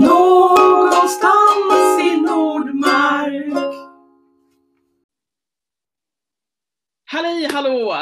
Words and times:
Någonstans 0.00 2.00
i 2.00 2.20
Nordmark. 2.20 3.74
Halli 7.04 7.48
hallå! 7.52 7.96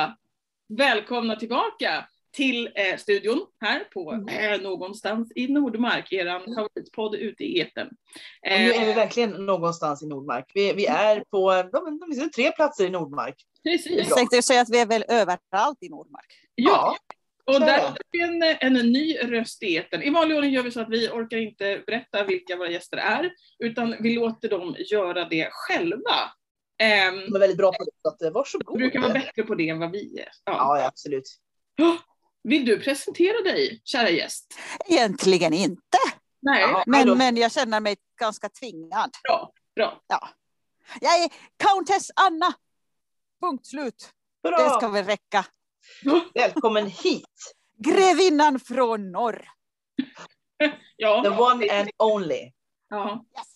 Välkomna 0.69 1.37
tillbaka 1.37 2.06
till 2.33 2.71
eh, 2.74 2.96
studion 2.99 3.46
här 3.60 3.85
på 3.94 4.26
eh, 4.30 4.60
någonstans 4.60 5.33
i 5.35 5.49
Nordmark, 5.49 6.12
eran 6.12 6.54
favoritpodd 6.54 7.15
ute 7.15 7.44
i 7.44 7.60
etern. 7.60 7.87
Och 7.87 7.92
nu 8.42 8.72
är 8.72 8.87
vi 8.87 8.92
verkligen 8.92 9.31
någonstans 9.31 10.03
i 10.03 10.06
Nordmark. 10.06 10.51
Vi, 10.54 10.72
vi 10.72 10.87
är 10.87 11.24
på 11.31 11.53
de, 11.53 12.01
de, 12.01 12.19
de, 12.19 12.31
tre 12.31 12.53
platser 12.53 12.87
i 12.87 12.90
Nordmark. 12.90 13.37
Precis. 13.63 14.08
Jag 14.08 14.17
tänkte 14.17 14.42
säga 14.42 14.61
att 14.61 14.71
vi 14.71 14.81
är 14.81 14.87
väl 14.87 15.04
överallt 15.08 15.79
i 15.81 15.88
Nordmark. 15.88 16.33
Ja, 16.55 16.97
och 17.45 17.55
är 17.55 17.61
där 17.61 17.79
det. 17.91 17.95
vi 18.11 18.20
en, 18.20 18.42
en 18.77 18.92
ny 18.92 19.16
röst 19.23 19.62
i 19.62 19.77
etern. 19.77 20.02
I 20.02 20.10
vanlig 20.10 20.37
ordning 20.37 20.52
gör 20.52 20.62
vi 20.62 20.70
så 20.70 20.80
att 20.80 20.88
vi 20.91 21.09
orkar 21.09 21.37
inte 21.37 21.82
berätta 21.87 22.24
vilka 22.24 22.56
våra 22.56 22.70
gäster 22.70 22.96
är, 22.96 23.30
utan 23.59 23.96
vi 24.01 24.14
låter 24.14 24.48
dem 24.48 24.77
göra 24.78 25.24
det 25.24 25.48
själva. 25.52 26.32
Ehm, 26.78 27.15
De 27.20 27.34
är 27.34 27.38
väldigt 27.38 27.59
bra 27.59 27.73
på 27.73 27.84
det, 27.84 27.91
så 28.02 28.09
att, 28.09 28.23
eh, 28.23 28.30
varsågod. 28.30 28.78
brukar 28.78 29.01
vara 29.01 29.12
bättre 29.12 29.42
på 29.42 29.54
det 29.54 29.68
än 29.68 29.78
vad 29.78 29.91
vi 29.91 30.18
är. 30.20 30.28
Ja. 30.45 30.52
Ja, 30.52 30.78
ja, 30.78 30.87
absolut. 30.87 31.24
Vill 32.48 32.65
du 32.65 32.80
presentera 32.80 33.41
dig, 33.42 33.80
kära 33.84 34.10
gäst? 34.10 34.54
Egentligen 34.88 35.52
inte, 35.52 35.98
Nej, 36.42 36.60
Ja. 36.60 36.84
men, 36.87 37.18
men 37.18 37.37
jag 37.37 37.52
känner 37.52 37.80
mig 37.80 37.96
ganska 38.20 38.48
tvingad. 38.48 39.10
bra. 39.29 39.52
bra. 39.76 40.01
Jag 41.01 41.23
är 41.24 41.29
Countess 41.56 42.10
Anna. 42.16 42.54
Punkt 43.42 43.66
slut. 43.66 44.10
Det 44.42 44.48
Bra! 44.48 44.70
ska 44.79 44.88
väl 44.88 45.04
räcka. 45.04 45.45
Välkommen 46.34 46.87
hit! 46.87 47.55
Grevinnan 47.79 48.61
från 48.61 49.12
norr. 49.12 49.45
Ja, 50.97 51.23
The 51.23 51.29
one 51.30 51.70
and 51.80 51.91
only. 51.98 52.52
ja. 52.88 53.24
Yes. 53.38 53.46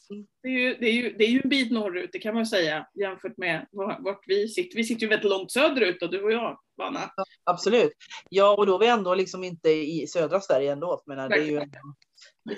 Det, 0.43 0.49
är 0.49 0.53
ju, 0.53 0.75
det, 0.75 0.87
är 0.87 0.93
ju, 0.93 1.13
det 1.19 1.25
är 1.25 1.29
ju 1.29 1.41
en 1.45 1.49
bit 1.49 1.73
norrut, 1.73 2.11
det 2.13 2.19
kan 2.19 2.35
man 2.35 2.47
säga, 2.47 2.87
jämfört 3.01 3.37
med 3.37 3.67
var- 3.71 3.99
vart 4.01 4.23
vi 4.27 4.49
sitter. 4.49 4.77
Vi 4.77 4.85
sitter 4.85 5.03
ju 5.03 5.09
väldigt 5.09 5.31
långt 5.31 5.53
söderut, 5.53 6.03
och 6.03 6.11
du 6.11 6.23
och 6.23 6.33
jag, 6.33 6.59
Anna. 6.83 7.11
Absolut. 7.45 7.93
Ja, 8.31 8.57
och 8.57 8.67
då 8.67 8.75
är 8.75 8.79
vi 8.79 8.87
ändå 8.87 9.15
liksom 9.15 9.45
inte 9.45 9.71
i 9.71 10.07
södra 10.07 10.41
Sverige 10.41 10.73
ändå. 10.73 11.03
Men 11.07 11.31
det 11.31 11.37
är 11.37 11.43
ju 11.45 11.59
en, 11.59 11.71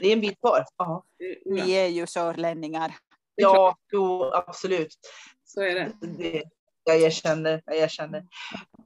det 0.01 0.07
är 0.09 0.13
en 0.13 0.21
bit 0.21 0.41
kvar. 0.41 0.65
Ja, 0.77 1.05
Ni 1.47 1.73
är 1.73 1.87
ju 1.87 2.07
sörlänningar. 2.07 2.95
ja 3.35 3.77
jo, 3.93 4.25
absolut. 4.35 4.95
Så 5.45 5.63
är 5.63 5.75
det. 5.75 5.93
Det, 6.19 6.43
jag 6.85 7.03
erkänner. 7.03 7.63
Jag 7.67 7.77
erkänner. 7.77 8.25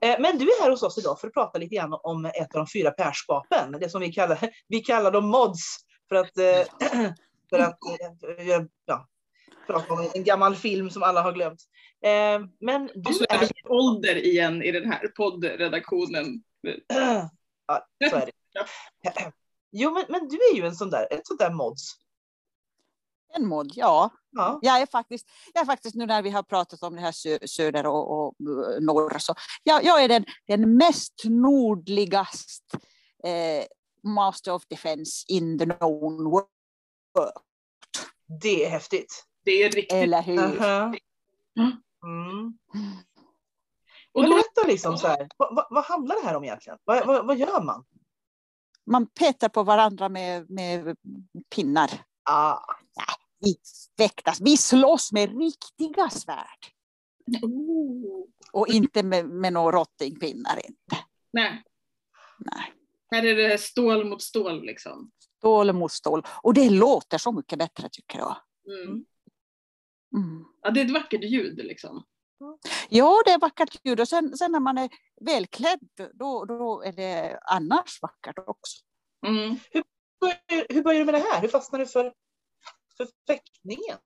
Eh, 0.04 0.20
Men 0.20 0.38
du 0.38 0.44
är 0.44 0.62
här 0.62 0.70
hos 0.70 0.82
oss 0.82 0.98
idag 0.98 1.20
för 1.20 1.28
att 1.28 1.34
prata 1.34 1.58
lite 1.58 1.74
grann 1.74 1.98
om 2.02 2.24
ett 2.24 2.54
av 2.54 2.58
de 2.58 2.66
fyra 2.66 2.90
pärskapen. 2.90 3.72
Det 3.80 3.88
som 3.88 4.00
vi 4.00 4.12
kallar, 4.12 4.38
vi 4.68 4.80
kallar 4.80 5.10
dem 5.10 5.26
mods. 5.26 5.76
För 6.08 6.16
att, 6.16 6.38
eh, 6.38 6.88
för 7.50 7.58
att 7.58 7.78
eh, 8.38 8.62
ja, 8.86 9.08
prata 9.66 9.94
om 9.94 10.10
en 10.14 10.24
gammal 10.24 10.56
film 10.56 10.90
som 10.90 11.02
alla 11.02 11.22
har 11.22 11.32
glömt. 11.32 11.60
Men 12.60 12.90
du 12.94 13.08
Och 13.08 13.14
så 13.14 13.24
är 13.28 13.34
är... 13.34 13.40
vi 13.40 13.68
ålder 13.68 14.16
igen 14.16 14.62
i 14.62 14.72
den 14.72 14.92
här 14.92 15.08
poddredaktionen. 15.08 16.26
Ja, 17.66 17.86
så 18.10 18.16
är 18.16 18.26
det. 18.26 18.32
Jo, 19.72 19.90
men, 19.90 20.04
men 20.08 20.28
du 20.28 20.36
är 20.36 20.56
ju 20.56 20.66
en 20.66 20.74
sån 20.74 20.90
där, 20.90 21.08
ett 21.10 21.26
sånt 21.26 21.40
där 21.40 21.50
mods. 21.50 22.03
En 23.36 23.46
mod, 23.46 23.72
ja. 23.74 24.10
Ja. 24.30 24.58
Jag 24.62 24.80
är 24.80 24.86
faktiskt, 24.86 25.26
jag 25.54 25.62
är 25.62 25.66
faktiskt 25.66 25.94
nu 25.96 26.06
när 26.06 26.22
vi 26.22 26.30
har 26.30 26.42
pratat 26.42 26.82
om 26.82 26.94
det 26.94 27.00
här 27.00 27.12
sö, 27.12 27.38
söder 27.46 27.86
och, 27.86 28.12
och 28.12 28.34
eh, 28.40 28.80
norr, 28.80 29.18
så 29.18 29.34
jag, 29.62 29.84
jag 29.84 30.04
är 30.04 30.08
den, 30.08 30.24
den 30.46 30.76
mest 30.76 31.22
nordligast 31.24 32.64
eh, 33.24 33.64
Master 34.02 34.52
of 34.52 34.66
Defense 34.66 35.24
in 35.28 35.58
the 35.58 35.64
known 35.64 36.30
world. 36.30 36.48
Det 38.42 38.64
är 38.64 38.70
häftigt. 38.70 39.24
Det 39.44 39.62
är 39.62 39.70
riktigt. 39.70 39.92
Eller 39.92 40.22
hur? 40.22 40.62
Aha. 40.62 40.94
Mm. 41.58 41.72
Mm. 42.04 42.58
Och 44.12 44.22
då, 44.22 44.30
berätta 44.30 44.66
liksom 44.66 44.98
så 44.98 45.06
här, 45.06 45.28
vad, 45.36 45.56
vad, 45.56 45.66
vad 45.70 45.84
handlar 45.84 46.16
det 46.16 46.26
här 46.26 46.36
om 46.36 46.44
egentligen? 46.44 46.78
Vad, 46.84 47.06
vad, 47.06 47.26
vad 47.26 47.36
gör 47.36 47.62
man? 47.62 47.84
Man 48.86 49.06
petar 49.06 49.48
på 49.48 49.62
varandra 49.62 50.08
med, 50.08 50.50
med 50.50 50.96
pinnar. 51.54 51.90
Ah, 52.22 52.58
Vi 53.44 53.56
väktas, 53.96 54.40
vi 54.40 54.56
slåss 54.56 55.12
med 55.12 55.38
riktiga 55.38 56.10
svärd. 56.10 56.58
oh, 57.42 58.26
Och 58.52 58.68
inte 58.68 59.02
med, 59.02 59.26
med 59.28 59.52
några 59.52 59.78
rottingpinnar. 59.78 60.56
Inte. 60.56 61.04
nej, 61.32 61.62
Nej. 62.38 62.72
här 63.10 63.24
är 63.24 63.34
det 63.34 63.58
stål 63.58 64.04
mot 64.04 64.22
stål 64.22 64.64
liksom. 64.66 65.10
Stål 65.38 65.72
mot 65.72 65.92
stål. 65.92 66.22
Och 66.42 66.54
det 66.54 66.70
låter 66.70 67.18
så 67.18 67.32
mycket 67.32 67.58
bättre 67.58 67.88
tycker 67.92 68.18
jag. 68.18 68.36
Mm. 68.66 69.04
Mm. 70.16 70.44
Ja, 70.62 70.70
det 70.70 70.80
är 70.80 70.84
ett 70.84 70.90
vackert 70.90 71.24
ljud 71.24 71.56
liksom. 71.56 72.04
Ja, 72.88 73.22
det 73.24 73.30
är 73.30 73.38
vackert 73.38 73.80
ljud 73.84 74.00
och 74.00 74.08
sen, 74.08 74.36
sen 74.36 74.52
när 74.52 74.60
man 74.60 74.78
är 74.78 74.90
välklädd 75.20 75.80
då, 76.14 76.44
då 76.44 76.82
är 76.82 76.92
det 76.92 77.38
annars 77.42 78.02
vackert 78.02 78.38
också. 78.38 78.82
Mm. 79.26 79.56
hur, 79.70 79.84
hur 80.74 80.82
började 80.82 81.00
du 81.00 81.12
med 81.12 81.14
det 81.14 81.26
här? 81.32 81.40
Hur 81.40 81.48
fastnade 81.48 81.84
du 81.84 81.88
för, 81.88 82.12
för 82.96 83.08
fäktningen? 83.26 83.98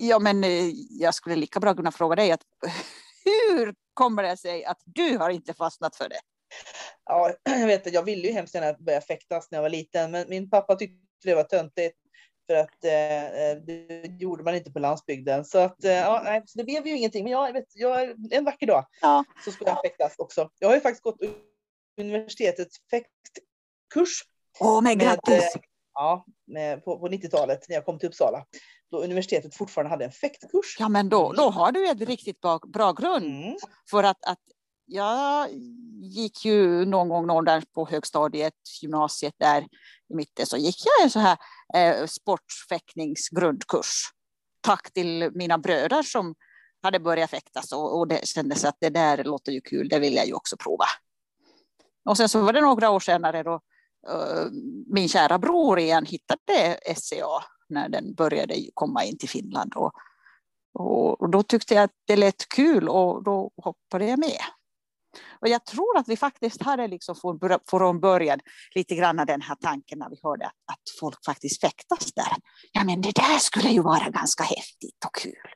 Ja, 0.00 0.18
men 0.18 0.44
eh, 0.44 0.68
jag 0.90 1.14
skulle 1.14 1.36
lika 1.36 1.60
bra 1.60 1.74
kunna 1.74 1.92
fråga 1.92 2.16
dig 2.16 2.32
att 2.32 2.42
hur 3.24 3.74
kommer 3.94 4.22
det 4.22 4.36
sig 4.36 4.64
att 4.64 4.82
du 4.84 5.18
har 5.18 5.30
inte 5.30 5.54
fastnat 5.54 5.96
för 5.96 6.08
det? 6.08 6.20
Ja, 7.04 7.34
jag 7.44 7.66
vet 7.66 7.86
att 7.86 7.92
jag 7.92 8.02
ville 8.02 8.28
ju 8.28 8.32
hemskt 8.32 8.54
gärna 8.54 8.78
börja 8.78 9.00
fäktas 9.00 9.50
när 9.50 9.58
jag 9.58 9.62
var 9.62 9.70
liten, 9.70 10.10
men 10.10 10.28
min 10.28 10.50
pappa 10.50 10.76
tyckte 10.76 10.98
det 11.24 11.34
var 11.34 11.42
töntigt. 11.42 11.98
För 12.46 12.54
att 12.56 12.84
eh, 12.84 13.62
det 13.66 14.06
gjorde 14.20 14.44
man 14.44 14.54
inte 14.54 14.70
på 14.72 14.78
landsbygden. 14.78 15.44
Så 15.44 15.58
att, 15.58 15.84
eh, 15.84 15.92
ja, 15.92 16.20
nej, 16.24 16.42
så 16.46 16.58
det 16.58 16.64
blev 16.64 16.86
ju 16.86 16.96
ingenting. 16.96 17.24
Men 17.24 17.32
jag 17.32 17.52
vet, 17.52 17.64
jag, 17.74 18.32
en 18.32 18.44
vacker 18.44 18.66
dag 18.66 18.86
Ja. 19.00 19.24
så 19.44 19.52
ska 19.52 19.64
jag 19.64 19.80
fäktas 19.84 20.14
också. 20.18 20.50
Jag 20.58 20.68
har 20.68 20.74
ju 20.74 20.80
faktiskt 20.80 21.02
gått 21.02 21.20
universitetets 22.00 22.76
fäktkurs 22.90 24.22
Åh, 24.60 24.82
men 24.82 24.98
Med, 24.98 25.06
grattis! 25.06 25.56
Ja, 25.94 26.24
på, 26.84 26.98
på 26.98 27.08
90-talet 27.08 27.68
när 27.68 27.76
jag 27.76 27.84
kom 27.84 27.98
till 27.98 28.08
Uppsala. 28.08 28.44
Då 28.90 29.04
universitetet 29.04 29.54
fortfarande 29.54 29.90
hade 29.90 30.04
en 30.04 30.12
fäktkurs. 30.12 30.76
Ja, 30.78 30.88
men 30.88 31.08
då, 31.08 31.32
då 31.32 31.50
har 31.50 31.72
du 31.72 31.88
ett 31.88 32.00
riktigt 32.00 32.40
bra, 32.40 32.58
bra 32.58 32.92
grund. 32.92 33.24
Mm. 33.24 33.56
För 33.90 34.04
att, 34.04 34.24
att 34.24 34.38
jag 34.86 35.48
gick 36.02 36.44
ju 36.44 36.84
någon 36.84 37.08
gång 37.08 37.26
någon 37.26 37.44
där 37.44 37.64
på 37.74 37.86
högstadiet, 37.86 38.54
gymnasiet 38.82 39.34
där 39.38 39.62
i 40.08 40.14
mitten, 40.14 40.46
så 40.46 40.56
gick 40.56 40.76
jag 40.84 41.04
en 41.04 41.10
så 41.10 41.18
här 41.18 41.36
eh, 41.74 42.06
sportfäktningsgrundkurs. 42.06 44.02
Tack 44.60 44.92
till 44.92 45.30
mina 45.34 45.58
bröder 45.58 46.02
som 46.02 46.34
hade 46.82 47.00
börjat 47.00 47.30
fäktas 47.30 47.72
och, 47.72 47.98
och 47.98 48.08
det 48.08 48.28
kändes 48.28 48.64
att 48.64 48.76
det 48.80 48.90
där 48.90 49.24
låter 49.24 49.52
ju 49.52 49.60
kul, 49.60 49.88
det 49.88 49.98
vill 49.98 50.14
jag 50.14 50.26
ju 50.26 50.32
också 50.32 50.56
prova. 50.56 50.84
Och 52.04 52.16
sen 52.16 52.28
så 52.28 52.40
var 52.42 52.52
det 52.52 52.60
några 52.60 52.90
år 52.90 53.00
senare 53.00 53.42
då 53.42 53.60
Eh, 54.08 54.46
min 54.86 55.08
kära 55.08 55.38
bror 55.38 55.78
igen 55.78 56.06
hittade 56.06 56.78
SCA 56.96 57.44
när 57.68 57.88
den 57.88 58.14
började 58.14 58.54
komma 58.74 59.04
in 59.04 59.18
till 59.18 59.28
Finland. 59.28 59.74
Och, 59.74 59.92
och, 60.74 61.30
då 61.30 61.42
tyckte 61.42 61.74
jag 61.74 61.84
att 61.84 61.96
det 62.06 62.16
lät 62.16 62.48
kul 62.48 62.88
och 62.88 63.24
då 63.24 63.50
hoppade 63.56 64.06
jag 64.06 64.18
med. 64.18 64.40
Och 65.40 65.48
jag 65.48 65.64
tror 65.64 65.98
att 65.98 66.08
vi 66.08 66.16
faktiskt 66.16 66.62
hade 66.62 66.88
liksom 66.88 67.16
från, 67.70 68.00
början 68.00 68.40
lite 68.74 68.94
grann 68.94 69.18
av 69.18 69.26
den 69.26 69.42
här 69.42 69.54
tanken 69.54 69.98
när 69.98 70.10
vi 70.10 70.16
hörde 70.22 70.46
att, 70.46 70.52
att 70.66 70.98
folk 71.00 71.24
faktiskt 71.24 71.60
fäktas 71.60 72.12
där. 72.12 72.36
Ja, 72.72 72.84
men 72.84 73.00
det 73.00 73.12
där 73.12 73.38
skulle 73.38 73.68
ju 73.68 73.82
vara 73.82 74.10
ganska 74.10 74.44
häftigt 74.44 75.04
och 75.06 75.14
kul. 75.14 75.52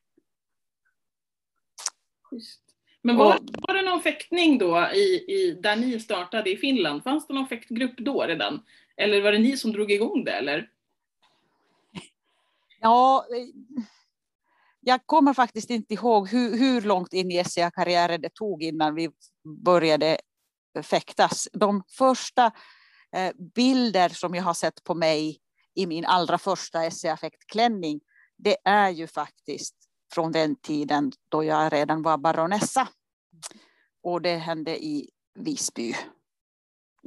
Just. 2.32 2.65
Men 3.06 3.16
var, 3.16 3.38
var 3.68 3.74
det 3.74 3.82
någon 3.82 4.02
fäktning 4.02 4.58
då 4.58 4.90
i, 4.94 5.24
i, 5.28 5.58
där 5.62 5.76
ni 5.76 6.00
startade 6.00 6.50
i 6.50 6.56
Finland? 6.56 7.02
Fanns 7.02 7.26
det 7.26 7.34
någon 7.34 7.48
fäktgrupp 7.48 7.94
då 7.98 8.22
redan? 8.22 8.62
Eller 8.96 9.22
var 9.22 9.32
det 9.32 9.38
ni 9.38 9.56
som 9.56 9.72
drog 9.72 9.90
igång 9.90 10.24
det 10.24 10.32
eller? 10.32 10.70
Ja, 12.80 13.26
jag 14.80 15.06
kommer 15.06 15.34
faktiskt 15.34 15.70
inte 15.70 15.94
ihåg 15.94 16.28
hur, 16.28 16.58
hur 16.58 16.80
långt 16.80 17.12
in 17.12 17.30
i 17.30 17.44
SCA-karriären 17.44 18.20
det 18.20 18.34
tog 18.34 18.62
innan 18.62 18.94
vi 18.94 19.10
började 19.64 20.18
fäktas. 20.82 21.48
De 21.52 21.82
första 21.88 22.46
eh, 23.16 23.32
bilder 23.54 24.08
som 24.08 24.34
jag 24.34 24.42
har 24.42 24.54
sett 24.54 24.84
på 24.84 24.94
mig 24.94 25.38
i 25.74 25.86
min 25.86 26.04
allra 26.04 26.38
första 26.38 26.90
SCA-fäktklänning, 26.90 28.00
det 28.36 28.56
är 28.64 28.90
ju 28.90 29.06
faktiskt 29.06 29.76
från 30.12 30.32
den 30.32 30.56
tiden 30.56 31.12
då 31.28 31.44
jag 31.44 31.72
redan 31.72 32.02
var 32.02 32.18
baronessa. 32.18 32.88
Och 34.02 34.22
det 34.22 34.36
hände 34.36 34.84
i 34.84 35.10
Visby. 35.34 35.94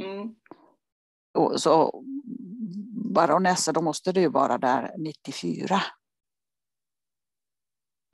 Mm. 0.01 0.35
Och 1.33 1.61
så 1.61 2.03
baronessa, 3.13 3.71
då 3.71 3.81
måste 3.81 4.11
det 4.11 4.21
ju 4.21 4.29
vara 4.29 4.57
där 4.57 4.93
94. 4.97 5.81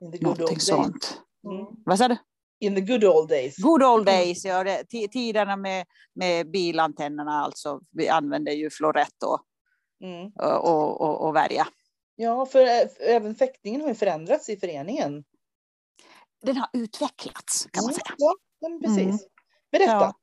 In 0.00 0.12
the 0.12 0.18
good 0.18 0.38
Någonting 0.38 0.60
sånt. 0.60 1.22
Mm. 1.44 1.66
Vad 1.84 1.98
sa 1.98 2.08
du? 2.08 2.16
In 2.60 2.74
the 2.74 2.80
good 2.80 3.04
old 3.04 3.28
days. 3.28 3.56
Good 3.56 3.82
old 3.82 4.06
days, 4.06 4.44
ja, 4.44 4.64
det, 4.64 4.84
tiderna 5.08 5.56
med, 5.56 5.86
med 6.14 6.50
bilantennerna 6.50 7.32
alltså. 7.32 7.80
Vi 7.90 8.08
använde 8.08 8.52
ju 8.52 8.70
florett 8.70 9.22
och, 9.24 9.42
Mm. 10.00 10.32
och, 10.36 11.00
och, 11.00 11.26
och 11.26 11.36
värja. 11.36 11.66
Ja, 12.16 12.46
för 12.46 12.60
eh, 12.60 12.88
även 13.00 13.34
fäktningen 13.34 13.80
har 13.80 13.88
ju 13.88 13.94
förändrats 13.94 14.48
i 14.48 14.56
föreningen. 14.56 15.24
Den 16.46 16.56
har 16.56 16.68
utvecklats 16.72 17.68
kan 17.72 17.84
man 17.84 17.90
Mm, 17.90 17.94
säga. 17.94 18.14
Ja, 18.18 18.34
men 18.60 18.80
precis. 18.80 18.98
Mm. 18.98 19.18
Berätta. 19.72 19.92
Ja. 19.92 20.14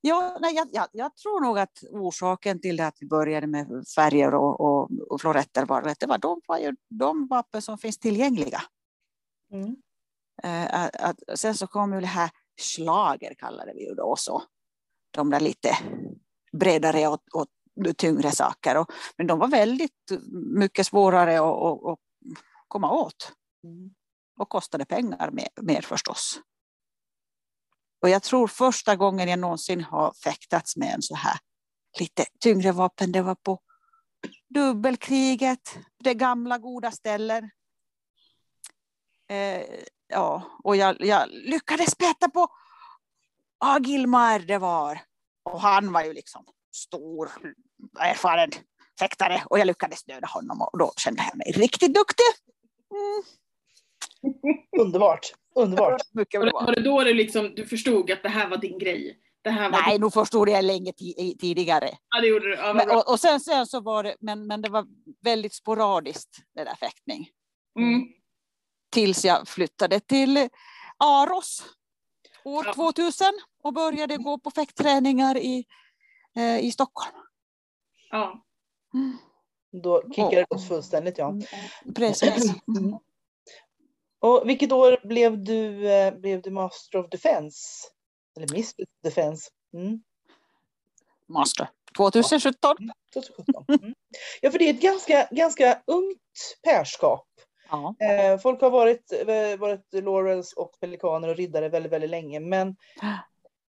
Ja, 0.00 0.38
nej, 0.40 0.54
jag, 0.54 0.68
jag, 0.72 0.88
jag 0.92 1.16
tror 1.16 1.40
nog 1.40 1.58
att 1.58 1.78
orsaken 1.90 2.60
till 2.60 2.76
det 2.76 2.86
att 2.86 2.96
vi 3.00 3.06
började 3.06 3.46
med 3.46 3.84
färger 3.96 4.34
och, 4.34 4.60
och, 4.60 4.90
och 5.10 5.20
floretter 5.20 5.66
var 5.66 5.82
att 5.82 6.00
det 6.00 6.06
var 6.06 6.18
de, 6.18 6.40
var 6.46 6.58
ju 6.58 6.76
de 6.90 7.26
vapen 7.26 7.62
som 7.62 7.78
finns 7.78 7.98
tillgängliga. 7.98 8.62
Mm. 9.52 9.76
Eh, 10.42 10.84
att, 10.84 10.96
att, 10.96 11.38
sen 11.38 11.54
så 11.54 11.66
kom 11.66 11.94
ju 11.94 12.00
det 12.00 12.06
här 12.06 12.30
slager 12.60 13.34
kallade 13.34 13.72
vi 13.74 13.88
ju 13.88 13.94
då 13.94 14.16
så. 14.16 14.42
De 15.10 15.30
där 15.30 15.40
lite 15.40 15.78
bredare 16.52 17.08
och, 17.08 17.20
och 17.32 17.46
tyngre 17.96 18.30
saker. 18.30 18.76
Och, 18.76 18.92
men 19.16 19.26
de 19.26 19.38
var 19.38 19.48
väldigt 19.48 20.12
mycket 20.58 20.86
svårare 20.86 21.38
att 21.92 21.98
komma 22.68 22.92
åt. 22.92 23.32
Mm. 23.64 23.94
Och 24.36 24.48
kostade 24.48 24.84
pengar 24.84 25.30
mer, 25.30 25.48
mer 25.62 25.80
förstås. 25.80 26.40
Och 28.02 28.08
jag 28.08 28.22
tror 28.22 28.46
första 28.46 28.96
gången 28.96 29.28
jag 29.28 29.38
någonsin 29.38 29.84
har 29.84 30.12
fäktats 30.24 30.76
med 30.76 30.94
en 30.94 31.02
så 31.02 31.14
här 31.14 31.38
lite 32.00 32.26
tyngre 32.40 32.72
vapen, 32.72 33.12
det 33.12 33.22
var 33.22 33.34
på 33.34 33.60
dubbelkriget, 34.48 35.78
det 35.98 36.14
gamla 36.14 36.58
goda 36.58 36.90
ställen. 36.90 37.50
Eh, 39.28 39.62
ja, 40.08 40.42
och 40.64 40.76
jag, 40.76 40.96
jag 41.00 41.28
lyckades 41.30 41.94
peta 41.94 42.28
på 42.28 42.48
Agilmar 43.58 44.38
det 44.38 44.58
var. 44.58 45.00
Och 45.42 45.60
han 45.60 45.92
var 45.92 46.04
ju 46.04 46.12
liksom 46.12 46.44
stor, 46.74 47.30
erfaren 48.00 48.50
fäktare 48.98 49.42
och 49.46 49.58
jag 49.58 49.66
lyckades 49.66 50.04
döda 50.04 50.26
honom 50.26 50.62
och 50.62 50.78
då 50.78 50.92
kände 50.96 51.24
jag 51.28 51.36
mig 51.36 51.52
riktigt 51.52 51.94
duktig. 51.94 52.24
Mm, 52.90 53.22
Underbart. 54.80 55.32
Underbart. 55.54 56.00
mycket 56.12 56.40
Var 56.40 56.46
det, 56.46 56.50
bra. 56.50 56.60
var 56.66 56.74
det 56.74 56.80
då 56.82 57.04
du, 57.04 57.14
liksom, 57.14 57.54
du 57.54 57.66
förstod 57.66 58.10
att 58.10 58.22
det 58.22 58.28
här 58.28 58.48
var 58.48 58.56
din 58.56 58.78
grej? 58.78 59.18
Det 59.42 59.50
här 59.50 59.70
var 59.70 59.80
Nej, 59.80 59.92
din... 59.92 60.00
nu 60.00 60.10
förstod 60.10 60.48
jag 60.48 60.64
länge 60.64 60.90
ti- 60.90 61.38
tidigare. 61.38 61.90
Ja, 62.14 62.20
det 62.20 62.26
gjorde 62.26 62.48
du. 62.48 62.54
Ja, 62.54 62.74
Men, 62.74 62.90
och, 62.90 63.10
och 63.12 63.20
sen, 63.20 63.40
sen 63.40 63.66
så 63.66 63.80
var 63.80 64.02
det, 64.04 64.16
men, 64.20 64.46
men 64.46 64.62
det 64.62 64.68
var 64.68 64.86
väldigt 65.22 65.54
sporadiskt 65.54 66.36
det 66.54 66.64
där 66.64 66.74
fäktning. 66.74 67.28
Mm. 67.78 68.02
Tills 68.92 69.24
jag 69.24 69.48
flyttade 69.48 70.00
till 70.00 70.48
Aros 70.98 71.64
år 72.44 72.64
Ja. 72.66 72.74
2000 72.74 73.26
och 73.62 73.72
började 73.72 74.16
gå 74.16 74.38
på 74.38 74.50
fäktträningar 74.50 75.36
i, 75.36 75.64
eh, 76.36 76.58
i 76.58 76.70
Stockholm. 76.72 77.16
Ja. 78.10 78.44
Mm, 78.94 79.16
Då 79.82 80.02
kickade 80.08 80.36
det 80.36 80.46
loss 80.50 80.68
fullständigt. 80.68 81.18
Ja. 81.18 81.34
precis. 81.94 82.52
Mm. 82.78 82.98
Och 84.24 84.48
vilket 84.48 84.72
år 84.72 85.00
blev 85.08 85.44
du, 85.44 85.90
eh, 85.90 86.14
blev 86.14 86.42
du 86.42 86.50
Master 86.50 86.98
of 86.98 87.10
Defense? 87.10 87.58
Eller 88.36 88.56
Miss 88.56 88.74
Defense? 89.02 89.50
Mm. 89.74 90.02
Master 91.28 91.68
2017. 91.96 92.76
2017. 93.14 93.64
Mm. 93.68 93.94
Ja, 94.40 94.50
för 94.50 94.58
det 94.58 94.64
är 94.68 94.74
ett 94.74 94.80
ganska, 94.80 95.28
ganska 95.30 95.82
ungt 95.86 96.56
pärskap. 96.62 97.28
Ja. 97.68 97.94
Eh, 98.00 98.38
folk 98.38 98.60
har 98.60 98.70
varit, 98.70 99.12
eh, 99.12 99.58
varit 99.58 99.92
Laurels 99.92 100.52
och 100.52 100.80
pelikaner 100.80 101.28
och 101.28 101.36
riddare 101.36 101.68
väldigt, 101.68 101.92
väldigt 101.92 102.10
länge. 102.10 102.40
Men 102.40 102.76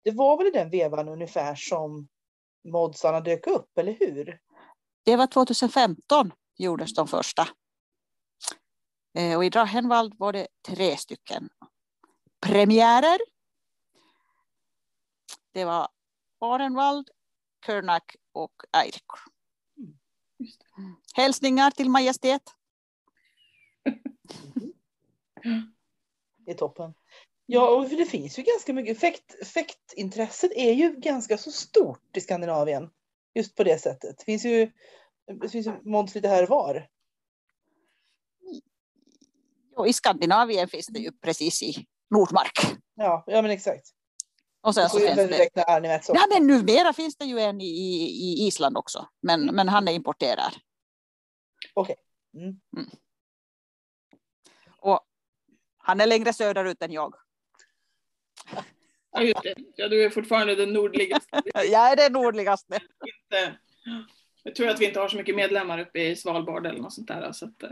det 0.04 0.10
var 0.10 0.38
väl 0.38 0.46
i 0.46 0.50
den 0.50 0.70
vevan 0.70 1.08
ungefär 1.08 1.54
som 1.54 2.08
modsarna 2.68 3.20
dök 3.20 3.46
upp, 3.46 3.78
eller 3.78 3.96
hur? 4.00 4.38
Det 5.04 5.16
var 5.16 5.26
2015 5.26 6.32
gjordes 6.56 6.94
de 6.94 7.08
första. 7.08 7.48
Eh, 9.16 9.36
Och 9.36 9.44
i 9.44 9.50
Drachenwald 9.50 10.14
var 10.18 10.32
det 10.32 10.46
tre 10.68 10.96
stycken 10.96 11.48
premiärer. 12.40 13.18
Det 15.52 15.64
var 15.64 15.88
Arenwald, 16.40 17.10
Körnak 17.66 18.16
och 18.32 18.52
Eirikur. 18.72 19.20
Hälsningar 21.14 21.70
till 21.70 21.90
Majestät. 21.90 22.42
Det 26.38 26.50
är 26.50 26.54
toppen. 26.54 26.94
Ja, 27.46 27.70
och 27.70 27.88
det 27.88 28.04
finns 28.04 28.38
ju 28.38 28.42
ganska 28.42 28.72
mycket. 28.72 29.00
Fäkt, 29.00 29.48
fäktintresset 29.48 30.52
är 30.54 30.72
ju 30.72 30.96
ganska 30.96 31.38
så 31.38 31.52
stort 31.52 32.16
i 32.16 32.20
Skandinavien. 32.20 32.90
Just 33.34 33.54
på 33.56 33.64
det 33.64 33.78
sättet. 33.78 34.18
Det 34.18 34.24
finns 34.24 34.44
ju, 34.44 34.70
det 35.40 35.48
finns 35.48 35.66
ju 35.66 35.82
mods 35.82 36.14
lite 36.14 36.28
här 36.28 36.42
och 36.42 36.48
var. 36.48 36.88
Och 39.76 39.88
I 39.88 39.92
Skandinavien 39.92 40.68
finns 40.68 40.86
det 40.86 40.98
ju 41.00 41.12
precis 41.12 41.62
i 41.62 41.86
Nordmark. 42.10 42.52
Ja, 42.94 43.24
ja 43.26 43.42
men 43.42 43.50
exakt. 43.50 43.86
Och 44.60 44.74
sen 44.74 44.88
så 44.88 44.98
finns 44.98 45.16
det... 45.30 45.36
Ja, 46.14 46.26
men 46.34 46.46
numera 46.46 46.92
finns 46.92 47.16
det 47.16 47.24
ju 47.24 47.38
en 47.40 47.60
i, 47.60 47.64
i, 47.64 48.46
Island 48.46 48.76
också. 48.76 49.08
Men, 49.22 49.46
men 49.46 49.68
han 49.68 49.88
är 49.88 49.92
importerad. 49.92 50.52
Mm. 52.76 52.90
Och 54.78 55.00
han 55.78 56.00
är 56.00 56.06
längre 56.06 56.32
söderut 56.32 56.82
än 56.82 56.92
jag. 56.92 57.14
Ja, 59.12 59.22
just 59.22 59.42
det. 59.42 59.54
Ja, 59.76 59.88
du 59.88 60.04
är 60.04 60.10
fortfarande 60.10 60.54
den 60.54 60.72
nordligaste. 60.72 61.42
Jag 61.54 61.92
är 61.92 61.96
den 61.96 62.12
nordligaste. 62.12 62.74
Inte- 62.74 63.58
Jag 64.42 64.54
tror 64.54 64.68
att 64.68 64.80
vi 64.80 64.86
inte 64.86 65.00
har 65.00 65.08
så 65.08 65.16
mycket 65.16 65.36
medlemmar 65.36 65.78
uppe 65.78 66.00
i 66.00 66.16
Svalbard 66.16 66.66
eller 66.66 66.80
något 66.80 66.94
sånt 66.94 67.08
där. 67.08 67.32
Så 67.32 67.46
att, 67.46 67.62
eh, 67.62 67.70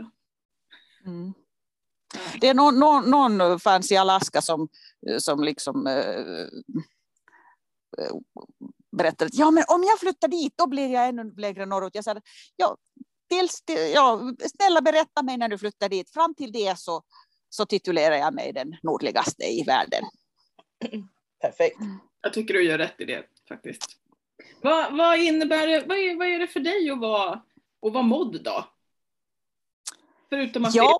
Mm. 1.05 1.33
Det 2.41 2.47
är 2.47 2.53
någon, 2.53 2.79
någon, 2.79 3.37
någon 3.37 3.59
fanns 3.59 3.91
i 3.91 3.97
Alaska 3.97 4.41
som, 4.41 4.67
som 5.19 5.43
liksom 5.43 5.87
äh, 5.87 6.47
berättade 8.97 9.25
att 9.25 9.35
ja, 9.35 9.51
men 9.51 9.63
om 9.67 9.83
jag 9.83 9.99
flyttar 9.99 10.27
dit 10.27 10.53
då 10.57 10.67
blir 10.67 10.93
jag 10.93 11.07
ännu 11.07 11.33
längre 11.35 11.65
norrut. 11.65 11.95
Jag 11.95 12.03
sa 12.03 12.15
ja, 12.55 12.77
tills, 13.29 13.61
till, 13.61 13.91
ja, 13.93 14.33
snälla 14.57 14.81
berätta 14.81 15.23
mig 15.23 15.37
när 15.37 15.49
du 15.49 15.57
flyttar 15.57 15.89
dit. 15.89 16.13
Fram 16.13 16.35
till 16.35 16.51
det 16.51 16.79
så, 16.79 17.03
så 17.49 17.65
titulerar 17.65 18.15
jag 18.15 18.33
mig 18.33 18.53
den 18.53 18.75
nordligaste 18.83 19.43
i 19.43 19.63
världen. 19.63 20.03
Perfekt. 21.41 21.77
Jag 22.21 22.33
tycker 22.33 22.53
du 22.53 22.63
gör 22.63 22.77
rätt 22.77 23.01
i 23.01 23.05
det 23.05 23.25
faktiskt. 23.47 23.97
Vad, 24.61 24.97
vad 24.97 25.19
innebär 25.19 25.67
det, 25.67 25.85
vad 25.87 25.97
är, 25.97 26.17
vad 26.17 26.27
är 26.27 26.39
det 26.39 26.47
för 26.47 26.59
dig 26.59 26.89
att 26.89 26.99
vara, 26.99 27.41
att 27.81 27.93
vara 27.93 28.03
mod 28.03 28.43
då? 28.43 28.65
Förutom 30.29 30.65
att 30.65 30.75
Ja. 30.75 30.99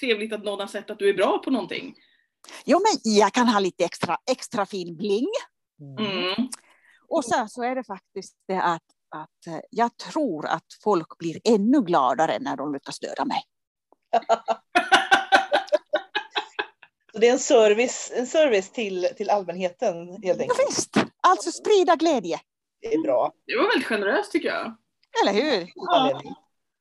Trevligt 0.00 0.32
att 0.32 0.44
någon 0.44 0.60
har 0.60 0.66
sett 0.66 0.90
att 0.90 0.98
du 0.98 1.08
är 1.08 1.14
bra 1.14 1.38
på 1.38 1.50
någonting. 1.50 1.94
Jo, 2.64 2.78
men 2.78 3.14
jag 3.14 3.32
kan 3.32 3.48
ha 3.48 3.60
lite 3.60 3.84
extra, 3.84 4.16
extra 4.30 4.66
fin 4.66 4.96
bling. 4.96 5.28
Mm. 5.98 6.48
Och 7.08 7.24
sen 7.24 7.48
så 7.48 7.62
är 7.62 7.74
det 7.74 7.84
faktiskt 7.84 8.36
det 8.48 8.62
att, 8.62 8.82
att 9.16 9.46
eh, 9.46 9.60
jag 9.70 9.96
tror 9.96 10.46
att 10.46 10.66
folk 10.84 11.18
blir 11.18 11.40
ännu 11.44 11.82
gladare 11.82 12.38
när 12.40 12.56
de 12.56 12.72
lyckas 12.72 12.98
döda 13.00 13.24
mig. 13.24 13.42
Så 17.12 17.20
det 17.20 17.28
är 17.28 17.32
en 17.32 17.38
service, 17.38 18.12
en 18.16 18.26
service 18.26 18.70
till, 18.72 19.08
till 19.16 19.30
allmänheten 19.30 20.08
helt 20.08 20.22
Ja, 20.22 20.32
enkelt. 20.32 20.58
visst, 20.68 20.96
alltså 21.20 21.50
sprida 21.52 21.96
glädje. 21.96 22.40
Det 22.80 22.94
är 22.94 23.02
bra. 23.02 23.32
Det 23.46 23.56
var 23.56 23.62
väldigt 23.68 23.86
generöst 23.86 24.32
tycker 24.32 24.48
jag. 24.48 24.76
Eller 25.22 25.32
hur? 25.42 25.72
Ja, 25.74 26.22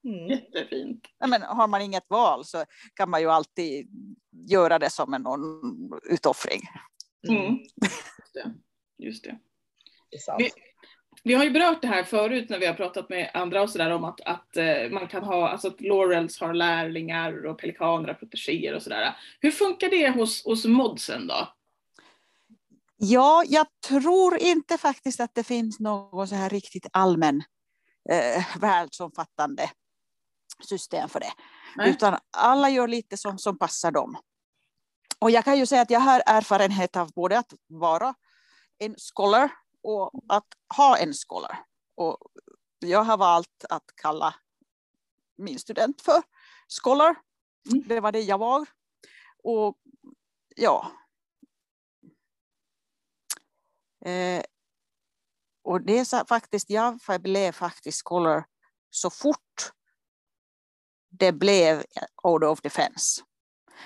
Mm. 0.03 0.29
jättefint. 0.29 1.07
Ja, 1.19 1.27
men 1.27 1.41
har 1.41 1.67
man 1.67 1.81
inget 1.81 2.09
val 2.09 2.45
så 2.45 2.65
kan 2.93 3.09
man 3.09 3.21
ju 3.21 3.29
alltid 3.29 3.87
göra 4.49 4.79
det 4.79 4.89
som 4.89 5.13
en 5.13 5.25
utoffring. 6.09 6.61
Mm. 7.27 7.57
Just 7.81 8.33
det. 8.33 8.53
Just 8.97 9.23
det. 9.23 9.39
Det. 10.11 10.37
Vi, 10.37 10.51
vi 11.23 11.33
har 11.33 11.43
ju 11.43 11.51
berört 11.51 11.81
det 11.81 11.87
här 11.87 12.03
förut 12.03 12.49
när 12.49 12.59
vi 12.59 12.65
har 12.65 12.73
pratat 12.73 13.09
med 13.09 13.31
andra 13.33 13.61
och 13.61 13.69
sådär 13.69 13.91
om 13.91 14.03
att, 14.03 14.21
att 14.21 14.57
eh, 14.57 14.89
man 14.91 15.07
kan 15.07 15.23
ha, 15.23 15.49
alltså 15.49 15.67
att 15.67 15.81
Laurels 15.81 16.39
har 16.39 16.53
lärlingar 16.53 17.45
och 17.45 17.59
pelikaner 17.59 18.07
har 18.07 18.13
protegéer 18.13 18.75
och 18.75 18.81
sådär. 18.81 19.17
Hur 19.39 19.51
funkar 19.51 19.89
det 19.89 20.09
hos, 20.09 20.45
hos 20.45 20.65
modsen 20.65 21.27
då? 21.27 21.53
Ja, 22.97 23.43
jag 23.47 23.67
tror 23.87 24.37
inte 24.37 24.77
faktiskt 24.77 25.19
att 25.19 25.35
det 25.35 25.43
finns 25.43 25.79
någon 25.79 26.27
så 26.27 26.35
här 26.35 26.49
riktigt 26.49 26.87
allmän 26.93 27.43
eh, 28.09 28.59
världsomfattande 28.59 29.69
system 30.59 31.09
för 31.09 31.19
det. 31.19 31.33
Nej. 31.75 31.89
Utan 31.89 32.17
alla 32.31 32.69
gör 32.69 32.87
lite 32.87 33.17
som, 33.17 33.37
som 33.37 33.57
passar 33.57 33.91
dem. 33.91 34.17
Och 35.19 35.31
jag 35.31 35.45
kan 35.45 35.57
ju 35.57 35.65
säga 35.65 35.81
att 35.81 35.89
jag 35.89 35.99
har 35.99 36.23
erfarenhet 36.25 36.95
av 36.95 37.11
både 37.11 37.39
att 37.39 37.53
vara 37.67 38.15
en 38.77 38.95
scholar 38.95 39.51
och 39.83 40.11
att 40.29 40.47
ha 40.77 40.97
en 40.97 41.13
scholar. 41.13 41.65
Och 41.95 42.17
jag 42.79 43.03
har 43.03 43.17
valt 43.17 43.65
att 43.69 43.83
kalla 43.95 44.35
min 45.37 45.59
student 45.59 46.01
för 46.01 46.21
scholar. 46.81 47.15
Mm. 47.71 47.87
Det 47.87 47.99
var 47.99 48.11
det 48.11 48.21
jag 48.21 48.37
var. 48.37 48.65
Och 49.43 49.77
ja. 50.55 50.91
Eh, 54.05 54.43
och 55.63 55.81
det 55.81 55.99
är 55.99 56.05
så, 56.05 56.25
faktiskt, 56.25 56.69
jag 56.69 56.99
blev 57.19 57.51
faktiskt 57.51 58.07
scholar 58.07 58.45
så 58.89 59.09
fort 59.09 59.71
det 61.19 61.31
blev 61.31 61.83
Order 62.23 62.47
of 62.47 62.61
Defense. 62.61 63.21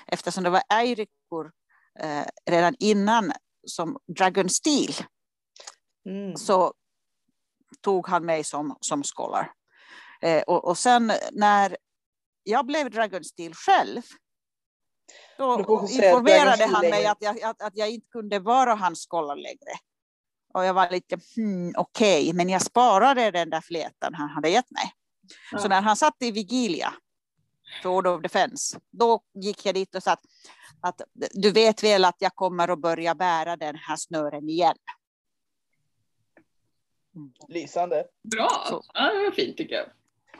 Eftersom 0.07 0.43
det 0.43 0.49
var 0.49 0.61
Eirikor 0.73 1.51
eh, 1.99 2.25
redan 2.49 2.75
innan 2.79 3.31
som 3.67 3.97
Dragon 4.17 4.49
Steel 4.49 4.93
Mm. 6.07 6.35
så 6.37 6.73
tog 7.81 8.07
han 8.07 8.25
mig 8.25 8.43
som, 8.43 8.77
som 8.81 9.03
scholar. 9.03 9.51
Eh, 10.21 10.41
och, 10.41 10.65
och 10.67 10.77
sen 10.77 11.11
när 11.31 11.77
jag 12.43 12.65
blev 12.65 12.91
Dragon 12.91 13.23
Steel 13.23 13.53
själv 13.53 14.01
då 15.37 15.59
informerade 15.89 16.65
han 16.65 16.89
mig 16.89 17.05
att 17.05 17.17
jag, 17.19 17.41
att, 17.41 17.61
att 17.61 17.77
jag 17.77 17.89
inte 17.89 18.07
kunde 18.07 18.39
vara 18.39 18.75
hans 18.75 19.07
scholar 19.09 19.35
längre. 19.35 19.79
Och 20.53 20.65
jag 20.65 20.73
var 20.73 20.89
lite, 20.89 21.19
hmm, 21.35 21.73
okej, 21.77 22.33
men 22.33 22.49
jag 22.49 22.61
sparade 22.61 23.31
den 23.31 23.49
där 23.49 23.61
flätan 23.61 24.13
han 24.13 24.29
hade 24.29 24.49
gett 24.49 24.71
mig. 24.71 24.91
Ja. 25.51 25.57
Så 25.57 25.67
när 25.67 25.81
han 25.81 25.95
satt 25.95 26.15
i 26.19 26.31
Vigilia 26.31 26.93
för 27.81 27.89
Order 27.89 28.15
of 28.15 28.21
Defense, 28.21 28.79
då 28.91 29.21
gick 29.33 29.65
jag 29.65 29.75
dit 29.75 29.95
och 29.95 30.03
sa 30.03 30.11
att, 30.11 30.21
att 30.81 31.01
du 31.33 31.51
vet 31.51 31.83
väl 31.83 32.05
att 32.05 32.15
jag 32.19 32.35
kommer 32.35 32.67
att 32.67 32.81
börja 32.81 33.15
bära 33.15 33.55
den 33.55 33.75
här 33.75 33.95
snören 33.95 34.49
igen. 34.49 34.75
Lysande. 37.47 38.05
Bra, 38.23 38.65
Så. 38.69 38.83
ja, 38.93 39.13
det 39.13 39.23
var 39.23 39.31
fint 39.31 39.57
tycker 39.57 39.75
jag. 39.75 39.85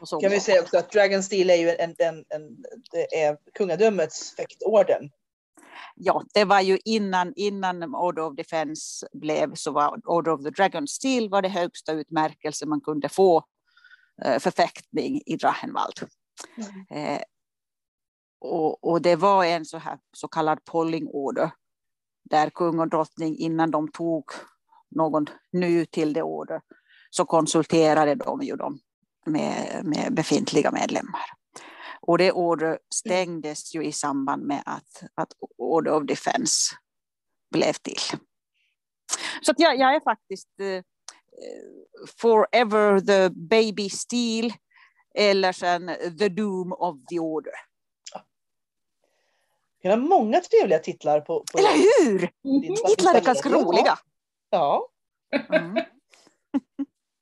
Och 0.01 0.09
så 0.09 0.19
Kan 0.19 0.31
vi 0.31 0.39
säga 0.39 0.61
också 0.61 0.77
att 0.77 0.91
Dragon 0.91 1.23
Steel 1.23 1.49
är 1.49 1.55
ju 1.55 1.69
en, 1.69 1.95
en, 1.97 2.25
en, 2.29 2.63
det 2.91 3.21
är 3.21 3.37
kungadömets 3.53 4.35
fäktorden. 4.35 5.09
Ja, 5.95 6.23
det 6.33 6.45
var 6.45 6.61
ju 6.61 6.79
innan, 6.85 7.33
innan 7.35 7.95
Order 7.95 8.21
of 8.21 8.35
Defense 8.35 9.07
blev 9.13 9.53
så 9.53 9.71
var 9.71 10.01
Order 10.05 10.31
of 10.31 10.43
the 10.43 10.49
Dragon 10.49 10.87
Steel 10.87 11.29
var 11.29 11.41
det 11.41 11.49
högsta 11.49 11.91
utmärkelse 11.91 12.65
man 12.65 12.81
kunde 12.81 13.09
få 13.09 13.43
eh, 14.25 14.39
för 14.39 14.51
fäktning 14.51 15.21
i 15.25 15.35
Drachenwald. 15.35 15.93
Mm. 16.57 16.85
Eh, 16.89 17.21
och, 18.39 18.83
och 18.83 19.01
det 19.01 19.15
var 19.15 19.45
en 19.45 19.65
så, 19.65 19.77
här, 19.77 19.99
så 20.13 20.27
kallad 20.27 20.65
polling 20.65 21.07
order 21.07 21.51
där 22.29 22.49
kung 22.49 22.79
och 22.79 22.89
drottning 22.89 23.37
innan 23.37 23.71
de 23.71 23.91
tog 23.91 24.23
någon 24.95 25.25
ny 25.51 25.85
till 25.85 26.13
det 26.13 26.23
order 26.23 26.61
så 27.09 27.25
konsulterade 27.25 28.15
de 28.15 28.41
ju 28.41 28.55
dem 28.55 28.79
med, 29.25 29.81
med 29.83 30.13
befintliga 30.13 30.71
medlemmar. 30.71 31.25
Och 32.01 32.17
det 32.17 32.31
order 32.31 32.79
stängdes 32.95 33.75
ju 33.75 33.83
i 33.83 33.91
samband 33.91 34.43
med 34.43 34.63
att, 34.65 35.03
att 35.15 35.33
Order 35.57 35.91
of 35.91 36.03
Defense 36.03 36.75
blev 37.51 37.73
till. 37.73 38.19
Så 39.41 39.51
att 39.51 39.59
jag, 39.59 39.79
jag 39.79 39.95
är 39.95 39.99
faktiskt 39.99 40.49
uh, 40.61 40.81
forever 42.21 42.99
the 42.99 43.29
baby 43.29 43.89
steel 43.89 44.53
eller 45.17 45.51
sen 45.51 45.91
the 46.19 46.29
doom 46.29 46.73
of 46.73 46.95
the 47.09 47.19
order. 47.19 47.53
Det 49.81 49.89
har 49.89 49.97
många 49.97 50.39
trevliga 50.41 50.79
titlar 50.79 51.21
på, 51.21 51.43
på 51.51 51.57
Eller 51.59 51.69
hur? 52.03 52.19
din 52.61 52.75
Titlar 52.87 53.15
är 53.15 53.21
ganska 53.21 53.49
Ja. 53.49 53.55
roliga. 53.55 53.99
Ja, 54.49 54.89
Mm. 55.49 55.75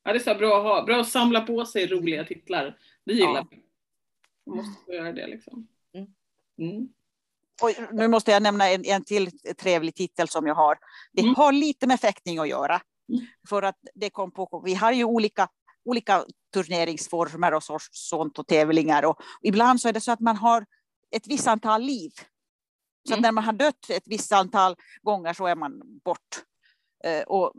Ja, 0.03 0.13
det 0.13 0.17
är 0.19 0.33
så 0.33 0.35
bra 0.35 0.57
att 0.57 0.63
ha. 0.63 0.83
Bra 0.85 1.01
att 1.01 1.09
samla 1.09 1.41
på 1.41 1.65
sig 1.65 1.87
roliga 1.87 2.23
titlar. 2.23 2.77
Det 3.05 3.13
gillar 3.13 3.35
Ja. 3.35 3.47
vi. 3.51 3.61
Man 4.45 4.57
måste 4.57 4.85
få 4.85 4.93
göra 4.93 5.11
det 5.13 5.27
liksom. 5.27 5.67
Mm. 5.93 6.07
Mm. 6.59 6.89
Och 7.61 7.93
nu 7.93 8.07
måste 8.07 8.31
jag 8.31 8.43
nämna 8.43 8.69
en, 8.69 8.85
en 8.85 9.03
till 9.03 9.39
trevlig 9.57 9.95
titel 9.95 10.27
som 10.29 10.47
jag 10.47 10.55
har. 10.55 10.77
Det 11.11 11.21
Mm. 11.21 11.35
har 11.35 11.51
lite 11.51 11.87
med 11.87 11.99
fäktning 11.99 12.39
att 12.39 12.49
göra. 12.49 12.81
Mm. 13.09 13.25
För 13.49 13.63
att 13.63 13.77
det 13.95 14.09
kom 14.09 14.31
på, 14.31 14.61
vi 14.65 14.73
har 14.73 14.91
ju 14.91 15.03
olika, 15.03 15.47
olika 15.85 16.25
turneringsformer 16.53 17.53
och 17.53 17.63
så, 17.63 17.77
sånt 17.91 18.39
och 18.39 18.47
tävlingar. 18.47 19.05
Och 19.05 19.19
ibland 19.41 19.81
så 19.81 19.87
är 19.89 19.93
det 19.93 20.01
så 20.01 20.11
att 20.11 20.19
man 20.19 20.35
har 20.37 20.65
ett 21.11 21.27
visst 21.27 21.47
antal 21.47 21.81
liv. 21.81 22.11
Så 23.07 23.13
Mm. 23.13 23.21
när 23.21 23.31
man 23.31 23.43
har 23.43 23.53
dött 23.53 23.89
ett 23.89 24.03
visst 24.07 24.31
antal 24.31 24.75
gånger 25.01 25.33
så 25.33 25.45
är 25.47 25.55
man 25.55 25.99
bort. 26.05 26.43
Eh, 27.03 27.21
Och 27.23 27.53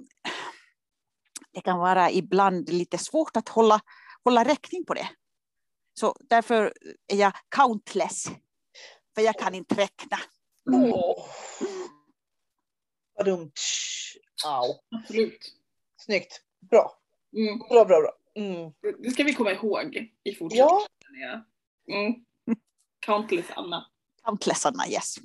det 1.52 1.60
kan 1.60 1.78
vara 1.78 2.10
ibland 2.10 2.68
lite 2.68 2.98
svårt 2.98 3.36
att 3.36 3.48
hålla, 3.48 3.80
hålla 4.24 4.44
räkning 4.44 4.84
på 4.84 4.94
det. 4.94 5.08
Så 5.94 6.16
därför 6.20 6.72
är 7.12 7.16
jag 7.16 7.32
countless. 7.56 8.24
För 9.14 9.22
jag 9.22 9.38
kan 9.38 9.54
inte 9.54 9.74
räkna. 9.74 10.18
Åh. 10.72 11.26
Vad 13.14 13.26
dumt. 13.26 13.52
Absolut. 14.96 15.54
Snyggt. 15.96 16.40
Bra. 16.70 16.98
Mm. 17.32 17.58
Bra, 17.58 17.84
bra, 17.84 18.00
bra. 18.00 18.12
Mm. 18.34 18.72
Det- 19.02 19.10
ska 19.10 19.24
vi 19.24 19.34
komma 19.34 19.52
ihåg 19.52 19.96
i 20.24 20.34
fortsättningen. 20.34 20.68
Ja, 21.12 21.44
Mm. 21.88 22.14
Countless 23.06 23.46
Anna. 23.50 23.86
Countless 24.24 24.66
Anna, 24.66 24.88
yes. 24.88 25.14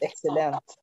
excellent. 0.00 0.74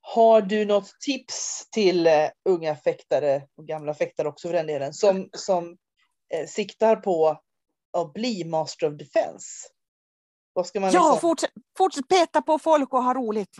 Har 0.00 0.42
du 0.42 0.64
något 0.64 0.90
tips 1.00 1.68
till 1.70 2.06
eh, 2.06 2.28
unga 2.44 2.76
fäktare 2.76 3.46
och 3.54 3.66
gamla 3.66 3.94
fäktare 3.94 4.28
också 4.28 4.48
för 4.48 4.52
den 4.52 4.66
delen 4.66 4.92
som, 4.94 5.28
som 5.32 5.76
eh, 6.34 6.46
siktar 6.46 6.96
på 6.96 7.40
att 7.92 8.12
bli 8.12 8.44
Master 8.44 8.86
of 8.92 8.98
Defense? 8.98 9.46
Vad 10.52 10.66
ska 10.66 10.80
man 10.80 10.90
Ja, 10.92 11.00
liksom... 11.12 11.20
fortsätt, 11.20 11.50
fortsätt 11.78 12.08
peta 12.08 12.42
på 12.42 12.58
folk 12.58 12.92
och 12.94 13.02
ha 13.02 13.14
roligt. 13.14 13.56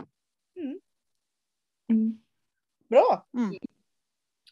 Mm. 1.91 2.19
Bra! 2.89 3.27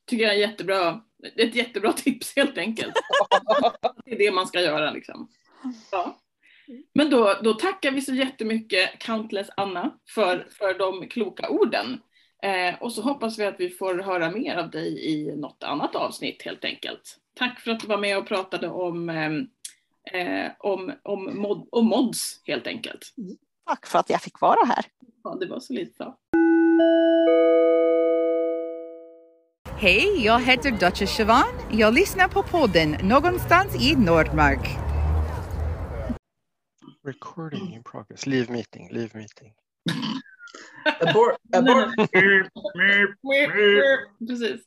Tycker 0.08 0.24
jag 0.24 0.34
är 0.34 0.38
jättebra. 0.38 1.00
Ett 1.36 1.54
jättebra 1.54 1.92
tips 1.96 2.36
helt 2.36 2.58
enkelt. 2.58 2.94
det 4.04 4.12
är 4.12 4.18
det 4.18 4.30
man 4.30 4.46
ska 4.46 4.60
göra 4.60 4.90
liksom. 4.90 5.28
Ja. 5.92 6.18
Men 6.94 7.10
då, 7.10 7.34
då 7.42 7.54
tackar 7.54 7.90
vi 7.90 8.00
så 8.00 8.14
jättemycket 8.14 8.98
Countless 8.98 9.48
Anna 9.56 9.98
för, 10.14 10.46
för 10.50 10.78
de 10.78 11.08
kloka 11.08 11.48
orden. 11.48 12.00
Eh, 12.42 12.82
och 12.82 12.92
så 12.92 13.02
hoppas 13.02 13.38
vi 13.38 13.44
att 13.44 13.60
vi 13.60 13.70
får 13.70 13.94
höra 13.98 14.30
mer 14.30 14.56
av 14.56 14.70
dig 14.70 15.06
i 15.06 15.36
något 15.36 15.62
annat 15.62 15.94
avsnitt 15.96 16.42
helt 16.42 16.64
enkelt. 16.64 17.16
Tack 17.34 17.60
för 17.60 17.70
att 17.70 17.80
du 17.80 17.86
var 17.86 17.98
med 17.98 18.18
och 18.18 18.26
pratade 18.26 18.68
om, 18.68 19.08
ehm, 19.08 19.46
eh, 20.12 20.50
om, 20.58 20.92
om, 21.02 21.24
mod, 21.24 21.68
om 21.72 21.86
mods 21.86 22.40
helt 22.44 22.66
enkelt. 22.66 23.14
Tack 23.66 23.86
för 23.86 23.98
att 23.98 24.10
jag 24.10 24.22
fick 24.22 24.40
vara 24.40 24.66
här. 24.66 24.84
Ja, 25.24 25.36
det 25.40 25.46
var 25.46 25.60
så 25.60 25.72
lite. 25.72 26.12
Hej, 29.78 30.25
jag 30.25 30.40
heter 30.40 30.70
Duchess 30.70 31.11
Siobhan. 31.16 31.44
Jag 31.73 31.94
lyssnar 31.94 32.28
på 32.28 32.42
podden 32.42 32.90
Någonstans 33.02 33.85
i 33.90 33.97
Nordmark. 33.97 34.68
Recording 37.06 37.75
in 37.75 37.82
progress. 37.82 38.26
Leave 38.26 38.52
meeting, 38.52 38.88
leave 38.92 39.11
meeting. 39.14 39.52
Abort, 41.00 41.37
abort, 41.56 41.94
Precis. 44.28 44.61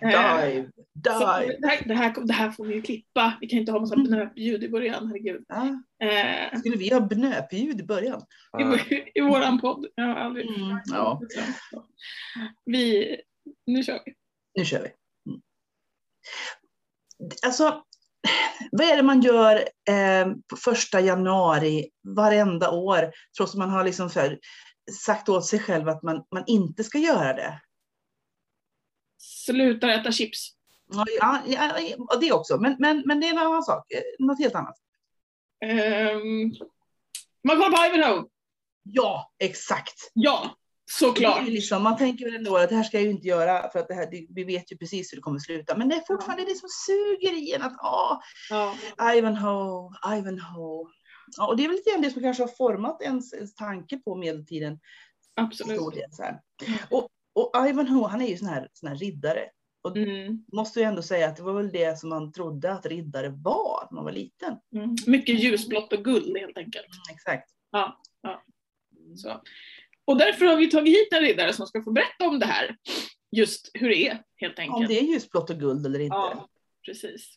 Eh, 0.00 0.08
dive, 0.08 0.70
dive. 0.94 1.58
det, 1.60 1.66
här, 1.68 1.82
det, 1.86 1.94
här, 1.94 2.26
det 2.26 2.32
här 2.32 2.50
får 2.50 2.64
vi 2.64 2.74
ju 2.74 2.82
klippa. 2.82 3.32
Vi 3.40 3.46
kan 3.46 3.58
inte 3.58 3.72
ha 3.72 3.80
massa 3.80 3.96
bnöpljud 3.96 4.64
i 4.64 4.68
början, 4.68 5.06
herregud. 5.06 5.44
Ja, 5.48 5.80
Eh, 6.08 6.58
skulle 6.58 6.76
vi 6.76 6.92
ha 6.92 7.00
bnöpljud 7.00 7.80
i 7.80 7.84
början? 7.84 8.20
i, 8.60 8.64
vår- 8.64 9.08
I 9.14 9.20
våran 9.20 9.60
podd. 9.60 9.86
Jag 9.94 10.04
har 10.04 10.14
aldrig 10.14 10.46
Mm, 10.48 10.78
ja. 10.84 11.20
Vi, 12.64 13.16
nu 13.66 13.82
kör 13.82 13.98
vi. 14.06 14.14
Nu 14.54 14.64
kör 14.64 14.82
vi. 14.82 14.88
Mm. 15.30 15.42
Alltså, 17.46 17.84
vad 18.72 18.86
är 18.86 18.96
det 18.96 19.02
man 19.02 19.20
gör 19.20 19.56
eh, 19.88 20.26
på 20.50 20.56
första 20.56 21.00
januari 21.00 21.90
varenda 22.02 22.70
år, 22.70 23.12
trots 23.36 23.52
att 23.52 23.58
man 23.58 23.70
har 23.70 23.84
liksom 23.84 24.10
här, 24.14 24.38
sagt 25.04 25.28
åt 25.28 25.46
sig 25.46 25.58
själv 25.58 25.88
att 25.88 26.02
man, 26.02 26.24
man 26.34 26.44
inte 26.46 26.84
ska 26.84 26.98
göra 26.98 27.32
det? 27.32 27.60
Slutar 29.18 29.88
äta 29.88 30.12
chips. 30.12 30.50
Ja, 30.86 31.04
ja, 31.18 31.42
ja, 31.46 32.16
det 32.20 32.32
också, 32.32 32.60
men, 32.60 32.76
men, 32.78 33.02
men 33.06 33.20
det 33.20 33.26
är 33.26 33.32
en 33.32 33.38
annan 33.38 33.62
sak, 33.62 33.86
något 34.18 34.38
helt 34.38 34.54
annat. 34.54 34.76
Um, 35.64 36.54
man 37.44 37.56
kollar 37.56 37.70
på 37.70 37.96
Ivanhoe. 37.96 38.24
Ja, 38.82 39.32
exakt. 39.38 40.10
Ja, 40.12 40.56
såklart. 40.90 41.46
liksom, 41.48 41.82
man 41.82 41.96
tänker 41.96 42.24
väl 42.24 42.34
ändå 42.34 42.56
att 42.56 42.68
det 42.68 42.74
här 42.76 42.82
ska 42.82 42.96
jag 42.96 43.04
ju 43.04 43.10
inte 43.10 43.28
göra, 43.28 43.70
för 43.70 43.78
att 43.78 43.88
det 43.88 43.94
här, 43.94 44.10
det, 44.10 44.26
vi 44.30 44.44
vet 44.44 44.72
ju 44.72 44.76
precis 44.76 45.12
hur 45.12 45.16
det 45.16 45.22
kommer 45.22 45.38
sluta. 45.38 45.76
Men 45.76 45.88
det 45.88 45.94
är 45.94 46.02
fortfarande 46.06 46.44
det 46.44 46.54
som 46.54 46.68
suger 46.86 47.32
i 47.38 47.52
en 47.52 47.62
att, 47.62 47.76
ah, 47.80 48.20
Ja. 48.50 48.74
Ivanhoe, 49.14 49.90
Ivanhoe. 50.18 50.90
Ja, 51.36 51.46
och 51.48 51.56
det 51.56 51.64
är 51.64 51.68
väl 51.68 51.76
lite 51.76 51.90
grann 51.90 52.02
det 52.02 52.10
som 52.10 52.22
kanske 52.22 52.42
har 52.42 52.48
format 52.56 53.02
ens, 53.02 53.32
ens 53.32 53.54
tanke 53.54 53.96
på 53.98 54.14
medeltiden. 54.14 54.78
Absolut. 55.34 55.94
Del, 55.94 56.12
så 56.12 56.22
här. 56.22 56.40
Och, 56.90 57.08
och 57.34 57.68
Ivanhoe, 57.68 58.08
han 58.08 58.20
är 58.20 58.26
ju 58.28 58.36
sån 58.36 58.48
här, 58.48 58.68
sån 58.72 58.88
här 58.88 58.96
riddare. 58.96 59.48
Och 59.82 59.96
Mm, 59.96 60.44
måste 60.52 60.80
ju 60.80 60.86
ändå 60.86 61.02
säga 61.02 61.28
att 61.28 61.36
det 61.36 61.42
var 61.42 61.52
väl 61.52 61.72
det 61.72 61.98
som 61.98 62.08
man 62.08 62.32
trodde 62.32 62.72
att 62.72 62.86
riddare 62.86 63.28
var 63.28 63.88
när 63.90 63.94
man 63.94 64.04
var 64.04 64.12
liten. 64.12 64.56
mm. 64.74 64.96
Mycket 65.06 65.42
ljusblått 65.42 65.92
och 65.92 66.04
guld 66.04 66.36
helt 66.38 66.58
enkelt. 66.58 66.86
Mm, 66.86 67.14
exakt. 67.16 67.50
Ja, 67.70 68.00
ja. 68.22 68.42
Så. 69.16 69.40
Och 70.06 70.18
därför 70.18 70.44
har 70.46 70.56
vi 70.56 70.70
tagit 70.70 70.96
hit 70.96 71.12
en 71.12 71.20
riddare 71.20 71.52
som 71.52 71.66
ska 71.66 71.82
få 71.82 71.92
berätta 71.92 72.28
om 72.28 72.38
det 72.38 72.46
här. 72.46 72.76
Just 73.36 73.70
hur 73.74 73.88
det 73.88 74.08
är 74.08 74.22
helt 74.36 74.58
enkelt. 74.58 74.76
Om 74.76 74.86
det 74.86 74.98
är 75.00 75.02
ljusblått 75.02 75.50
och 75.50 75.56
guld 75.60 75.86
eller 75.86 75.98
inte. 76.00 76.16
Ja, 76.16 76.48
precis. 76.86 77.34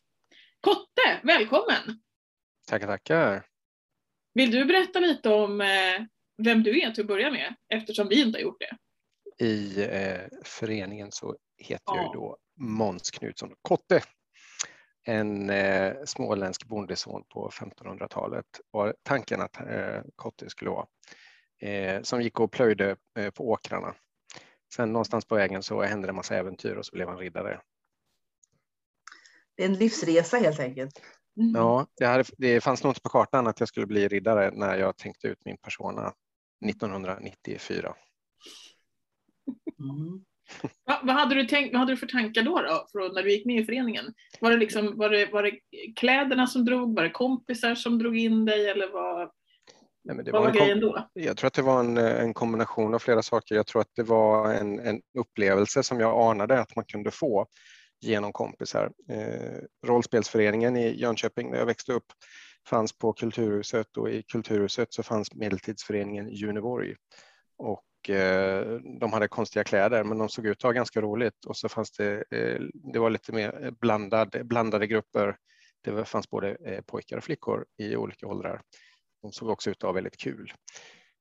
Kotte, 0.61 1.19
välkommen! 1.23 2.01
Tackar, 2.67 2.87
tackar. 2.87 3.45
Vill 4.33 4.51
du 4.51 4.65
berätta 4.65 4.99
lite 4.99 5.29
om 5.29 5.61
eh, 5.61 5.67
vem 6.43 6.63
du 6.63 6.81
är 6.81 6.91
till 6.91 7.01
att 7.01 7.07
börja 7.07 7.31
med? 7.31 7.55
Eftersom 7.73 8.07
vi 8.07 8.21
inte 8.21 8.37
har 8.37 8.43
gjort 8.43 8.59
det. 8.59 8.77
I 9.45 9.83
eh, 9.83 10.21
föreningen 10.43 11.11
så 11.11 11.37
heter 11.57 11.83
jag 11.95 11.97
Ja. 11.97 12.11
ju 12.13 12.19
då 12.19 12.37
Måns 12.59 13.11
Knutsson 13.11 13.53
Kotte. 13.61 14.01
En 15.03 15.49
eh, 15.49 15.93
småländsk 16.05 16.65
bondeson 16.67 17.23
på 17.29 17.49
1500-talet 17.49 18.45
var 18.71 18.95
tanken 19.03 19.41
att 19.41 19.59
eh, 19.61 20.01
Kotte 20.15 20.49
skulle 20.49 20.71
vara. 20.71 20.85
Eh, 21.59 22.01
som 22.01 22.21
gick 22.21 22.39
och 22.39 22.51
plöjde 22.51 22.95
eh, 23.19 23.29
på 23.29 23.49
åkrarna. 23.49 23.95
Sen 24.75 24.93
någonstans 24.93 25.25
på 25.25 25.35
vägen 25.35 25.63
så 25.63 25.81
hände 25.81 26.07
det 26.07 26.11
en 26.11 26.15
massa 26.15 26.35
äventyr 26.35 26.75
och 26.75 26.85
så 26.85 26.95
blev 26.95 27.07
han 27.07 27.17
riddare. 27.17 27.61
Det 29.55 29.63
är 29.63 29.67
en 29.67 29.75
livsresa 29.75 30.37
helt 30.37 30.59
enkelt. 30.59 31.01
Mm. 31.37 31.51
Ja, 31.55 31.87
det, 31.97 32.05
hade, 32.05 32.23
det 32.37 32.61
fanns 32.61 32.83
nog 32.83 32.91
inte 32.91 33.01
på 33.01 33.09
kartan 33.09 33.47
att 33.47 33.59
jag 33.59 33.69
skulle 33.69 33.85
bli 33.85 34.07
riddare 34.07 34.51
när 34.53 34.75
jag 34.77 34.97
tänkte 34.97 35.27
ut 35.27 35.45
min 35.45 35.57
persona 35.57 36.13
1994. 36.65 37.95
Mm. 39.79 40.25
Va, 40.85 40.99
vad, 41.03 41.15
hade 41.15 41.35
du 41.35 41.45
tänkt, 41.45 41.73
vad 41.73 41.79
hade 41.79 41.91
du 41.91 41.97
för 41.97 42.07
tankar 42.07 42.43
då, 42.43 42.61
då 42.61 42.87
för, 42.91 43.13
när 43.13 43.23
du 43.23 43.31
gick 43.31 43.45
med 43.45 43.61
i 43.61 43.65
föreningen? 43.65 44.13
Var 44.39 44.51
det, 44.51 44.57
liksom, 44.57 44.97
var, 44.97 45.09
det, 45.09 45.25
var 45.25 45.43
det 45.43 45.59
kläderna 45.95 46.47
som 46.47 46.65
drog? 46.65 46.95
Var 46.95 47.03
det 47.03 47.09
kompisar 47.09 47.75
som 47.75 47.99
drog 47.99 48.17
in 48.17 48.45
dig? 48.45 48.69
Eller 48.69 48.91
vad, 48.91 49.31
Nej, 50.07 50.15
men 50.15 50.25
det 50.25 50.31
vad 50.31 50.41
var 50.41 50.47
var 50.47 50.59
grejen 50.59 50.79
då? 50.79 51.09
Jag 51.13 51.37
tror 51.37 51.47
att 51.47 51.53
det 51.53 51.61
var 51.61 51.79
en, 51.79 51.97
en 51.97 52.33
kombination 52.33 52.93
av 52.93 52.99
flera 52.99 53.21
saker. 53.21 53.55
Jag 53.55 53.67
tror 53.67 53.81
att 53.81 53.95
det 53.95 54.03
var 54.03 54.53
en, 54.53 54.79
en 54.79 55.01
upplevelse 55.19 55.83
som 55.83 55.99
jag 55.99 56.31
anade 56.31 56.59
att 56.59 56.75
man 56.75 56.85
kunde 56.85 57.11
få 57.11 57.47
genom 58.01 58.33
kompisar. 58.33 58.91
Eh, 59.09 59.87
rollspelsföreningen 59.87 60.77
i 60.77 60.99
Jönköping 60.99 61.51
där 61.51 61.59
jag 61.59 61.65
växte 61.65 61.93
upp 61.93 62.05
fanns 62.69 62.97
på 62.97 63.13
Kulturhuset 63.13 63.97
och 63.97 64.09
i 64.09 64.23
Kulturhuset 64.23 64.93
så 64.93 65.03
fanns 65.03 65.35
medeltidsföreningen 65.35 66.29
Juneborg. 66.29 66.95
Och 67.57 68.09
eh, 68.09 68.79
de 68.99 69.13
hade 69.13 69.27
konstiga 69.27 69.63
kläder 69.63 70.03
men 70.03 70.17
de 70.17 70.29
såg 70.29 70.45
ut 70.45 70.57
att 70.57 70.63
ha 70.63 70.71
ganska 70.71 71.01
roligt 71.01 71.45
och 71.45 71.57
så 71.57 71.69
fanns 71.69 71.91
det, 71.91 72.23
eh, 72.31 72.61
det 72.93 72.99
var 72.99 73.09
lite 73.09 73.31
mer 73.31 73.71
blandad, 73.81 74.47
blandade 74.47 74.87
grupper. 74.87 75.37
Det 75.83 76.05
fanns 76.05 76.29
både 76.29 76.57
eh, 76.65 76.81
pojkar 76.81 77.17
och 77.17 77.23
flickor 77.23 77.65
i 77.77 77.95
olika 77.95 78.27
åldrar. 78.27 78.61
De 79.27 79.33
såg 79.33 79.49
också 79.49 79.69
ut 79.69 79.77
att 79.77 79.87
ha 79.87 79.91
väldigt 79.91 80.17
kul. 80.17 80.53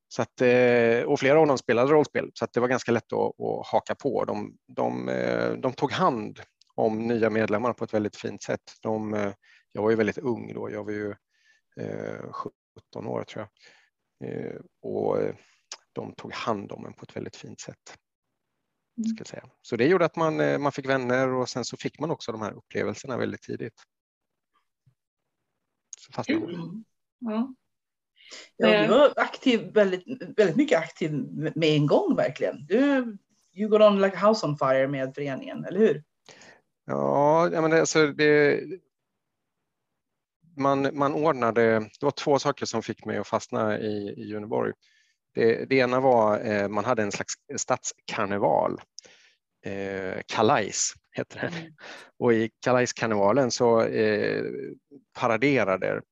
Så 0.08 0.22
att, 0.22 0.40
eh, 0.40 1.02
och 1.02 1.20
flera 1.20 1.40
av 1.40 1.46
dem 1.46 1.58
spelade 1.58 1.92
rollspel, 1.92 2.30
så 2.34 2.46
det 2.52 2.60
var 2.60 2.68
ganska 2.68 2.92
lätt 2.92 3.12
att, 3.12 3.40
att 3.40 3.66
haka 3.66 3.94
på. 3.94 4.24
De, 4.24 4.56
de, 4.66 5.08
eh, 5.08 5.52
de 5.52 5.72
tog 5.72 5.92
hand 5.92 6.40
om 6.74 7.06
nya 7.06 7.30
medlemmar 7.30 7.72
på 7.72 7.84
ett 7.84 7.94
väldigt 7.94 8.16
fint 8.16 8.42
sätt. 8.42 8.72
De, 8.82 9.14
eh, 9.14 9.32
jag 9.72 9.82
var 9.82 9.90
ju 9.90 9.96
väldigt 9.96 10.18
ung 10.18 10.54
då, 10.54 10.70
jag 10.70 10.84
var 10.84 10.92
ju 10.92 11.10
eh, 11.76 12.32
17 12.32 13.06
år 13.06 13.24
tror 13.24 13.48
jag. 14.20 14.62
Och 14.82 15.16
de 15.92 16.14
tog 16.14 16.32
hand 16.32 16.72
om 16.72 16.86
en 16.86 16.92
på 16.92 17.02
ett 17.02 17.16
väldigt 17.16 17.36
fint 17.36 17.60
sätt. 17.60 17.96
Ska 19.14 19.20
jag 19.20 19.26
säga. 19.26 19.50
Så 19.62 19.76
det 19.76 19.86
gjorde 19.86 20.04
att 20.04 20.16
man, 20.16 20.62
man 20.62 20.72
fick 20.72 20.88
vänner 20.88 21.28
och 21.28 21.48
sen 21.48 21.64
så 21.64 21.76
fick 21.76 21.98
man 22.00 22.10
också 22.10 22.32
de 22.32 22.42
här 22.42 22.52
upplevelserna 22.52 23.16
väldigt 23.16 23.42
tidigt. 23.42 23.82
Så 25.98 26.12
fastnade 26.12 26.40
man. 26.40 26.54
Mm. 26.54 26.84
Ja. 27.18 27.54
Ja, 28.56 28.82
du 28.82 28.88
var 28.88 29.12
aktiv, 29.16 29.72
väldigt, 29.74 30.04
väldigt 30.36 30.56
mycket 30.56 30.78
aktiv 30.78 31.12
med 31.54 31.68
en 31.68 31.86
gång 31.86 32.16
verkligen. 32.16 32.66
Du, 32.66 33.16
you 33.54 33.68
got 33.68 33.80
on 33.80 34.00
like 34.00 34.16
a 34.16 34.28
house 34.28 34.46
on 34.46 34.58
fire 34.58 34.88
med 34.88 35.14
föreningen, 35.14 35.64
eller 35.64 35.78
hur? 35.78 36.02
Ja, 36.86 37.50
ja 37.52 37.60
men 37.60 37.72
alltså 37.72 38.06
det, 38.06 38.60
man, 40.56 40.98
man 40.98 41.14
ordnade, 41.14 41.78
det 41.78 42.02
var 42.02 42.10
två 42.10 42.38
saker 42.38 42.66
som 42.66 42.82
fick 42.82 43.04
mig 43.04 43.18
att 43.18 43.26
fastna 43.26 43.78
i, 43.78 44.14
i 44.16 44.22
Juneborg. 44.22 44.72
Det, 45.34 45.64
det 45.64 45.76
ena 45.76 46.00
var 46.00 46.40
eh, 46.40 46.68
man 46.68 46.84
hade 46.84 47.02
en 47.02 47.12
slags 47.12 47.34
stadskarneval, 47.56 48.80
eh, 49.64 50.20
Kalajs 50.26 50.94
heter 51.12 51.40
det. 51.40 51.52
Och 52.18 52.32
i 52.32 52.50
Kalajskarnevalen 52.60 53.50
så 53.50 53.82
eh, 53.82 54.44
paraderade 55.18 56.02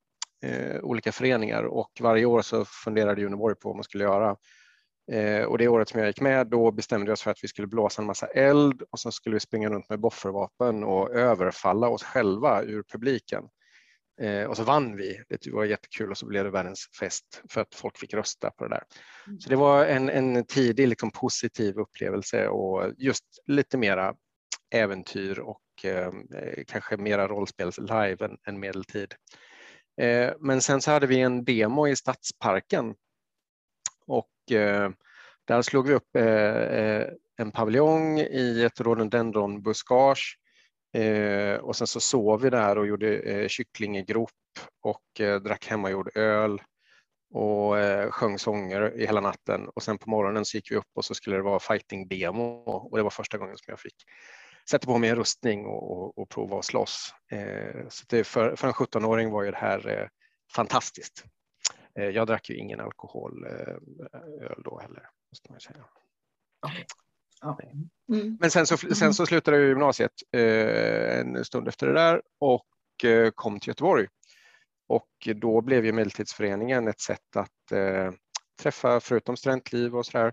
eh, 0.44 0.80
olika 0.80 1.12
föreningar 1.12 1.64
och 1.64 1.90
varje 2.00 2.24
år 2.24 2.42
så 2.42 2.64
funderade 2.64 3.20
Juneborg 3.20 3.54
på 3.54 3.68
vad 3.68 3.76
man 3.76 3.85
skulle 3.85 4.04
göra. 4.04 4.37
Eh, 5.12 5.44
och 5.44 5.59
det 5.59 5.68
året 5.68 5.88
som 5.88 6.00
jag 6.00 6.07
gick 6.09 6.20
med 6.20 6.46
då 6.46 6.70
bestämde 6.70 7.07
vi 7.07 7.12
oss 7.12 7.22
för 7.22 7.30
att 7.30 7.44
vi 7.44 7.48
skulle 7.48 7.66
blåsa 7.66 8.02
en 8.02 8.07
massa 8.07 8.26
eld 8.26 8.83
och 8.90 9.00
så 9.00 9.11
skulle 9.11 9.35
vi 9.35 9.40
springa 9.40 9.70
runt 9.70 9.88
med 9.88 10.00
boffervapen 10.00 10.85
och 10.85 11.11
överfalla 11.11 11.88
oss 11.88 12.02
själva 12.02 12.62
ur 12.62 12.83
publiken. 12.83 13.44
Eh, 14.20 14.44
och 14.44 14.57
så 14.57 14.62
vann 14.62 14.96
vi. 14.96 15.22
Det 15.28 15.46
var 15.52 15.64
jättekul 15.64 16.11
och 16.11 16.18
så 16.18 16.26
blev 16.26 16.44
det 16.44 16.50
världens 16.50 16.88
fest 17.00 17.42
för 17.50 17.61
att 17.61 17.74
folk 17.74 17.98
fick 17.98 18.14
rösta 18.14 18.50
på 18.50 18.64
det 18.64 18.70
där. 18.70 18.83
Så 19.40 19.48
det 19.48 19.57
var 19.57 19.85
en, 19.85 20.09
en 20.09 20.46
tidig 20.46 20.88
liksom, 20.88 21.11
positiv 21.11 21.78
upplevelse 21.78 22.48
och 22.48 22.92
just 22.98 23.24
lite 23.46 23.78
mera 23.78 24.14
äventyr 24.74 25.38
och 25.38 25.85
eh, 25.85 26.12
kanske 26.66 26.96
mera 26.96 27.28
rollspels 27.28 27.78
live 27.78 28.24
än, 28.24 28.37
än 28.46 28.61
medeltid. 28.61 29.14
Eh, 29.96 30.33
men 30.40 30.62
sen 30.62 30.83
så 30.83 30.90
hade 30.90 31.07
vi 31.07 31.20
en 31.20 31.44
demo 31.44 31.88
i 31.88 31.96
Stadsparken. 31.96 32.94
Och 34.07 34.52
eh, 34.52 34.90
där 35.44 35.62
slog 35.62 35.88
vi 35.88 35.94
upp 35.94 36.16
eh, 36.16 37.02
en 37.37 37.50
paviljong 37.52 38.18
i 38.18 38.64
ett 38.64 38.80
rhododendronbuskage. 38.80 40.38
Och 41.61 41.76
sen 41.76 41.87
så 41.87 42.00
sov 42.00 42.40
vi 42.40 42.50
där 42.50 42.78
och 42.78 42.87
gjorde 42.87 43.48
kycklingegrop 43.48 44.30
och 44.83 45.42
drack 45.42 45.66
hemmagjord 45.66 46.16
öl 46.16 46.62
och 47.30 47.74
sjöng 48.11 48.38
sånger 48.38 49.00
i 49.00 49.07
hela 49.07 49.20
natten. 49.20 49.68
Och 49.74 49.83
sen 49.83 49.98
på 49.98 50.11
morgonen 50.11 50.44
så 50.44 50.57
gick 50.57 50.70
vi 50.70 50.76
upp 50.76 50.90
och 50.94 51.04
så 51.04 51.14
skulle 51.14 51.37
det 51.37 51.42
vara 51.42 51.59
fighting-demo 51.59 52.62
och 52.90 52.96
det 52.96 53.02
var 53.02 53.11
första 53.11 53.38
gången 53.38 53.57
som 53.57 53.70
jag 53.70 53.80
fick 53.80 53.96
sätta 54.70 54.87
på 54.87 54.98
mig 54.98 55.11
en 55.11 55.16
rustning 55.16 55.66
och, 55.66 55.92
och, 55.92 56.18
och 56.18 56.29
prova 56.29 56.59
att 56.59 56.64
slåss. 56.64 57.14
Eh, 57.33 57.88
så 57.88 58.05
det 58.09 58.24
för, 58.24 58.57
för 58.57 58.68
en 58.68 58.74
17-åring 58.74 59.31
var 59.31 59.42
ju 59.42 59.50
det 59.50 59.57
här 59.57 59.88
eh, 59.88 60.09
fantastiskt. 60.55 61.24
Eh, 61.98 62.09
jag 62.09 62.27
drack 62.27 62.50
ju 62.50 62.57
ingen 62.57 62.81
alkohol 62.81 63.46
eh, 63.46 63.74
öl 64.50 64.62
då 64.64 64.79
heller. 64.81 65.09
Måste 65.31 65.53
man 65.53 65.61
säga. 65.61 65.85
Ja. 67.40 67.59
Mm. 68.12 68.38
Men 68.40 68.50
sen 68.50 68.66
så, 68.66 68.77
sen 68.77 69.14
så 69.14 69.27
slutade 69.27 69.57
jag 69.57 69.66
i 69.66 69.68
gymnasiet 69.68 70.12
eh, 70.33 71.18
en 71.20 71.44
stund 71.44 71.68
efter 71.68 71.87
det 71.87 71.92
där 71.92 72.22
och 72.40 73.05
eh, 73.05 73.31
kom 73.31 73.61
till 73.61 73.68
Göteborg. 73.68 74.07
Och 74.88 75.29
då 75.35 75.61
blev 75.61 75.85
ju 75.85 75.92
Medeltidsföreningen 75.92 76.88
ett 76.88 77.00
sätt 77.00 77.37
att 77.37 77.72
eh, 77.72 78.12
träffa, 78.62 79.00
förutom 79.00 79.37
studentliv 79.37 79.96
och 79.96 80.07
sådär, 80.07 80.33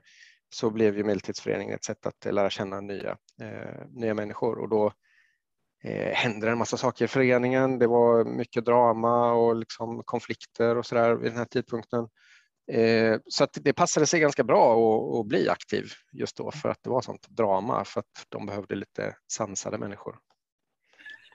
så 0.53 0.69
blev 0.69 0.97
ju 0.97 1.03
Medeltidsföreningen 1.03 1.75
ett 1.75 1.83
sätt 1.83 2.05
att 2.05 2.33
lära 2.33 2.49
känna 2.49 2.81
nya, 2.81 3.17
eh, 3.41 3.85
nya 3.89 4.13
människor. 4.13 4.59
Och 4.59 4.69
då 4.69 4.93
eh, 5.83 6.13
hände 6.13 6.45
det 6.45 6.51
en 6.51 6.57
massa 6.57 6.77
saker 6.77 7.05
i 7.05 7.07
föreningen. 7.07 7.79
Det 7.79 7.87
var 7.87 8.25
mycket 8.25 8.65
drama 8.65 9.33
och 9.33 9.55
liksom 9.55 10.03
konflikter 10.05 10.77
och 10.77 10.85
sådär 10.85 11.15
vid 11.15 11.31
den 11.31 11.37
här 11.37 11.45
tidpunkten. 11.45 12.07
Eh, 12.71 13.17
så 13.25 13.43
att 13.43 13.57
det 13.61 13.73
passade 13.73 14.05
sig 14.05 14.19
ganska 14.19 14.43
bra 14.43 14.73
att, 14.73 15.19
att 15.19 15.27
bli 15.27 15.49
aktiv 15.49 15.85
just 16.13 16.37
då 16.37 16.51
för 16.51 16.69
att 16.69 16.83
det 16.83 16.89
var 16.89 17.01
sånt 17.01 17.27
drama 17.29 17.85
för 17.85 17.99
att 17.99 18.25
de 18.29 18.45
behövde 18.45 18.75
lite 18.75 19.15
sansade 19.33 19.77
människor. 19.77 20.19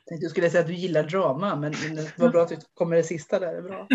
Jag 0.08 0.10
tänkte 0.10 0.26
du 0.26 0.30
skulle 0.30 0.50
säga 0.50 0.60
att 0.60 0.66
du 0.66 0.74
gillar 0.74 1.02
drama, 1.02 1.56
men, 1.56 1.74
men 1.86 1.96
det 1.96 2.18
var 2.18 2.28
bra 2.28 2.42
att 2.42 2.48
du 2.48 2.56
kom 2.74 2.88
med 2.90 2.98
det 2.98 3.02
sista 3.02 3.38
där. 3.38 3.52
Det 3.52 3.58
är 3.58 3.62
bra. 3.62 3.88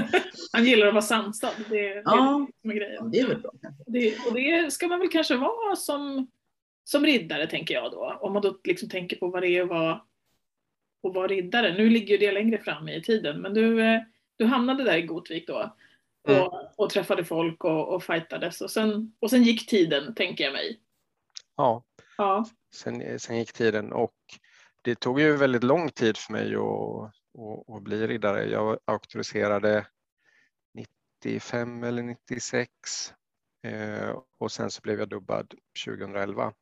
Han 0.51 0.65
gillar 0.65 0.87
att 0.87 0.93
vara 0.93 1.01
sansad. 1.01 1.49
Det, 1.57 1.75
det 1.75 1.87
är 1.93 2.01
Ja. 2.05 2.45
det 2.47 2.61
som 2.61 2.71
är 2.71 2.75
grejen. 2.75 2.95
Ja, 2.99 3.03
det 3.11 3.19
är 3.19 3.27
väl 3.27 3.41
bra. 3.41 3.51
Det, 3.87 4.15
och 4.27 4.33
det 4.33 4.73
ska 4.73 4.87
man 4.87 4.99
väl 4.99 5.09
kanske 5.09 5.35
vara 5.35 5.75
som, 5.75 6.27
som 6.83 7.05
riddare, 7.05 7.47
tänker 7.47 7.73
jag 7.73 7.91
då. 7.91 8.17
Om 8.21 8.33
man 8.33 8.41
då 8.41 8.59
liksom 8.63 8.89
tänker 8.89 9.15
på 9.15 9.27
vad 9.27 9.41
det 9.43 9.47
är 9.49 9.61
att 9.63 9.69
vara, 9.69 9.91
att 11.07 11.13
vara 11.15 11.27
riddare. 11.27 11.73
Nu 11.73 11.89
ligger 11.89 12.11
ju 12.11 12.17
det 12.17 12.31
längre 12.31 12.57
fram 12.57 12.89
i 12.89 13.01
tiden, 13.01 13.41
men 13.41 13.53
du, 13.53 13.81
eh, 13.83 14.01
du 14.37 14.45
hamnade 14.45 14.83
där 14.83 14.97
i 14.97 15.01
Gotvik 15.01 15.47
då. 15.47 15.73
Och, 16.23 16.29
Mm. 16.31 16.47
och 16.75 16.89
träffade 16.89 17.23
folk 17.25 17.63
och, 17.63 17.93
och 17.93 18.03
fightades. 18.03 18.61
Och 18.61 18.71
sen, 18.71 19.13
och 19.19 19.29
sen 19.29 19.43
gick 19.43 19.67
tiden, 19.69 20.15
tänker 20.15 20.43
jag 20.43 20.53
mig. 20.53 20.79
Ja, 21.57 21.83
Ja. 22.17 22.45
sen, 22.73 23.19
sen 23.19 23.37
gick 23.37 23.53
tiden 23.53 23.91
och 23.93 24.13
det 24.81 24.99
tog 24.99 25.19
ju 25.19 25.35
väldigt 25.37 25.63
lång 25.63 25.89
tid 25.89 26.17
för 26.17 26.33
mig 26.33 26.55
att, 26.55 26.61
att, 26.61 27.75
att 27.75 27.83
bli 27.83 28.07
riddare. 28.07 28.45
Jag 28.45 28.79
auktoriserade 28.85 29.87
95 30.73 31.83
eller 31.83 32.03
96 32.03 32.69
eh, 33.63 34.17
och 34.37 34.51
sen 34.51 34.71
så 34.71 34.81
blev 34.81 34.99
jag 34.99 35.09
dubbad 35.09 35.53
2011. 35.85 36.53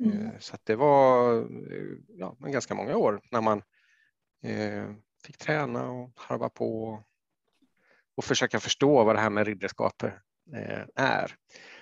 Mm. 0.00 0.26
Eh, 0.26 0.38
Så 0.38 0.56
det 0.64 0.76
var 0.76 1.38
eh, 1.72 1.96
ja, 2.08 2.36
ganska 2.40 2.74
många 2.74 2.96
år 2.96 3.20
när 3.30 3.40
man 3.40 3.62
eh, 4.42 4.90
fick 5.24 5.38
träna 5.38 5.90
och 5.90 6.12
harva 6.16 6.48
på. 6.48 7.02
och 8.16 8.24
försöka 8.24 8.60
förstå 8.60 9.04
vad 9.04 9.16
det 9.16 9.20
här 9.20 9.30
med 9.30 9.46
ridderskap 9.46 10.02
eh, 10.02 10.82
är. 10.94 11.36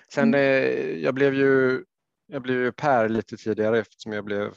Sen, 0.09 0.33
eh, 0.33 0.41
jag 1.03 1.13
blev 1.13 1.33
ju 1.33 1.83
jag 2.27 2.41
blev 2.41 2.57
ju 2.61 2.71
Per 2.71 3.09
lite 3.09 3.37
tidigare 3.37 3.79
eftersom 3.79 4.13
jag 4.13 4.25
blev 4.25 4.55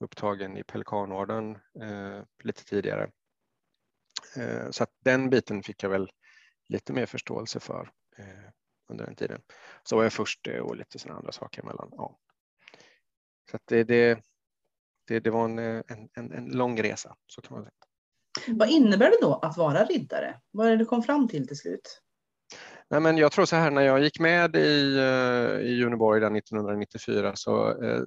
upptagen 0.00 0.56
i 0.56 0.62
Pelikanorden 0.62 1.58
eh, 1.80 2.22
lite 2.44 2.64
tidigare. 2.64 3.10
Eh, 4.36 4.70
så 4.70 4.82
att 4.82 4.90
den 5.04 5.30
biten 5.30 5.62
fick 5.62 5.82
jag 5.82 5.90
väl 5.90 6.10
lite 6.68 6.92
mer 6.92 7.06
förståelse 7.06 7.60
för 7.60 7.90
eh, 8.18 8.50
under 8.88 9.06
den 9.06 9.16
tiden. 9.16 9.42
Så 9.82 9.96
var 9.96 10.02
jag 10.02 10.12
först 10.12 10.48
och 10.62 10.76
lite 10.76 10.98
sådana 10.98 11.18
andra 11.18 11.32
saker 11.32 11.62
emellan. 11.62 11.88
Ja. 11.92 12.18
Så 13.50 13.58
det, 13.64 13.84
det, 13.84 14.20
det, 15.06 15.20
det 15.20 15.30
var 15.30 15.44
en, 15.44 15.58
en, 15.58 16.32
en, 16.32 16.44
lång 16.44 16.82
resa, 16.82 17.16
så 17.26 17.42
kan 17.42 17.54
man 17.54 17.64
säga. 17.64 18.56
Vad 18.56 18.70
innebär 18.70 19.10
det 19.10 19.18
då 19.20 19.34
att 19.34 19.56
vara 19.56 19.84
riddare? 19.84 20.40
Vad 20.50 20.66
är 20.66 20.70
det 20.70 20.76
du 20.76 20.84
kom 20.84 21.02
fram 21.02 21.28
till 21.28 21.48
till 21.48 21.56
slut? 21.56 22.02
Nej, 22.88 23.00
men 23.00 23.18
jag 23.18 23.32
tror 23.32 23.44
så 23.44 23.56
här, 23.56 23.70
när 23.70 23.82
jag 23.82 24.02
gick 24.02 24.20
med 24.20 24.56
i, 24.56 24.98
i 25.62 25.84
Uniborg 25.84 26.38
1994 26.38 27.32
så 27.36 27.82
eh, 27.82 28.02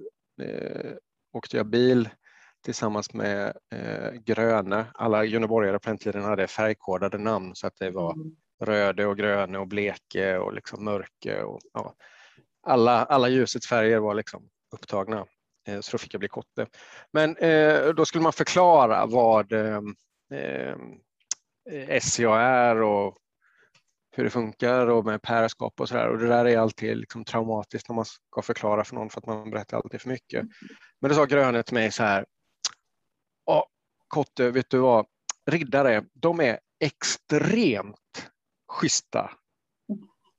åkte 1.32 1.56
jag 1.56 1.66
bil 1.66 2.08
tillsammans 2.64 3.14
med 3.14 3.52
eh, 3.74 4.12
Gröne. 4.12 4.86
Alla 4.94 5.24
Uniborgare 5.24 5.78
på 5.78 5.88
den 5.88 5.98
tiden 5.98 6.24
hade 6.24 6.46
färgkodade 6.46 7.18
namn 7.18 7.54
så 7.54 7.66
att 7.66 7.76
det 7.78 7.90
var 7.90 8.12
mm. 8.12 8.36
Röde 8.62 9.06
och 9.06 9.16
Gröne 9.16 9.58
och 9.58 9.68
Bleke 9.68 10.38
och 10.38 10.52
liksom 10.52 10.84
Mörke. 10.84 11.42
Och, 11.42 11.60
ja. 11.72 11.94
alla, 12.62 13.04
alla 13.04 13.28
ljusets 13.28 13.68
färger 13.68 13.98
var 13.98 14.14
liksom 14.14 14.48
upptagna. 14.74 15.26
Eh, 15.68 15.80
så 15.80 15.92
då 15.92 15.98
fick 15.98 16.14
jag 16.14 16.20
bli 16.20 16.28
kotte. 16.28 16.66
Men 17.12 17.36
eh, 17.36 17.88
då 17.88 18.04
skulle 18.04 18.22
man 18.22 18.32
förklara 18.32 19.06
vad 19.06 19.52
eh, 19.52 19.80
SCA 22.00 22.40
är 22.40 22.82
och 22.82 23.16
hur 24.10 24.24
det 24.24 24.30
funkar 24.30 24.86
och 24.86 25.04
med 25.04 25.22
pärskap 25.22 25.80
och 25.80 25.88
så 25.88 25.94
där. 25.94 26.08
Och 26.08 26.18
det 26.18 26.26
där 26.26 26.44
är 26.44 26.58
alltid 26.58 26.96
liksom 26.96 27.24
traumatiskt 27.24 27.88
när 27.88 27.96
man 27.96 28.04
ska 28.04 28.42
förklara 28.42 28.84
för 28.84 28.94
någon 28.94 29.10
för 29.10 29.20
att 29.20 29.26
man 29.26 29.50
berättar 29.50 29.76
alltid 29.76 30.00
för 30.00 30.08
mycket. 30.08 30.46
Men 31.00 31.08
då 31.08 31.14
sa 31.14 31.24
Gröne 31.24 31.62
till 31.62 31.74
mig 31.74 31.92
så 31.92 32.02
här. 32.02 32.26
Ja, 33.46 33.66
Kotte, 34.08 34.50
vet 34.50 34.70
du 34.70 34.78
vad? 34.78 35.06
Riddare, 35.46 36.04
de 36.12 36.40
är 36.40 36.60
extremt 36.80 38.30
schyssta. 38.68 39.30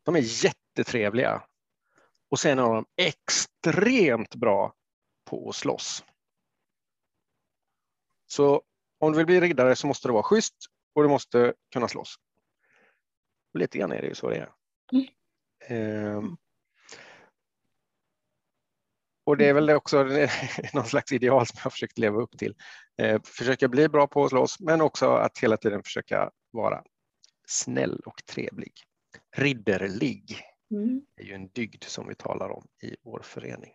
De 0.04 0.16
är 0.16 0.46
jättetrevliga. 0.46 1.44
Och 2.30 2.40
sen 2.40 2.60
är 2.60 2.64
de 2.64 2.86
extremt 2.98 4.36
bra 4.36 4.74
på 5.30 5.50
att 5.50 5.56
slåss. 5.56 6.04
Så 8.28 8.62
om 9.00 9.12
du 9.12 9.18
vill 9.18 9.26
bli 9.26 9.42
riddare 9.42 9.76
så 9.76 9.88
måste 9.88 10.08
du 10.08 10.12
vara 10.12 10.24
schysst 10.24 10.56
och 10.96 11.04
du 11.04 11.10
måste 11.10 11.54
kunna 11.74 11.88
slåss. 11.88 12.16
Och 13.54 13.60
lite 13.60 13.78
grann 13.78 13.92
är 13.92 14.02
det 14.02 14.08
ju 14.08 14.16
så 14.16 14.30
det 14.30 14.38
är. 14.38 14.52
Mm. 14.94 15.08
Eh, 15.68 16.24
och 19.24 19.38
det 19.38 19.50
är 19.50 19.54
väl 19.54 19.70
också 19.70 20.04
någon 20.74 20.86
slags 20.86 21.12
ideal 21.12 21.48
som 21.48 21.60
jag 21.64 21.72
försökt 21.72 21.98
leva 21.98 22.22
upp 22.22 22.38
till. 22.38 22.56
Eh, 22.98 23.22
försöka 23.24 23.68
bli 23.68 23.90
bra 23.90 24.08
på 24.08 24.24
att 24.24 24.30
slåss, 24.30 24.60
men 24.60 24.82
också 24.82 25.10
att 25.10 25.38
hela 25.38 25.58
tiden 25.58 25.84
försöka 25.84 26.32
vara 26.52 26.84
snäll 27.48 28.00
och 28.06 28.26
trevlig. 28.26 28.74
Ridderlig 29.36 30.42
mm. 30.72 31.02
är 31.16 31.24
ju 31.24 31.34
en 31.34 31.48
dygd 31.48 31.84
som 31.84 32.08
vi 32.08 32.16
talar 32.16 32.50
om 32.50 32.68
i 32.84 32.96
vår 33.04 33.22
förening. 33.24 33.72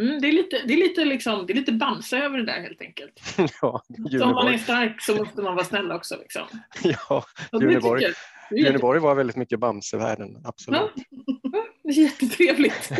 Mm, 0.00 0.20
det, 0.20 0.28
är 0.28 0.32
lite, 0.32 0.62
det, 0.66 0.74
är 0.74 0.78
lite 0.78 1.04
liksom, 1.04 1.46
det 1.46 1.52
är 1.52 1.54
lite 1.54 1.72
Bamse 1.72 2.18
över 2.18 2.38
det 2.38 2.44
där 2.44 2.60
helt 2.60 2.80
enkelt. 2.80 3.20
ja, 3.60 3.82
så 4.10 4.24
om 4.24 4.34
man 4.34 4.54
är 4.54 4.58
stark 4.58 5.02
så 5.02 5.14
måste 5.14 5.42
man 5.42 5.54
vara 5.54 5.64
snäll 5.64 5.92
också. 5.92 6.16
Liksom. 6.16 6.42
ja, 7.08 7.24
Juneborg, 7.60 8.04
Juneborg 8.50 9.00
var 9.00 9.14
väldigt 9.14 9.36
mycket 9.36 9.60
Bamse-världen, 9.60 10.42
absolut. 10.44 10.80
Ja, 10.96 11.02
det 11.82 11.88
är 11.88 12.02
jättetrevligt. 12.02 12.92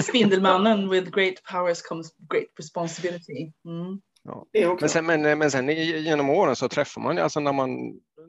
Spindelmannen 0.04 0.88
with 0.88 1.10
great 1.10 1.34
powers 1.52 1.82
comes 1.82 2.16
great 2.32 2.48
responsibility. 2.58 3.52
Mm. 3.64 4.00
Ja. 4.22 4.76
Men, 4.80 4.88
sen, 4.88 5.06
men, 5.06 5.38
men 5.38 5.50
sen 5.50 5.68
genom 5.68 6.30
åren 6.30 6.56
så 6.56 6.68
träffar 6.68 7.00
man, 7.00 7.18
alltså 7.18 7.40
när 7.40 7.52
man, 7.52 7.70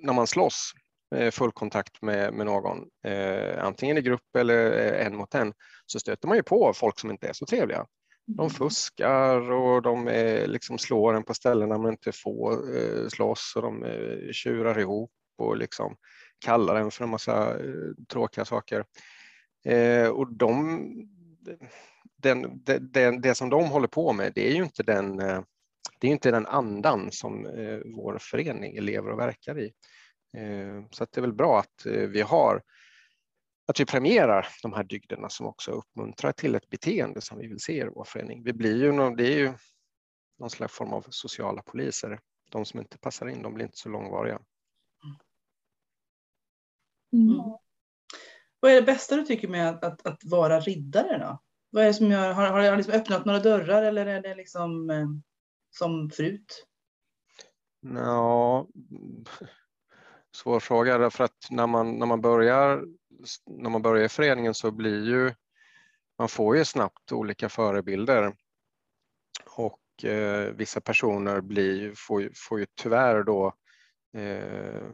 när 0.01 0.13
man 0.13 0.27
slåss, 0.27 0.73
eh, 1.15 1.31
full 1.31 1.51
kontakt 1.51 2.01
med, 2.01 2.33
med 2.33 2.45
någon, 2.45 2.77
eh, 3.05 3.65
antingen 3.65 3.97
i 3.97 4.01
grupp 4.01 4.35
eller 4.37 4.71
eh, 4.71 5.05
en 5.05 5.15
mot 5.15 5.35
en, 5.35 5.53
så 5.85 5.99
stöter 5.99 6.27
man 6.27 6.37
ju 6.37 6.43
på 6.43 6.73
folk 6.75 6.99
som 6.99 7.11
inte 7.11 7.27
är 7.27 7.33
så 7.33 7.45
trevliga. 7.45 7.85
De 8.25 8.39
mm. 8.39 8.49
fuskar 8.49 9.51
och 9.51 9.81
de 9.81 10.07
är, 10.07 10.47
liksom 10.47 10.77
slår 10.77 11.13
en 11.13 11.23
på 11.23 11.33
ställen 11.33 11.69
där 11.69 11.77
man 11.77 11.91
inte 11.91 12.11
får 12.11 12.77
eh, 12.77 13.07
slåss 13.07 13.53
och 13.55 13.61
de 13.61 13.83
eh, 13.83 14.31
tjurar 14.31 14.79
ihop 14.79 15.11
och 15.37 15.57
liksom 15.57 15.95
kallar 16.45 16.75
en 16.75 16.91
för 16.91 17.03
en 17.03 17.09
massa 17.09 17.59
eh, 17.59 18.05
tråkiga 18.09 18.45
saker. 18.45 18.85
Eh, 19.65 20.07
och 20.07 20.33
de, 20.33 20.79
den, 22.17 22.63
den, 22.79 23.21
det 23.21 23.35
som 23.35 23.49
de 23.49 23.65
håller 23.65 23.87
på 23.87 24.13
med, 24.13 24.31
det 24.35 24.51
är 24.51 24.55
ju 24.55 24.63
inte 24.63 24.83
den, 24.83 25.19
eh, 25.19 25.41
det 25.99 26.07
är 26.07 26.11
inte 26.11 26.31
den 26.31 26.45
andan 26.45 27.11
som 27.11 27.45
eh, 27.45 27.79
vår 27.95 28.17
förening 28.21 28.81
lever 28.81 29.11
och 29.11 29.19
verkar 29.19 29.59
i. 29.59 29.73
Eh, 30.37 30.85
så 30.91 31.05
det 31.11 31.17
är 31.17 31.21
väl 31.21 31.33
bra 31.33 31.59
att 31.59 31.85
vi 31.85 32.21
har 32.21 32.61
att 33.65 33.79
vi 33.79 33.85
premierar 33.85 34.47
de 34.61 34.73
här 34.73 34.83
dygderna 34.83 35.29
som 35.29 35.45
också 35.45 35.71
uppmuntrar 35.71 36.31
till 36.31 36.55
ett 36.55 36.69
beteende 36.69 37.21
som 37.21 37.37
vi 37.37 37.47
vill 37.47 37.59
se 37.59 37.73
i 37.73 37.89
vår 37.95 38.03
förening. 38.03 38.43
Vi 38.43 38.53
blir 38.53 38.83
ju, 38.83 39.15
det 39.15 39.27
är 39.33 39.37
ju 39.37 39.53
någon 40.39 40.49
slags 40.49 40.73
form 40.73 40.93
av 40.93 41.05
sociala 41.09 41.61
poliser. 41.61 42.19
De 42.49 42.65
som 42.65 42.79
inte 42.79 42.97
passar 42.97 43.27
in, 43.27 43.41
de 43.41 43.53
blir 43.53 43.65
inte 43.65 43.77
så 43.77 43.89
långvariga. 43.89 44.39
Mm. 47.13 47.35
Vad 48.59 48.71
är 48.71 48.75
det 48.75 48.81
bästa 48.81 49.15
du 49.15 49.25
tycker 49.25 49.47
med 49.47 49.69
att, 49.69 49.83
att, 49.83 50.07
att, 50.07 50.19
vara 50.23 50.59
riddare 50.59 51.17
då? 51.17 51.39
Vad 51.69 51.83
är 51.83 51.87
det 51.87 51.93
som 51.93 52.11
gör, 52.11 52.33
har, 52.33 52.47
har 52.47 52.61
det 52.61 52.75
liksom 52.75 52.93
öppnat 52.93 53.25
några 53.25 53.39
dörrar 53.39 53.83
eller 53.83 54.05
är 54.05 54.21
det 54.21 54.35
liksom 54.35 54.89
eh, 54.89 55.07
som 55.69 56.09
förut? 56.09 56.67
Ja, 57.81 58.67
svår 60.35 60.59
fråga 60.59 60.97
därför 60.97 61.23
att 61.23 61.47
när 61.49 61.67
man, 61.67 61.99
när 61.99 62.05
man 62.05 62.21
börjar 62.21 62.85
när 63.45 63.69
man 63.69 63.81
börjar 63.81 64.05
i 64.05 64.09
föreningen 64.09 64.53
så 64.53 64.71
blir 64.71 65.05
ju 65.05 65.33
man 66.19 66.29
får 66.29 66.57
ju 66.57 66.65
snabbt 66.65 67.11
olika 67.11 67.49
förebilder 67.49 68.33
och 69.45 70.05
eh, 70.05 70.53
vissa 70.53 70.81
personer 70.81 71.41
blir, 71.41 71.93
får, 71.95 72.29
får 72.35 72.59
ju 72.59 72.65
tyvärr 72.81 73.23
då 73.23 73.53
eh, 74.17 74.87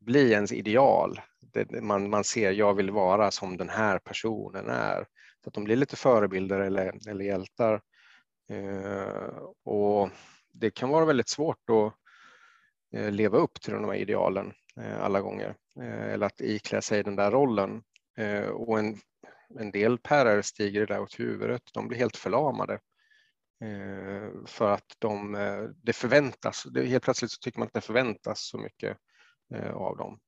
bli 0.00 0.32
ens 0.32 0.52
ideal. 0.52 1.20
Det, 1.40 1.82
man, 1.82 2.10
man 2.10 2.24
ser, 2.24 2.52
jag 2.52 2.74
vill 2.74 2.90
vara 2.90 3.30
som 3.30 3.56
den 3.56 3.68
här 3.68 3.98
personen 3.98 4.68
är. 4.68 5.06
Så 5.42 5.48
att 5.48 5.54
de 5.54 5.64
blir 5.64 5.76
lite 5.76 5.96
förebilder 5.96 6.60
eller, 6.60 7.08
eller 7.08 7.24
hjältar. 7.24 7.80
Eh, 8.50 9.38
och 9.64 10.10
det 10.52 10.70
kan 10.70 10.88
vara 10.88 11.04
väldigt 11.04 11.28
svårt 11.28 11.70
att 11.70 11.94
eh, 12.98 13.10
leva 13.10 13.38
upp 13.38 13.60
till 13.60 13.72
de 13.72 13.84
här 13.84 13.94
idealen 13.94 14.52
Eh, 14.76 15.00
alla 15.00 15.20
gånger. 15.20 15.56
Eh, 15.80 16.04
eller 16.04 16.26
att 16.26 16.40
iklä 16.40 16.82
sig 16.82 17.02
den 17.02 17.16
där 17.16 17.30
rollen. 17.30 17.82
Eh, 18.16 18.48
och 18.48 18.78
en, 18.78 18.98
en 19.58 19.70
del 19.70 19.98
pärer 19.98 20.42
stiger 20.42 20.80
det 20.80 20.94
där 20.94 21.00
åt 21.00 21.20
huvudet, 21.20 21.62
de 21.74 21.88
blir 21.88 21.98
helt 21.98 22.16
förlamade. 22.16 22.80
För 24.46 24.70
att 24.70 24.96
de, 24.98 25.32
det 25.82 25.92
förväntas, 25.92 26.66
det, 26.70 26.86
helt 26.86 27.04
plötsligt 27.04 27.30
så 27.30 27.38
tycker 27.40 27.58
man 27.58 27.66
att 27.66 27.72
det 27.72 27.80
förväntas 27.80 28.48
så 28.48 28.58
mycket 28.58 28.96
av 29.72 29.96
dem. 29.96 30.20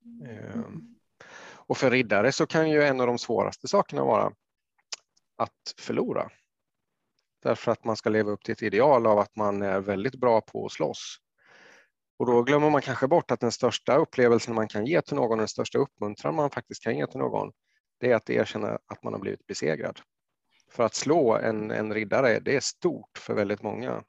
Och 1.55 1.77
för 1.77 1.91
riddare 1.91 2.33
så 2.33 2.47
kan 2.47 2.71
ju 2.71 2.83
en 2.83 3.01
av 3.01 3.07
de 3.07 3.19
svåraste 3.19 3.69
sakerna 3.69 4.05
vara 4.05 4.33
att 5.37 5.75
förlora. 5.79 6.31
Därför 7.43 7.73
att 7.73 7.85
man 7.85 7.97
ska 7.97 8.11
leva 8.11 8.31
upp 8.31 8.45
till 8.45 8.53
ett 8.53 8.63
ideal 8.63 9.07
av 9.07 9.19
att 9.19 9.37
man 9.37 9.63
är 9.63 9.81
väldigt 9.81 10.15
bra 10.15 10.41
på 10.41 10.67
att 10.67 10.73
slåss. 10.73 11.17
Och 12.19 12.27
då 12.27 12.43
glömmer 12.43 12.71
man 12.71 12.83
kanske 12.83 13.09
bort 13.09 13.31
att 13.31 13.41
den 13.41 13.53
största 13.53 13.97
upplevelsen 13.97 14.55
man 14.55 14.69
kan 14.69 14.87
ge 14.87 15.03
till 15.03 15.17
någon, 15.17 15.39
den 15.39 15.49
största 15.49 15.79
uppmuntran 15.79 16.35
man 16.35 16.51
faktiskt 16.51 16.83
kan 16.83 16.97
ge 16.97 17.07
till 17.07 17.19
någon, 17.19 17.53
det 18.01 18.11
är 18.11 18.15
att 18.17 18.31
erkänna 18.31 18.79
att 18.87 19.03
man 19.03 19.13
har 19.13 19.21
blivit 19.21 19.47
besegrad. 19.47 20.01
För 20.71 20.83
att 20.83 20.95
slå 20.95 21.37
en, 21.37 21.71
en 21.71 21.95
riddare, 21.95 22.41
det 22.41 22.57
är 22.57 22.61
stort 22.61 23.19
för 23.19 23.35
väldigt 23.35 23.63
många. 23.63 24.03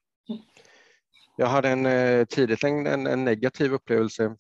Jag 1.38 1.48
hade 1.48 1.70
en, 1.70 1.86
eh, 1.86 2.26
tidigt 2.26 2.64
en, 2.64 2.88
en, 2.88 3.08
en 3.08 3.26
negativ 3.26 3.74
upplevelse 3.74 4.36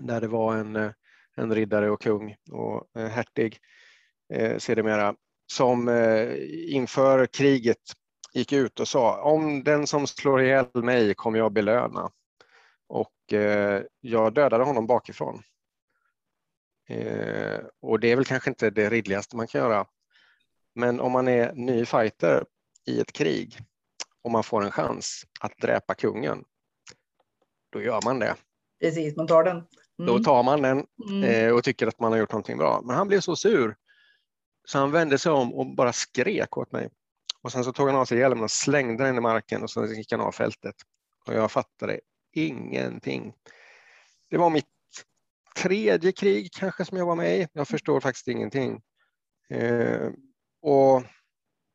där 0.00 0.20
det 0.20 0.28
var 0.28 0.56
en, 0.56 0.76
eh, 0.76 0.90
en 1.36 1.54
riddare 1.54 1.90
och 1.90 2.02
kung 2.02 2.36
och 2.50 3.00
eh, 3.00 3.08
hertig 3.08 3.58
eh, 4.34 4.58
sedermera 4.58 5.14
som 5.52 5.88
eh, 5.88 6.28
inför 6.74 7.26
kriget 7.26 7.82
gick 8.32 8.52
ut 8.52 8.80
och 8.80 8.88
sa 8.88 9.22
om 9.22 9.64
den 9.64 9.86
som 9.86 10.06
slår 10.06 10.42
ihjäl 10.42 10.66
mig 10.74 11.14
kommer 11.14 11.38
jag 11.38 11.52
belöna 11.52 12.10
och 12.88 13.32
eh, 13.32 13.82
jag 14.00 14.34
dödade 14.34 14.64
honom 14.64 14.86
bakifrån. 14.86 15.42
Eh, 16.88 17.60
och 17.80 18.00
det 18.00 18.12
är 18.12 18.16
väl 18.16 18.24
kanske 18.24 18.50
inte 18.50 18.70
det 18.70 18.90
ridligaste 18.90 19.36
man 19.36 19.46
kan 19.46 19.60
göra. 19.60 19.86
Men 20.74 21.00
om 21.00 21.12
man 21.12 21.28
är 21.28 21.52
ny 21.52 21.84
fighter 21.84 22.44
i 22.86 23.00
ett 23.00 23.12
krig 23.12 23.58
och 24.22 24.30
man 24.30 24.42
får 24.44 24.64
en 24.64 24.70
chans 24.70 25.22
att 25.40 25.52
dräpa 25.58 25.94
kungen, 25.94 26.44
då 27.72 27.82
gör 27.82 28.00
man 28.04 28.18
det. 28.18 28.34
Precis, 28.80 29.16
man 29.16 29.26
tar 29.26 29.44
den. 29.44 29.66
Då 29.98 30.12
Mm. 30.12 30.22
tar 30.24 30.42
man 30.42 30.62
den 30.62 30.86
Mm. 31.10 31.24
eh, 31.24 31.54
och 31.54 31.64
tycker 31.64 31.86
att 31.86 32.00
man 32.00 32.12
har 32.12 32.18
gjort 32.18 32.32
någonting 32.32 32.58
bra. 32.58 32.80
Men 32.84 32.96
han 32.96 33.08
blev 33.08 33.20
så 33.20 33.36
sur 33.36 33.76
så 34.64 34.78
han 34.78 34.90
vände 34.90 35.18
sig 35.18 35.32
om 35.32 35.54
och 35.54 35.74
bara 35.74 35.92
skrek 35.92 36.56
åt 36.56 36.72
mig. 36.72 36.90
Och 37.42 37.52
sen 37.52 37.64
så 37.64 37.72
tog 37.72 37.86
han 37.88 37.96
av 37.96 38.04
sig 38.04 38.18
hjälmen 38.18 38.44
och 38.44 38.50
slängde 38.50 39.04
den 39.04 39.16
i 39.16 39.20
marken 39.20 39.62
och 39.62 39.70
så 39.70 39.86
gick 39.86 40.12
han 40.12 40.20
av 40.20 40.32
fältet. 40.32 40.74
Och 41.26 41.34
jag 41.34 41.50
fattade 41.50 42.00
ingenting. 42.46 43.34
Det 44.30 44.38
var 44.38 44.50
mitt 44.50 44.66
tredje 45.56 46.12
krig 46.12 46.52
kanske 46.52 46.84
som 46.84 46.98
jag 46.98 47.06
var 47.06 47.16
med 47.16 47.38
i. 47.38 47.48
Jag 47.52 47.68
förstår 47.68 48.00
faktiskt 48.00 48.28
ingenting. 48.28 48.82
Eh, 49.50 50.10
och 50.62 51.02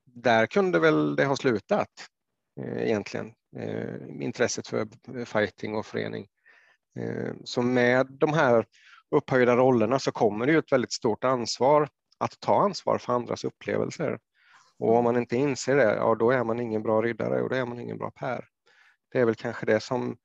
där 0.05 0.45
kunde 0.45 0.79
väl 0.79 1.15
det 1.15 1.25
ha 1.25 1.35
slutat 1.35 1.89
eh, 2.59 2.83
egentligen. 2.83 3.33
Eh, 3.57 4.21
intresset 4.21 4.67
för 4.67 4.87
fighting 5.25 5.75
och 5.75 5.85
förening. 5.85 6.27
Eh, 6.99 7.33
så 7.43 7.61
med 7.61 8.07
de 8.09 8.33
här 8.33 8.65
upphöjda 9.11 9.55
rollerna 9.55 9.99
så 9.99 10.11
kommer 10.11 10.45
det 10.45 10.51
ju 10.51 10.59
ett 10.59 10.71
väldigt 10.71 10.93
stort 10.93 11.23
ansvar 11.23 11.89
att 12.17 12.39
ta 12.39 12.61
ansvar 12.61 12.97
för 12.97 13.13
andras 13.13 13.43
upplevelser. 13.43 14.19
Och 14.79 14.95
om 14.95 15.03
man 15.03 15.17
inte 15.17 15.35
inser 15.35 15.75
det, 15.75 15.95
ja 15.95 16.15
då 16.15 16.31
är 16.31 16.43
man 16.43 16.59
ingen 16.59 16.83
bra 16.83 17.01
riddare 17.01 17.41
och 17.41 17.49
då 17.49 17.55
är 17.55 17.65
man 17.65 17.79
ingen 17.79 17.97
bra 17.97 18.11
Per. 18.11 18.45
Det 19.11 19.19
är 19.19 19.25
väl 19.25 19.35
kanske 19.35 19.65
det 19.65 19.79
som 19.79 20.17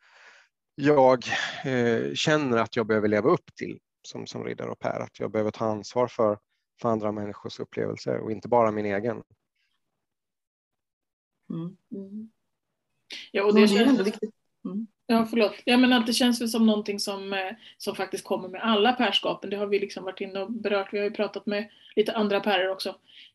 jag 0.81 1.25
eh, 1.65 2.15
känner 2.15 2.57
att 2.59 2.77
jag 2.77 2.87
behöver 2.87 3.09
leva 3.09 3.31
upp 3.31 3.55
till 3.55 3.79
som, 4.03 4.27
som 4.27 4.45
riddare 4.45 4.71
och 4.71 4.79
Per, 4.79 5.01
att 5.01 5.21
jag 5.21 5.31
behöver 5.31 5.51
ta 5.51 5.65
ansvar 5.65 6.09
för, 6.09 6.39
för 6.81 6.89
andra 6.89 7.13
människors 7.13 7.61
upplevelser 7.61 8.19
och 8.19 8.33
inte 8.33 8.49
bara 8.49 8.71
min 8.71 8.87
egen. 8.87 9.23
Mm. 11.51 11.77
Mm. 11.95 12.31
Ja, 13.33 13.43
och 13.43 13.49
Och 13.49 13.55
det 13.55 13.67
det 13.67 13.75
är 13.77 13.83
ändå 13.83 13.95
känns, 13.97 14.07
viktigt. 14.07 14.31
ja, 15.07 15.27
förlåt. 15.31 15.53
Ja, 15.65 15.77
men 15.77 15.93
att 15.93 16.07
det 16.07 16.13
känns 16.13 16.41
väl 16.41 16.49
som 16.49 16.67
någonting 16.67 17.01
som, 17.01 17.33
eh, 17.33 17.53
som 17.77 17.95
faktiskt 17.97 18.25
kommer 18.25 18.49
med 18.49 18.63
alla 18.63 18.93
pärskapen. 18.93 19.51
Det 19.51 19.57
har 19.57 19.67
vi 19.67 19.79
liksom 19.79 20.05
varit 20.05 20.21
inne 20.21 20.41
och 20.41 20.53
berört. 20.53 20.93
Vi 20.93 20.99
har 20.99 21.05
ju 21.05 21.11
pratat 21.11 21.47
med 21.47 21.71
lite 21.97 22.13
andra 22.13 22.41
pärer 22.41 22.69
också. 22.69 22.89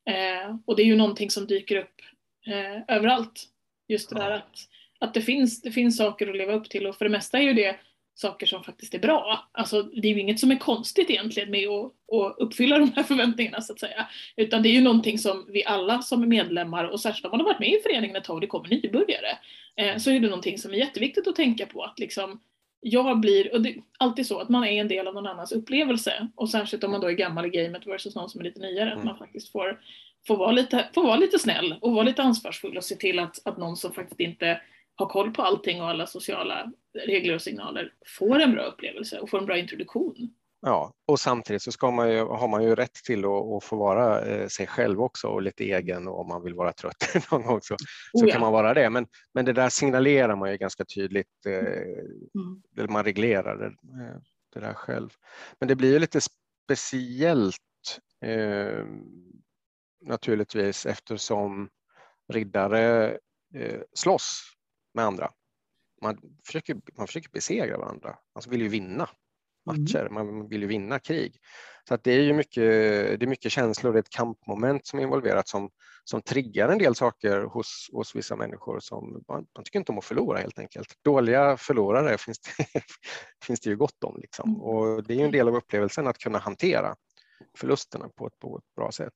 Eh, 0.05 0.55
och 0.65 0.75
det 0.75 0.81
är 0.81 0.85
ju 0.85 0.95
någonting 0.95 1.29
som 1.29 1.47
dyker 1.47 1.75
upp 1.75 2.01
eh, 2.47 2.95
överallt. 2.95 3.49
Just 3.87 4.09
det 4.09 4.15
där 4.15 4.29
Ja. 4.29 4.37
att, 4.37 4.57
att 5.03 5.13
det, 5.13 5.21
finns, 5.21 5.61
det 5.61 5.71
finns 5.71 5.97
saker 5.97 6.29
att 6.29 6.37
leva 6.37 6.53
upp 6.53 6.69
till 6.69 6.87
och 6.87 6.95
för 6.95 7.05
det 7.05 7.11
mesta 7.11 7.37
är 7.37 7.41
ju 7.41 7.53
det 7.53 7.75
saker 8.15 8.45
som 8.45 8.63
faktiskt 8.63 8.93
är 8.93 8.99
bra. 8.99 9.49
Alltså 9.51 9.81
det 9.83 10.07
är 10.07 10.13
ju 10.13 10.19
inget 10.19 10.39
som 10.39 10.51
är 10.51 10.55
konstigt 10.55 11.09
egentligen 11.09 11.51
med 11.51 11.67
att, 11.67 11.85
att 12.13 12.35
uppfylla 12.39 12.77
de 12.77 12.91
här 12.95 13.03
förväntningarna 13.03 13.61
så 13.61 13.73
att 13.73 13.79
säga. 13.79 14.07
Utan 14.35 14.63
det 14.63 14.69
är 14.69 14.73
ju 14.73 14.81
någonting 14.81 15.17
som 15.17 15.45
vi 15.49 15.65
alla 15.65 16.01
som 16.01 16.23
är 16.23 16.27
medlemmar 16.27 16.85
och 16.85 16.99
särskilt 16.99 17.25
om 17.25 17.31
man 17.31 17.39
har 17.39 17.47
varit 17.47 17.59
med 17.59 17.69
i 17.69 17.79
föreningen 17.83 18.15
ett 18.15 18.23
tag 18.23 18.35
och 18.35 18.41
det 18.41 18.47
kommer 18.47 18.69
nybörjare. 18.69 19.37
Eh, 19.75 19.97
så 19.97 20.11
är 20.11 20.19
det 20.19 20.27
någonting 20.27 20.57
som 20.57 20.71
är 20.73 20.77
jätteviktigt 20.77 21.27
att 21.27 21.35
tänka 21.35 21.65
på 21.65 21.83
att 21.83 21.99
liksom 21.99 22.39
jag 22.81 23.19
blir, 23.19 23.53
och 23.53 23.61
det 23.61 23.69
är 23.69 23.75
alltid 23.99 24.27
så 24.27 24.39
att 24.39 24.49
man 24.49 24.63
är 24.63 24.81
en 24.81 24.87
del 24.87 25.07
av 25.07 25.13
någon 25.13 25.27
annans 25.27 25.51
upplevelse 25.51 26.27
och 26.35 26.49
särskilt 26.49 26.83
om 26.83 26.91
man 26.91 27.01
då 27.01 27.07
är 27.07 27.13
gammal 27.13 27.45
i 27.45 27.49
gamet 27.49 27.87
versus 27.87 28.15
någon 28.15 28.29
som 28.29 28.39
är 28.41 28.45
lite 28.45 28.59
nyare, 28.59 28.89
att 28.89 28.93
Mm. 28.93 29.05
man 29.05 29.17
faktiskt 29.17 29.51
får, 29.51 29.79
får, 30.27 30.37
vara 30.37 30.51
lite, 30.51 30.89
får 30.93 31.03
vara 31.03 31.15
lite 31.15 31.39
snäll 31.39 31.75
och 31.81 31.93
vara 31.93 32.03
lite 32.03 32.23
ansvarsfull 32.23 32.77
och 32.77 32.83
se 32.83 32.95
till 32.95 33.19
att, 33.19 33.47
att 33.47 33.57
någon 33.57 33.77
som 33.77 33.93
faktiskt 33.93 34.19
inte 34.19 34.61
har 34.95 35.05
koll 35.05 35.31
på 35.31 35.41
allting 35.41 35.81
och 35.81 35.87
alla 35.89 36.07
sociala 36.07 36.71
regler 37.07 37.35
och 37.35 37.41
signaler 37.41 37.93
får 38.17 38.39
en 38.39 38.51
bra 38.51 38.63
upplevelse 38.63 39.19
och 39.19 39.29
får 39.29 39.37
en 39.39 39.45
bra 39.45 39.57
introduktion. 39.57 40.33
Ja, 40.65 40.93
och 41.07 41.19
samtidigt 41.19 41.61
så 41.61 41.71
ska 41.71 41.91
man 41.91 42.11
ju, 42.11 42.19
har 42.25 42.47
man 42.47 42.63
ju 42.63 42.75
rätt 42.75 42.93
till 42.93 43.25
att, 43.25 43.31
att 43.31 43.63
få 43.63 43.75
vara 43.75 44.25
eh, 44.25 44.47
sig 44.47 44.67
själv 44.67 45.01
också 45.01 45.27
och 45.27 45.41
lite 45.41 45.63
egen 45.63 46.07
och 46.07 46.19
om 46.19 46.27
man 46.27 46.43
vill 46.43 46.53
vara 46.53 46.73
trött 46.73 47.15
någon 47.31 47.43
gång 47.43 47.61
så, 47.61 47.73
Oh 47.73 47.77
ja. 48.13 48.31
kan 48.31 48.41
man 48.41 48.51
vara 48.51 48.73
det. 48.73 48.89
Men, 48.89 49.07
men 49.33 49.45
det 49.45 49.53
där 49.53 49.69
signalerar 49.69 50.35
man 50.35 50.51
ju 50.51 50.57
ganska 50.57 50.85
tydligt, 50.85 51.45
eh, 51.45 51.53
Mm. 51.55 52.61
eller 52.77 52.87
man 52.87 53.03
reglerar 53.03 53.57
det, 53.57 53.65
eh, 53.65 54.17
det 54.53 54.59
där 54.59 54.73
själv. 54.73 55.09
Men 55.59 55.67
det 55.67 55.75
blir 55.75 55.93
ju 55.93 55.99
lite 55.99 56.19
speciellt 56.65 57.57
eh, 58.25 58.85
naturligtvis 60.01 60.85
eftersom 60.85 61.69
riddare 62.33 63.17
eh, 63.55 63.81
slåss 63.93 64.43
med 64.93 65.05
andra. 65.05 65.31
Man 66.01 66.17
försöker, 66.45 66.81
man 66.97 67.07
försöker 67.07 67.29
besegra 67.29 67.77
varandra, 67.77 68.17
man 68.35 68.43
vill 68.51 68.61
ju 68.61 68.67
vinna 68.67 69.09
matcher, 69.65 70.07
man 70.11 70.47
vill 70.47 70.61
ju 70.61 70.67
vinna 70.67 70.99
krig. 70.99 71.39
Så 71.87 71.93
att 71.93 72.03
det 72.03 72.11
är 72.11 72.21
ju 72.21 72.33
mycket, 72.33 72.63
det 73.19 73.25
är 73.25 73.27
mycket 73.27 73.51
känslor, 73.51 73.93
det 73.93 73.97
är 73.97 74.01
ett 74.01 74.09
kampmoment 74.09 74.87
som 74.87 74.99
är 74.99 75.03
involverat 75.03 75.47
som, 75.47 75.69
som 76.03 76.21
triggar 76.21 76.69
en 76.69 76.77
del 76.77 76.95
saker 76.95 77.41
hos, 77.41 77.89
hos 77.93 78.15
vissa 78.15 78.35
människor 78.35 78.79
som 78.79 79.23
man, 79.27 79.45
man 79.55 79.63
tycker 79.63 79.79
inte 79.79 79.91
om 79.91 79.97
att 79.97 80.05
förlora 80.05 80.39
helt 80.39 80.59
enkelt. 80.59 80.87
Dåliga 81.03 81.57
förlorare 81.57 82.17
finns 82.17 82.39
det, 82.39 82.65
finns 83.45 83.59
det 83.59 83.69
ju 83.69 83.75
gott 83.75 84.03
om 84.03 84.17
liksom. 84.21 84.61
och 84.61 85.03
det 85.03 85.13
är 85.13 85.17
ju 85.17 85.25
en 85.25 85.31
del 85.31 85.47
av 85.47 85.55
upplevelsen 85.55 86.07
att 86.07 86.17
kunna 86.17 86.37
hantera 86.37 86.95
förlusterna 87.57 88.09
på 88.15 88.27
ett, 88.27 88.39
på 88.39 88.57
ett 88.57 88.75
bra 88.75 88.91
sätt. 88.91 89.13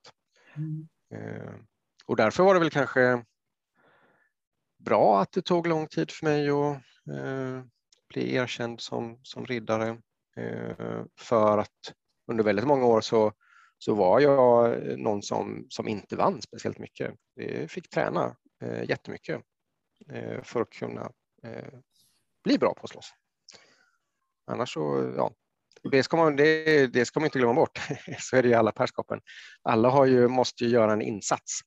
Mm. 0.56 0.88
Eh, 1.14 1.54
och 2.06 2.16
därför 2.16 2.44
var 2.44 2.54
det 2.54 2.60
väl 2.60 2.70
kanske 2.70 3.24
bra 4.78 5.22
att 5.22 5.32
det 5.32 5.42
tog 5.42 5.68
lång 5.68 5.88
tid 5.88 6.12
för 6.12 6.26
mig 6.26 6.50
att 6.50 6.76
eh, 7.18 7.64
bli 8.10 8.36
erkänd 8.36 8.82
som, 8.82 9.20
som 9.24 9.46
riddare. 9.46 10.02
Eh, 10.38 11.06
för 11.20 11.58
att 11.58 11.94
under 12.28 12.44
väldigt 12.44 12.68
många 12.68 12.86
år 12.86 13.02
så, 13.02 13.34
så 13.78 13.96
var 13.96 14.20
jag 14.20 14.74
eh, 14.74 14.98
någon 14.98 15.22
som, 15.22 15.66
som 15.70 15.88
inte 15.88 16.16
vann 16.16 16.42
speciellt 16.42 16.78
mycket. 16.78 17.16
Jag 17.36 17.72
fick 17.72 17.90
träna 17.90 18.36
eh, 18.62 18.90
jättemycket 18.90 19.42
eh, 20.10 20.44
för 20.44 20.62
att 20.62 20.70
kunna 20.70 21.12
eh, 21.44 21.74
bli 22.44 22.58
bra 22.58 22.74
på 22.74 22.84
att 22.84 22.90
slåss. 22.90 23.12
Annars 24.52 24.74
så, 24.74 25.14
ja, 25.18 25.32
det 25.92 26.04
ska 26.04 26.18
man, 26.18 26.36
det, 26.36 26.88
det 26.88 27.06
ska 27.06 27.20
man 27.20 27.28
inte 27.28 27.40
glömma 27.40 27.54
bort. 27.54 27.80
Så 28.20 28.36
är 28.36 28.44
det 28.44 28.50
i 28.50 28.54
alla 28.54 28.72
pärskapen. 28.72 29.22
Alla 29.62 29.90
har 29.90 30.06
ju, 30.06 30.28
måste 30.28 30.64
ju 30.64 30.70
göra 30.70 30.94
en 30.94 31.02
insats. 31.02 31.60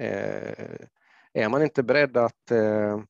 Eh, 0.00 0.86
är 1.36 1.48
man 1.48 1.62
inte 1.62 1.82
beredd 1.82 2.16
att 2.16 2.50
eh, 2.50 3.00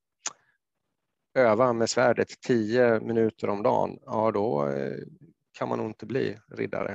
öva 1.35 1.73
med 1.73 1.91
svärdet 1.91 2.41
10 2.41 3.01
minuter 3.01 3.49
om 3.49 3.63
dagen, 3.63 3.99
ja 4.07 4.31
då 4.31 4.69
eh, 4.69 4.99
kan 5.59 5.69
man 5.69 5.79
nog 5.79 5.87
inte 5.87 6.07
bli 6.07 6.39
riddare. 6.49 6.89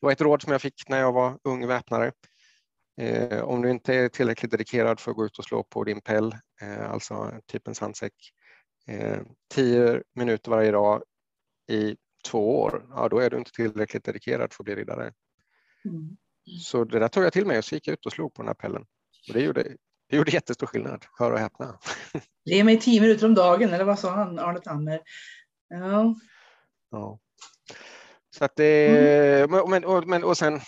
Det 0.00 0.06
var 0.06 0.12
ett 0.12 0.20
råd 0.20 0.42
som 0.42 0.52
jag 0.52 0.62
fick 0.62 0.88
när 0.88 0.98
jag 0.98 1.12
var 1.12 1.38
ung 1.44 1.66
väpnare. 1.66 2.12
Eh, 3.00 3.42
om 3.42 3.62
du 3.62 3.70
inte 3.70 3.94
är 3.94 4.08
tillräckligt 4.08 4.50
dedikerad 4.50 5.00
för 5.00 5.10
att 5.10 5.16
gå 5.16 5.26
ut 5.26 5.38
och 5.38 5.44
slå 5.44 5.62
på 5.62 5.84
din 5.84 6.00
pell, 6.00 6.32
eh, 6.62 6.90
alltså 6.90 7.40
typ 7.46 7.68
en 7.68 7.74
sandsäck, 7.74 8.14
eh, 8.88 9.20
10 9.54 10.02
minuter 10.14 10.50
varje 10.50 10.70
dag 10.70 11.02
i 11.70 11.96
två 12.30 12.60
år, 12.60 12.86
ja 12.90 13.08
då 13.08 13.18
är 13.18 13.30
du 13.30 13.36
inte 13.36 13.52
tillräckligt 13.52 14.04
dedikerad 14.04 14.52
för 14.52 14.62
att 14.62 14.64
bli 14.64 14.74
riddare. 14.74 15.12
Mm. 15.84 16.16
Så 16.60 16.84
det 16.84 16.98
där 16.98 17.08
tog 17.08 17.24
jag 17.24 17.32
till 17.32 17.46
mig 17.46 17.58
och 17.58 17.64
så 17.64 17.74
gick 17.74 17.88
jag 17.88 17.92
ut 17.92 18.06
och 18.06 18.12
slog 18.12 18.34
på 18.34 18.42
den 18.42 18.48
här 18.48 18.54
pellen. 18.54 18.82
Och 19.28 19.34
det 19.34 19.40
gjorde, 19.40 19.76
det 20.08 20.16
gjorde 20.16 20.30
jättestor 20.30 20.66
skillnad, 20.66 21.04
hör 21.18 21.32
och 21.32 21.38
häpna. 21.38 21.78
Ge 22.44 22.64
mig 22.64 22.80
tio 22.80 23.00
minuter 23.00 23.26
om 23.26 23.34
dagen, 23.34 23.72
eller 23.72 23.84
vad 23.84 23.98
sa 23.98 24.10
han, 24.10 24.38
Arne 24.38 24.60
Tammer? 24.60 25.00
Ja. 25.68 26.14
Ja. 26.90 27.18
Så 28.30 28.44
att 28.44 28.56
det, 28.56 29.50
men, 29.50 29.70
men, 29.70 29.84
och, 29.84 30.08
men, 30.08 30.24
och 30.24 30.36
sen 30.36 30.60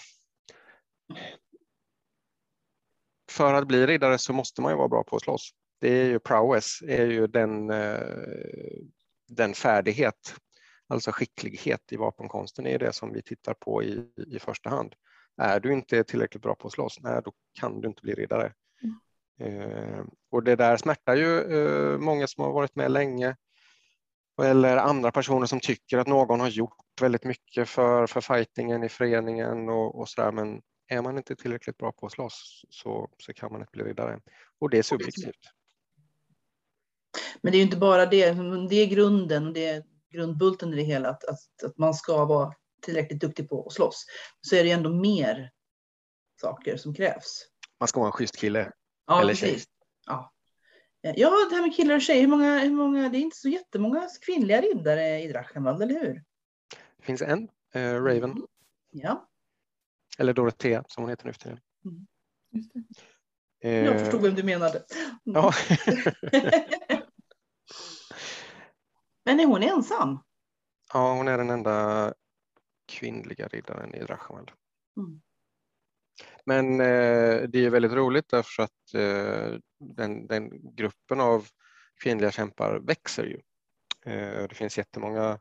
för 3.31 3.55
att 3.55 3.69
bli 3.69 3.87
riddare 3.87 4.19
så 4.19 4.33
måste 4.33 4.63
man 4.63 4.73
ju 4.73 4.77
vara 4.77 4.89
bra 4.89 5.05
på 5.05 5.17
att 5.17 5.23
slåss. 5.23 5.51
Det 5.81 5.89
är 5.89 6.05
ju 6.05 6.19
prowess, 6.19 6.83
är 6.83 7.07
ju 7.07 7.27
den, 7.27 7.71
eh, 7.71 8.01
den 9.29 9.55
färdighet, 9.55 10.35
alltså 10.89 11.13
skicklighet 11.13 11.93
i 11.93 11.97
vapenkonsten 11.97 12.67
är 12.67 12.79
det 12.79 12.93
som 12.93 13.13
vi 13.13 13.23
tittar 13.23 13.55
på 13.55 13.83
i, 13.83 14.13
i 14.27 14.39
första 14.39 14.71
hand. 14.71 14.95
Är 15.37 15.61
du 15.61 15.73
inte 15.73 16.05
tillräckligt 16.05 16.43
bra 16.43 16.55
på 16.55 16.67
att 16.67 16.73
slåss, 16.73 16.99
nej, 17.01 17.21
då 17.25 17.33
kan 17.61 17.81
du 17.81 17.89
inte 17.89 18.03
bli 18.03 18.15
riddare. 18.15 18.53
Eh, 19.41 20.05
och 20.31 20.43
det 20.43 20.57
där 20.57 20.77
smärtar 20.77 21.17
ju 21.17 21.39
eh, 21.39 21.99
många 21.99 22.27
som 22.27 22.45
har 22.45 22.53
varit 22.53 22.77
med 22.77 22.91
länge 22.91 23.37
eller 24.43 24.77
andra 24.77 25.13
personer 25.13 25.47
som 25.47 25.61
tycker 25.61 25.99
att 25.99 26.07
någon 26.07 26.41
har 26.41 26.49
gjort 26.49 26.77
väldigt 27.01 27.25
mycket 27.25 27.69
för, 27.69 28.07
för 28.07 28.21
fightingen 28.21 28.85
i 28.85 28.89
föreningen 28.89 29.69
och, 29.69 30.01
och 30.01 30.09
sådär. 30.09 30.33
Men 30.33 30.63
är 30.89 31.03
man 31.03 31.17
inte 31.17 31.37
tillräckligt 31.37 31.79
bra 31.79 31.93
på 31.93 32.07
att 32.07 32.13
slåss 32.13 32.65
så, 32.71 33.11
så 33.19 33.33
kan 33.33 33.53
man 33.53 33.61
inte 33.61 33.71
bli 33.73 33.85
riddare. 33.85 34.21
Och 34.59 34.71
det 34.71 34.79
är 34.79 34.83
subjektivt. 34.83 35.51
Men 37.43 37.53
det 37.53 37.57
är 37.57 37.61
ju 37.61 37.65
inte 37.65 37.77
bara 37.77 38.07
det, 38.07 38.33
det 38.71 38.77
är 38.77 38.87
grunden, 38.87 39.53
det 39.53 39.67
är 39.67 39.85
grundbulten 40.11 40.73
i 40.73 40.77
det 40.77 40.83
hela, 40.83 41.09
att, 41.09 41.25
att, 41.25 41.63
att 41.65 41.79
man 41.79 41.95
ska 41.95 42.25
vara 42.25 42.53
tillräckligt 42.83 43.21
duktig 43.21 43.49
på 43.49 43.67
att 43.67 43.73
slåss. 43.73 44.07
Så 44.41 44.57
är 44.57 44.63
det 44.63 44.69
ju 44.69 44.75
ändå 44.75 44.91
mer 44.91 45.51
saker 46.41 46.77
som 46.77 46.95
krävs. 46.95 47.47
Man 47.81 47.89
ska 47.89 48.01
vara 48.01 48.09
en 48.09 48.13
schysst 48.13 48.37
kille. 48.37 48.73
Ja, 49.07 49.21
Eller 49.21 49.33
precis. 49.33 49.51
tjej. 49.51 49.65
Ja. 50.07 50.33
ja, 51.01 51.47
det 51.51 51.55
här 51.57 51.63
med 51.63 51.77
killar 51.77 51.95
och 51.95 52.03
tjejer, 52.03 52.21
hur 52.21 52.29
många, 52.29 52.59
hur 52.59 52.71
många, 52.71 53.09
det 53.09 53.19
är 53.19 53.21
inte 53.21 53.37
så 53.37 53.49
jättemånga 53.49 54.09
kvinnliga 54.27 54.61
riddare 54.61 55.23
i 55.23 55.29
Drachenwald, 55.29 55.83
eller 55.83 56.01
hur? 56.01 56.25
Det 56.97 57.05
finns 57.05 57.23
en, 57.23 57.49
eh, 57.75 57.95
Raven, 57.95 58.47
Ja, 58.91 59.29
eller 60.19 60.33
Dorothea 60.33 60.85
som 60.89 61.03
hon 61.03 61.11
heter 61.11 61.27
nu 61.27 61.33
för 61.33 61.41
tiden. 61.41 61.61
Det. 63.61 63.69
Eh, 63.69 63.85
jag 63.85 64.01
förstod 64.01 64.23
vem 64.23 64.35
du 64.35 64.43
menade. 64.43 64.85
Ja. 65.23 65.53
Men 69.25 69.41
är 69.41 69.47
hon 69.47 69.63
ensam? 69.63 70.19
Ja, 70.93 71.15
hon 71.15 71.29
är 71.29 71.39
den 71.39 71.51
enda 71.51 72.15
kvinnliga 72.87 73.49
riddaren 73.49 73.95
i 73.95 74.05
Drachamel. 74.05 74.51
Mm. 74.97 75.21
Men 76.45 76.81
eh, 76.81 77.43
det 77.49 77.59
är 77.59 77.71
väldigt 77.71 77.93
roligt 77.93 78.29
därför 78.29 78.63
att 78.63 78.95
eh, 78.95 79.59
den, 79.79 80.27
den 80.27 80.75
gruppen 80.75 81.21
av 81.21 81.47
kvinnliga 82.03 82.31
kämpar 82.31 82.79
växer 82.79 83.25
ju. 83.25 83.41
Eh, 84.13 84.49
det 84.49 84.55
finns 84.55 84.79
jättemånga 84.79 85.39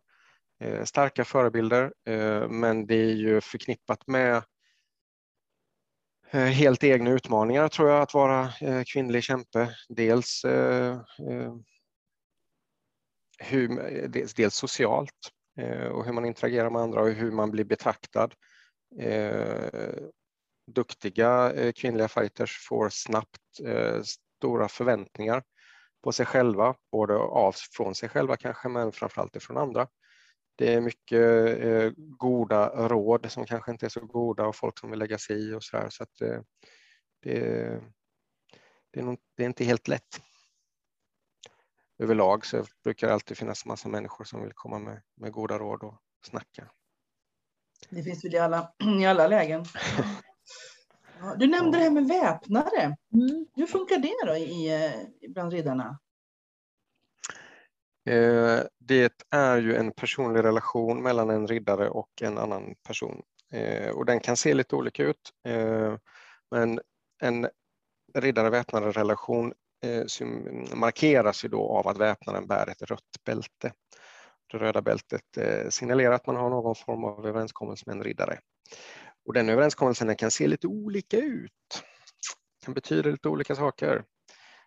eh, 0.59 0.83
starka 0.83 1.25
förebilder, 1.25 1.93
eh, 2.05 2.49
men 2.49 2.88
det 2.88 2.95
är 2.95 3.13
ju 3.13 3.41
förknippat 3.41 4.07
med 4.07 4.43
eh, 6.31 6.39
helt 6.39 6.83
egna 6.83 7.11
utmaningar 7.11 7.67
tror 7.67 7.89
jag 7.89 8.01
att 8.01 8.13
vara 8.13 8.53
eh, 8.61 8.83
kvinnlig 8.83 9.23
kämpe. 9.23 9.75
Dels, 9.89 10.45
eh, 10.45 10.93
eh 11.29 11.55
hur, 13.39 13.67
dels, 14.07 14.33
dels 14.33 14.55
socialt 14.55 15.31
eh, 15.57 15.88
och 15.88 16.05
hur 16.05 16.13
man 16.13 16.25
interagerar 16.25 16.69
med 16.69 16.81
andra 16.81 17.01
och 17.01 17.09
hur 17.09 17.31
man 17.31 17.51
blir 17.51 17.63
betraktad. 17.63 18.33
Eh, 18.99 19.93
Duktiga 20.67 21.51
eh, 21.54 21.71
kvinnliga 21.71 22.08
fighters 22.08 22.67
får 22.67 22.89
snabbt 22.89 23.60
eh, 23.65 24.01
stora 24.01 24.67
förväntningar 24.67 25.43
på 26.04 26.12
sig 26.12 26.25
själva, 26.25 26.75
både 26.91 27.15
av 27.15 27.56
från 27.78 27.95
sig 27.95 28.10
själva 28.10 28.38
kanske, 28.38 28.69
men 28.69 28.91
framförallt 28.91 29.36
ifrån 29.36 29.58
andra. 29.58 29.88
Det 30.56 30.73
är 30.73 30.82
mycket 30.82 31.60
eh, 31.60 31.91
goda 31.97 32.88
råd 32.88 33.32
som 33.32 33.45
kanske 33.45 33.71
inte 33.71 33.86
är 33.86 33.89
så 33.89 34.06
goda 34.06 34.45
och 34.45 34.56
folk 34.56 34.80
som 34.80 34.89
vill 34.89 34.99
lägga 34.99 35.17
sig 35.17 35.49
i 35.49 35.54
och 35.54 35.63
så 35.63 35.78
här. 35.78 35.89
Så 35.89 36.04
att, 36.04 36.21
eh, 36.21 36.41
det, 37.21 37.34
det, 38.91 38.99
är 38.99 39.04
nog, 39.04 39.17
det 39.38 39.43
är 39.43 39.47
inte 39.47 39.63
helt 39.63 39.88
lätt. 39.88 40.21
Överlag 41.97 42.45
så 42.45 42.65
brukar 42.84 43.08
det 43.08 43.13
alltid 43.13 43.38
finnas 43.38 43.65
massa 43.65 43.89
människor 43.89 44.25
som 44.25 44.43
vill 44.43 44.54
komma 44.54 44.80
med, 44.80 45.01
med 45.15 45.32
goda 45.32 45.58
råd 45.58 45.84
och 45.84 46.01
snacka. 46.25 46.71
Det 47.89 48.04
finns 48.04 48.25
väl 48.25 48.36
i 48.36 48.38
alla, 48.39 48.73
i 49.01 49.06
alla 49.06 49.28
lägen. 49.28 49.65
Ja, 51.19 51.36
du 51.39 51.47
nämnde 51.47 51.78
det 51.78 51.84
här 51.84 51.91
med 51.91 52.08
väpnare. 52.08 52.97
Hur 53.56 53.65
funkar 53.65 53.97
det 53.97 54.13
då 54.25 54.36
i, 54.36 54.84
eh, 54.86 55.30
bland 55.30 55.54
riddarna? 55.54 55.99
Eh, 58.10 58.60
Det 58.80 59.13
är 59.30 59.58
ju 59.58 59.75
en 59.75 59.91
personlig 59.91 60.43
relation 60.43 61.04
mellan 61.04 61.30
en 61.30 61.47
riddare 61.47 61.89
och 61.89 62.21
en 62.21 62.38
annan 62.38 62.75
person 62.88 63.21
Eh, 63.54 63.89
och 63.89 64.06
den 64.06 64.19
kan 64.19 64.38
se 64.38 64.54
lite 64.54 64.75
olika 64.75 65.04
ut. 65.04 65.32
Men 66.51 66.80
en 67.21 67.47
riddare-väpnare 68.13 68.91
relation 68.91 69.54
markeras 70.75 71.45
ju 71.45 71.49
då 71.49 71.69
av 71.69 71.88
att 71.88 71.97
väpnaren 71.97 72.47
bär 72.47 72.69
ett 72.69 72.82
rött 72.82 73.23
bälte. 73.25 73.73
Det 74.51 74.58
röda 74.58 74.82
bältet 74.82 75.21
signalerar 75.69 76.12
att 76.12 76.28
man 76.28 76.36
har 76.36 76.49
någon 76.49 76.75
form 76.75 77.04
av 77.04 77.28
överenskommelse 77.28 77.84
med 77.88 77.95
en 77.95 78.04
riddare. 78.04 78.39
Och 79.25 79.33
den 79.33 79.49
överenskommelsen 79.49 80.15
kan 80.15 80.31
se 80.31 80.47
lite 80.47 80.67
olika 80.67 81.17
ut. 81.17 81.83
kan 82.65 82.73
betyda 82.73 83.09
lite 83.09 83.29
olika 83.29 83.55
saker. 83.55 84.03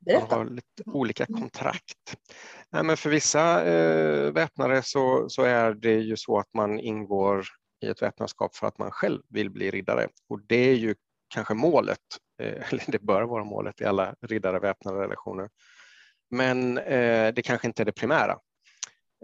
Man 0.07 0.31
har 0.31 0.45
lite 0.45 0.83
olika 0.87 1.27
kontrakt. 1.27 2.17
Nej, 2.71 2.83
men 2.83 2.97
för 2.97 3.11
vissa 3.11 3.65
eh, 3.65 4.33
väpnare 4.33 4.83
så, 4.83 5.29
så 5.29 5.43
är 5.43 5.75
det 5.75 5.95
ju 5.95 6.17
så 6.17 6.39
att 6.39 6.55
man 6.55 6.81
ingår 6.81 7.45
i 7.81 7.89
ett 7.89 8.03
väpnarskap 8.03 8.57
för 8.57 8.67
att 8.67 8.79
man 8.79 8.91
själv 8.91 9.23
vill 9.29 9.51
bli 9.51 9.71
riddare. 9.71 10.09
Och 10.29 10.41
det 10.47 10.71
är 10.71 10.75
ju 10.75 10.95
kanske 11.29 11.55
målet, 11.55 11.99
eh, 12.43 12.69
eller 12.73 12.85
det 12.87 13.03
bör 13.03 13.23
vara 13.23 13.45
målet 13.45 13.81
i 13.81 13.85
alla 13.85 14.15
riddare-väpnade 14.21 14.99
relationer. 14.99 15.51
Men 16.31 16.79
eh, 16.79 17.35
det 17.35 17.43
kanske 17.43 17.67
inte 17.67 17.83
är 17.83 17.85
det 17.85 17.93
primära. 17.93 18.39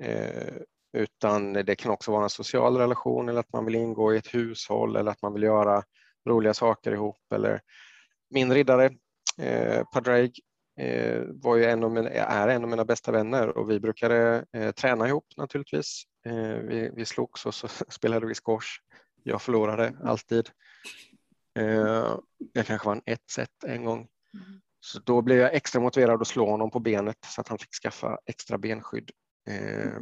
Eh, 0.03 0.55
utan 0.95 1.53
det 1.53 1.75
kan 1.75 1.93
också 1.93 2.13
vara 2.13 2.23
en 2.23 2.31
social 2.31 2.77
relation 2.77 3.29
eller 3.29 3.41
att 3.41 3.53
man 3.53 3.65
vill 3.65 3.75
ingå 3.75 4.15
i 4.15 4.19
ett 4.19 4.35
hushåll 4.35 4.97
eller 4.97 5.11
att 5.11 5.23
man 5.23 5.33
vill 5.33 5.43
göra 5.43 5.83
roliga 6.29 6.55
saker 6.55 6.93
ihop. 6.93 7.33
Eller 7.35 7.61
min 8.31 8.55
riddare, 8.55 8.91
eh, 9.39 9.85
Padraig, 9.93 10.41
eh, 10.81 11.23
var 11.27 11.57
ju 11.57 11.65
en 11.65 11.85
av 11.85 11.91
mina, 11.91 12.11
är 12.11 12.49
en 12.49 12.63
av 12.63 12.71
mina 12.71 12.85
bästa 12.85 13.13
vänner 13.13 13.59
och 13.59 13.71
vi 13.71 13.81
brukade 13.81 14.45
eh, 14.53 14.71
träna 14.71 15.09
ihop 15.09 15.27
naturligtvis. 15.37 16.03
Eh, 16.27 16.57
vi, 16.59 16.91
vi 16.95 17.05
slogs 17.05 17.47
och 17.47 17.55
så 17.55 17.69
spelade 17.89 18.27
vi 18.27 18.35
squash. 18.35 18.81
Jag 19.23 19.43
förlorade 19.43 19.97
alltid. 20.05 20.51
Eh, 21.59 22.17
jag 22.53 22.67
kanske 22.67 22.89
vann 22.89 23.03
ett 23.07 23.31
set 23.31 23.65
en 23.67 23.85
gång. 23.85 24.09
Så 24.81 24.99
då 24.99 25.23
blev 25.23 25.39
jag 25.39 25.55
extra 25.55 25.81
motiverad 25.81 26.21
att 26.21 26.29
slå 26.29 26.51
honom 26.51 26.71
på 26.71 26.81
benet 26.81 27.17
så 27.27 27.41
att 27.41 27.49
han 27.49 27.59
fick 27.59 27.75
skaffa 27.75 28.19
extra 28.27 28.59
benskydd. 28.59 29.11
Eh, 29.49 29.99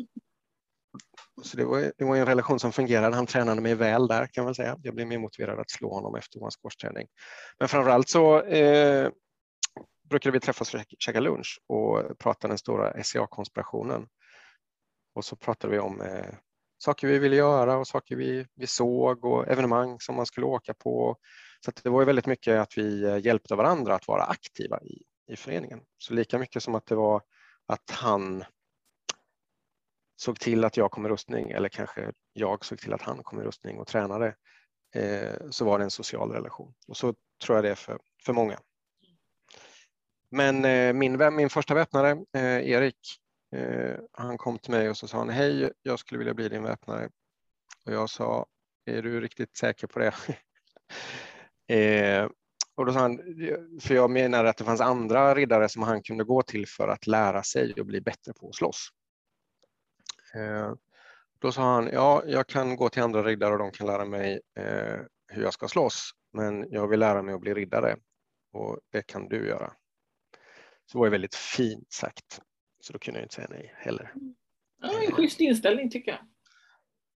så 1.42 1.56
det 1.56 1.64
var, 1.64 1.92
det 1.98 2.04
var 2.04 2.16
en 2.16 2.26
relation 2.26 2.60
som 2.60 2.72
fungerade. 2.72 3.16
Han 3.16 3.26
tränade 3.26 3.60
mig 3.60 3.74
väl 3.74 4.06
där 4.06 4.26
kan 4.26 4.44
man 4.44 4.54
säga. 4.54 4.78
Jag 4.82 4.94
blev 4.94 5.06
mer 5.06 5.18
motiverad 5.18 5.58
att 5.58 5.70
slå 5.70 5.94
honom 5.94 6.14
efter 6.14 6.40
vår 6.40 6.50
squashträning. 6.50 7.06
Men 7.58 7.68
framförallt 7.68 8.08
så 8.08 8.42
eh, 8.42 9.10
brukade 10.10 10.32
vi 10.32 10.40
träffas 10.40 10.74
och 10.74 10.80
att 10.80 10.86
käka 10.98 11.20
lunch 11.20 11.60
och 11.66 12.18
prata 12.18 12.48
den 12.48 12.58
stora 12.58 13.04
SCA-konspirationen. 13.04 14.06
Och 15.14 15.24
så 15.24 15.36
pratade 15.36 15.72
vi 15.72 15.78
om 15.78 16.00
eh, 16.00 16.34
saker 16.78 17.08
vi 17.08 17.18
ville 17.18 17.36
göra 17.36 17.76
och 17.76 17.86
saker 17.86 18.16
vi, 18.16 18.46
vi 18.54 18.66
såg 18.66 19.24
och 19.24 19.48
evenemang 19.48 20.00
som 20.00 20.16
man 20.16 20.26
skulle 20.26 20.46
åka 20.46 20.74
på. 20.74 21.16
Så 21.64 21.70
att 21.70 21.84
det 21.84 21.90
var 21.90 22.00
ju 22.00 22.06
väldigt 22.06 22.26
mycket 22.26 22.60
att 22.60 22.78
vi 22.78 23.04
eh, 23.04 23.18
hjälpte 23.18 23.54
varandra 23.54 23.94
att 23.94 24.08
vara 24.08 24.24
aktiva 24.24 24.82
i, 24.82 25.02
i 25.32 25.36
föreningen. 25.36 25.80
Så 25.98 26.14
lika 26.14 26.38
mycket 26.38 26.62
som 26.62 26.74
att 26.74 26.86
det 26.86 26.94
var 26.94 27.22
att 27.66 27.90
han 27.90 28.44
såg 30.16 30.40
till 30.40 30.64
att 30.64 30.76
jag 30.76 30.90
kom 30.90 31.06
i 31.06 31.08
rustning 31.08 31.50
eller 31.50 31.68
kanske 31.68 32.12
jag 32.32 32.64
såg 32.64 32.78
till 32.78 32.92
att 32.92 33.02
han 33.02 33.22
kom 33.22 33.40
i 33.40 33.44
rustning 33.44 33.78
och 33.78 33.86
tränade 33.86 34.34
eh, 34.94 35.50
så 35.50 35.64
var 35.64 35.78
det 35.78 35.84
en 35.84 35.90
social 35.90 36.30
relation. 36.30 36.74
Och 36.88 36.96
så 36.96 37.14
tror 37.44 37.56
jag 37.56 37.64
det 37.64 37.70
är 37.70 37.74
för, 37.74 37.98
för 38.24 38.32
många. 38.32 38.58
Men 40.30 40.64
eh, 40.64 40.92
min, 40.92 41.34
min 41.36 41.50
första 41.50 41.74
väpnare, 41.74 42.10
eh, 42.10 42.70
Erik, 42.70 42.98
eh, 43.56 43.96
han 44.12 44.38
kom 44.38 44.58
till 44.58 44.70
mig 44.70 44.90
och 44.90 44.96
så 44.96 45.08
sa 45.08 45.18
han, 45.18 45.28
hej, 45.28 45.72
jag 45.82 45.98
skulle 45.98 46.18
vilja 46.18 46.34
bli 46.34 46.48
din 46.48 46.62
väpnare. 46.62 47.08
Och 47.86 47.92
jag 47.92 48.10
sa, 48.10 48.46
är 48.84 49.02
du 49.02 49.20
riktigt 49.20 49.56
säker 49.56 49.86
på 49.86 49.98
det? 49.98 50.14
eh, 51.74 52.30
och 52.74 52.86
då 52.86 52.92
sa 52.92 52.98
han, 52.98 53.18
för 53.80 53.94
jag 53.94 54.10
menar 54.10 54.44
att 54.44 54.56
det 54.56 54.64
fanns 54.64 54.80
andra 54.80 55.34
riddare 55.34 55.68
som 55.68 55.82
han 55.82 56.02
kunde 56.02 56.24
gå 56.24 56.42
till 56.42 56.68
för 56.68 56.88
att 56.88 57.06
lära 57.06 57.42
sig 57.42 57.72
och 57.72 57.86
bli 57.86 58.00
bättre 58.00 58.32
på 58.32 58.48
att 58.48 58.54
slåss. 58.54 58.88
Eh, 60.34 60.74
då 61.38 61.52
sa 61.52 61.62
han, 61.62 61.90
ja, 61.92 62.22
jag 62.26 62.46
kan 62.46 62.76
gå 62.76 62.88
till 62.88 63.02
andra 63.02 63.22
riddare 63.22 63.52
och 63.52 63.58
de 63.58 63.70
kan 63.70 63.86
lära 63.86 64.04
mig 64.04 64.40
eh, 64.56 65.00
hur 65.28 65.42
jag 65.42 65.52
ska 65.52 65.68
slåss, 65.68 66.10
men 66.32 66.66
jag 66.70 66.88
vill 66.88 67.00
lära 67.00 67.22
mig 67.22 67.34
att 67.34 67.40
bli 67.40 67.54
riddare 67.54 67.96
och 68.52 68.78
det 68.92 69.02
kan 69.02 69.28
du 69.28 69.48
göra. 69.48 69.72
Så 70.86 70.92
det 70.92 70.98
var 70.98 71.06
ju 71.06 71.10
väldigt 71.10 71.34
fint 71.34 71.92
sagt, 71.92 72.40
så 72.80 72.92
då 72.92 72.98
kunde 72.98 73.20
jag 73.20 73.24
inte 73.24 73.34
säga 73.34 73.48
nej 73.50 73.74
heller. 73.76 74.12
Ja, 74.82 75.02
en 75.06 75.12
schysst 75.12 75.40
inställning 75.40 75.90
tycker 75.90 76.10
jag. 76.10 76.20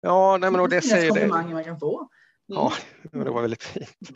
Ja, 0.01 0.39
nej, 0.41 0.51
men 0.51 0.61
och 0.61 0.69
det 0.69 0.83
säger 0.83 1.15
det. 1.15 1.27
man 1.27 1.65
kan 1.65 1.81
få. 1.81 2.09
Ja, 2.47 2.73
det 3.13 3.31
var 3.31 3.43
väldigt 3.43 3.63
fint. 3.63 4.11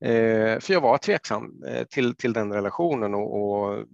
Eh, 0.00 0.60
för 0.60 0.72
jag 0.72 0.80
var 0.80 0.98
tveksam 0.98 1.62
till, 1.90 2.16
till 2.16 2.32
den 2.32 2.52
relationen 2.52 3.14
och, 3.14 3.42
och 3.42 3.84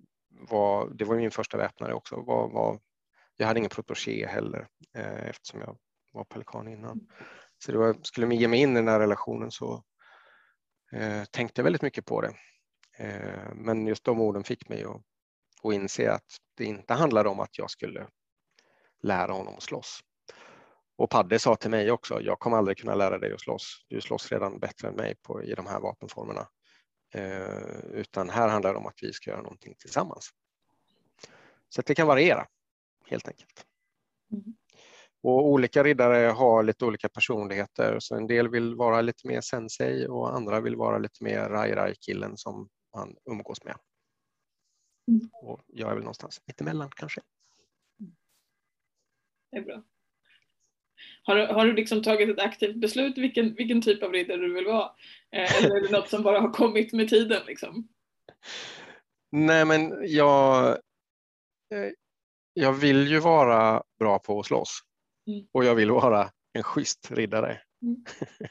var, 0.48 0.90
det 0.94 1.04
var 1.04 1.16
min 1.16 1.30
första 1.30 1.58
väpnare 1.58 1.94
också. 1.94 2.16
Var, 2.16 2.48
var, 2.48 2.78
jag 3.36 3.46
hade 3.46 3.58
ingen 3.58 3.70
protégé 3.70 4.26
heller 4.26 4.68
eh, 4.94 5.28
eftersom 5.28 5.60
jag 5.60 5.78
var 6.12 6.24
pelikan 6.24 6.68
innan. 6.68 7.00
Så 7.64 7.72
det 7.72 7.78
var, 7.78 7.96
skulle 8.02 8.26
man 8.26 8.36
ge 8.36 8.48
mig 8.48 8.60
in 8.60 8.72
i 8.72 8.74
den 8.74 8.88
här 8.88 9.00
relationen 9.00 9.50
så 9.50 9.84
eh, 10.92 11.24
tänkte 11.24 11.60
jag 11.60 11.64
väldigt 11.64 11.82
mycket 11.82 12.06
på 12.06 12.20
det. 12.20 12.34
Eh, 12.98 13.54
men 13.54 13.86
just 13.86 14.04
de 14.04 14.20
orden 14.20 14.44
fick 14.44 14.68
mig 14.68 14.84
att, 14.84 15.02
att 15.62 15.72
inse 15.72 16.12
att 16.12 16.26
det 16.56 16.64
inte 16.64 16.94
handlade 16.94 17.28
om 17.28 17.40
att 17.40 17.58
jag 17.58 17.70
skulle 17.70 18.08
lära 19.02 19.32
honom 19.32 19.54
att 19.54 19.62
slåss. 19.62 20.00
Och 20.96 21.10
Padde 21.10 21.38
sa 21.38 21.56
till 21.56 21.70
mig 21.70 21.90
också, 21.90 22.20
jag 22.20 22.38
kommer 22.38 22.56
aldrig 22.56 22.78
kunna 22.78 22.94
lära 22.94 23.18
dig 23.18 23.32
att 23.32 23.40
slåss. 23.40 23.84
Du 23.88 24.00
slåss 24.00 24.32
redan 24.32 24.58
bättre 24.58 24.88
än 24.88 24.94
mig 24.94 25.14
på, 25.22 25.42
i 25.42 25.54
de 25.54 25.66
här 25.66 25.80
vapenformerna. 25.80 26.48
Eh, 27.14 27.78
utan 27.92 28.30
här 28.30 28.48
handlar 28.48 28.72
det 28.72 28.78
om 28.78 28.86
att 28.86 29.02
vi 29.02 29.12
ska 29.12 29.30
göra 29.30 29.42
någonting 29.42 29.74
tillsammans. 29.78 30.30
Så 31.68 31.82
det 31.82 31.94
kan 31.94 32.06
variera 32.06 32.46
helt 33.06 33.28
enkelt. 33.28 33.66
Mm. 34.32 34.56
Och 35.22 35.46
olika 35.46 35.84
riddare 35.84 36.26
har 36.26 36.62
lite 36.62 36.84
olika 36.84 37.08
personligheter, 37.08 37.96
så 38.00 38.16
en 38.16 38.26
del 38.26 38.48
vill 38.48 38.74
vara 38.74 39.00
lite 39.00 39.28
mer 39.28 39.40
sensei 39.40 40.06
och 40.06 40.36
andra 40.36 40.60
vill 40.60 40.76
vara 40.76 40.98
lite 40.98 41.24
mer 41.24 41.48
rai-rai-killen 41.48 42.36
som 42.36 42.68
man 42.96 43.16
umgås 43.30 43.64
med. 43.64 43.76
Mm. 45.08 45.30
Och 45.32 45.60
jag 45.66 45.90
är 45.90 45.94
väl 45.94 46.02
någonstans 46.02 46.42
mittemellan 46.46 46.90
kanske. 46.96 47.20
Det 49.50 49.56
är 49.58 49.62
bra. 49.62 49.82
Har 51.22 51.36
du, 51.36 51.46
har 51.46 51.66
du 51.66 51.72
liksom 51.72 52.02
tagit 52.02 52.28
ett 52.28 52.44
aktivt 52.44 52.76
beslut 52.76 53.18
vilken, 53.18 53.54
vilken 53.54 53.82
typ 53.82 54.02
av 54.02 54.12
riddare 54.12 54.36
du 54.36 54.54
vill 54.54 54.66
vara? 54.66 54.90
Eh, 55.30 55.56
eller 55.56 55.76
är 55.76 55.80
det 55.80 55.90
något 55.90 56.08
som 56.08 56.22
bara 56.22 56.40
har 56.40 56.52
kommit 56.52 56.92
med 56.92 57.08
tiden? 57.08 57.42
Liksom? 57.46 57.88
Nej, 59.30 59.64
men 59.64 59.98
jag, 60.06 60.68
eh, 61.74 61.90
jag 62.52 62.72
vill 62.72 63.08
ju 63.08 63.18
vara 63.18 63.82
bra 63.98 64.18
på 64.18 64.40
att 64.40 64.46
slåss. 64.46 64.80
Mm. 65.26 65.46
och 65.52 65.64
jag 65.64 65.74
vill 65.74 65.90
vara 65.90 66.30
en 66.52 66.62
schysst 66.62 67.10
riddare. 67.10 67.60
Mm. 67.82 68.04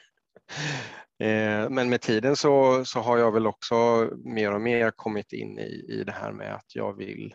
Eh, 1.18 1.70
Men 1.70 1.90
med 1.90 2.00
tiden 2.00 2.36
så, 2.36 2.84
så 2.84 3.00
har 3.00 3.18
jag 3.18 3.32
väl 3.32 3.46
också 3.46 4.08
mer 4.24 4.52
och 4.52 4.60
mer 4.60 4.90
kommit 4.90 5.32
in 5.32 5.58
i, 5.58 5.86
i 5.88 6.04
det 6.04 6.12
här 6.12 6.32
med 6.32 6.54
att 6.54 6.74
jag 6.74 6.96
vill 6.96 7.34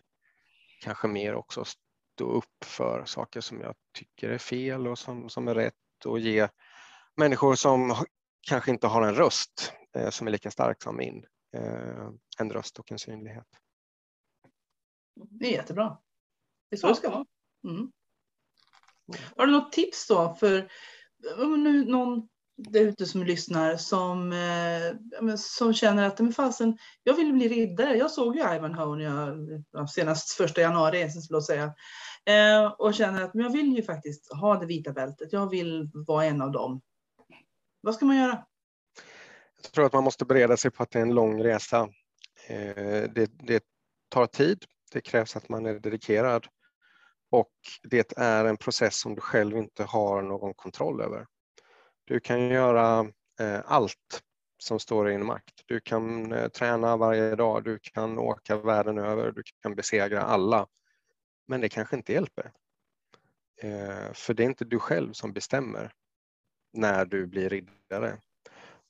kanske 0.83 1.07
mer 1.07 1.35
också 1.35 1.63
stå 1.65 2.31
upp 2.31 2.63
för 2.65 3.05
saker 3.05 3.41
som 3.41 3.61
jag 3.61 3.75
tycker 3.97 4.29
är 4.29 4.37
fel 4.37 4.87
och 4.87 4.99
som, 4.99 5.29
som 5.29 5.47
är 5.47 5.55
rätt 5.55 6.05
och 6.05 6.19
ge 6.19 6.47
människor 7.15 7.55
som 7.55 7.95
kanske 8.47 8.71
inte 8.71 8.87
har 8.87 9.01
en 9.01 9.15
röst 9.15 9.73
eh, 9.95 10.09
som 10.09 10.27
är 10.27 10.31
lika 10.31 10.51
stark 10.51 10.83
som 10.83 10.97
min, 10.97 11.25
eh, 11.55 12.09
en 12.39 12.51
röst 12.51 12.79
och 12.79 12.91
en 12.91 12.99
synlighet. 12.99 13.47
Det 15.15 15.45
är 15.45 15.51
jättebra. 15.51 15.97
Det 16.69 16.75
är 16.75 16.77
så 16.77 16.87
det 16.87 16.95
ska 16.95 17.09
vara. 17.09 17.25
Mm. 17.63 17.91
Har 19.35 19.45
du 19.45 19.51
något 19.51 19.71
tips 19.71 20.07
då 20.07 20.35
för 20.39 20.71
om 21.37 21.63
nu 21.63 21.85
någon 21.85 22.27
där 22.57 22.81
ute 22.81 23.05
som 23.05 23.23
lyssnar 23.23 23.77
som, 23.77 24.31
eh, 24.31 25.27
ja, 25.27 25.37
som 25.37 25.73
känner 25.73 26.07
att 26.07 26.19
men 26.19 26.33
fasen, 26.33 26.77
jag 27.03 27.13
vill 27.13 27.33
bli 27.33 27.47
riddare. 27.47 27.97
Jag 27.97 28.11
såg 28.11 28.35
ju 28.35 28.55
Ivanhoe 28.55 29.03
jag, 29.03 29.37
ja, 29.71 29.87
senast 29.87 30.31
första 30.31 30.61
januari, 30.61 31.09
skulle 31.09 31.37
jag 31.37 31.43
säga. 31.43 31.73
Eh, 32.25 32.71
och 32.71 32.93
känner 32.93 33.23
att 33.23 33.33
men 33.33 33.43
jag 33.43 33.51
vill 33.51 33.75
ju 33.75 33.83
faktiskt 33.83 34.33
ha 34.33 34.59
det 34.59 34.65
vita 34.65 34.91
bältet. 34.91 35.33
Jag 35.33 35.49
vill 35.49 35.89
vara 35.93 36.25
en 36.25 36.41
av 36.41 36.51
dem. 36.51 36.81
Vad 37.81 37.95
ska 37.95 38.05
man 38.05 38.17
göra? 38.17 38.45
Jag 39.63 39.71
tror 39.71 39.85
att 39.85 39.93
man 39.93 40.03
måste 40.03 40.25
bereda 40.25 40.57
sig 40.57 40.71
på 40.71 40.83
att 40.83 40.91
det 40.91 40.99
är 40.99 41.03
en 41.03 41.15
lång 41.15 41.43
resa. 41.43 41.89
Eh, 42.47 43.09
Det, 43.15 43.31
det 43.39 43.63
tar 44.09 44.25
tid, 44.25 44.65
det 44.91 45.01
krävs 45.01 45.35
att 45.35 45.49
man 45.49 45.65
är 45.65 45.73
dedikerad 45.73 46.47
och 47.29 47.51
det 47.83 48.17
är 48.17 48.45
en 48.45 48.57
process 48.57 48.99
som 48.99 49.15
du 49.15 49.21
själv 49.21 49.57
inte 49.57 49.83
har 49.83 50.21
någon 50.21 50.53
kontroll 50.53 51.01
över. 51.01 51.25
Du 52.05 52.19
kan 52.19 52.49
göra 52.49 53.11
eh, 53.39 53.59
allt 53.65 54.21
som 54.63 54.79
står 54.79 55.09
i 55.09 55.11
din 55.11 55.25
makt. 55.25 55.61
Du 55.65 55.79
kan 55.79 56.31
eh, 56.31 56.47
träna 56.47 56.97
varje 56.97 57.35
dag, 57.35 57.63
du 57.63 57.79
kan 57.79 58.19
åka 58.19 58.57
världen 58.57 58.97
över, 58.97 59.31
du 59.31 59.43
kan 59.61 59.75
besegra 59.75 60.21
alla. 60.21 60.67
Men 61.47 61.61
det 61.61 61.69
kanske 61.69 61.95
inte 61.95 62.13
hjälper. 62.13 62.51
Eh, 63.61 64.13
För 64.13 64.33
det 64.33 64.43
är 64.43 64.47
inte 64.47 64.65
du 64.65 64.79
själv 64.79 65.13
som 65.13 65.33
bestämmer 65.33 65.91
när 66.73 67.05
du 67.05 67.27
blir 67.27 67.49
riddare. 67.49 68.17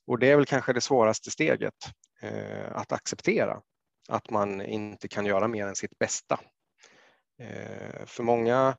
Och 0.06 0.18
det 0.18 0.30
är 0.30 0.36
väl 0.36 0.46
kanske 0.46 0.72
det 0.72 0.80
svåraste 0.80 1.30
steget, 1.30 1.74
eh, 2.20 2.76
att 2.76 2.92
acceptera 2.92 3.62
att 4.08 4.30
man 4.30 4.62
inte 4.62 5.08
kan 5.08 5.26
göra 5.26 5.48
mer 5.48 5.66
än 5.66 5.76
sitt 5.76 5.98
bästa. 5.98 6.40
Eh, 7.38 8.06
för 8.06 8.22
många, 8.22 8.76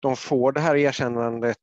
de 0.00 0.16
får 0.16 0.52
det 0.52 0.60
här 0.60 0.76
erkännandet 0.76 1.58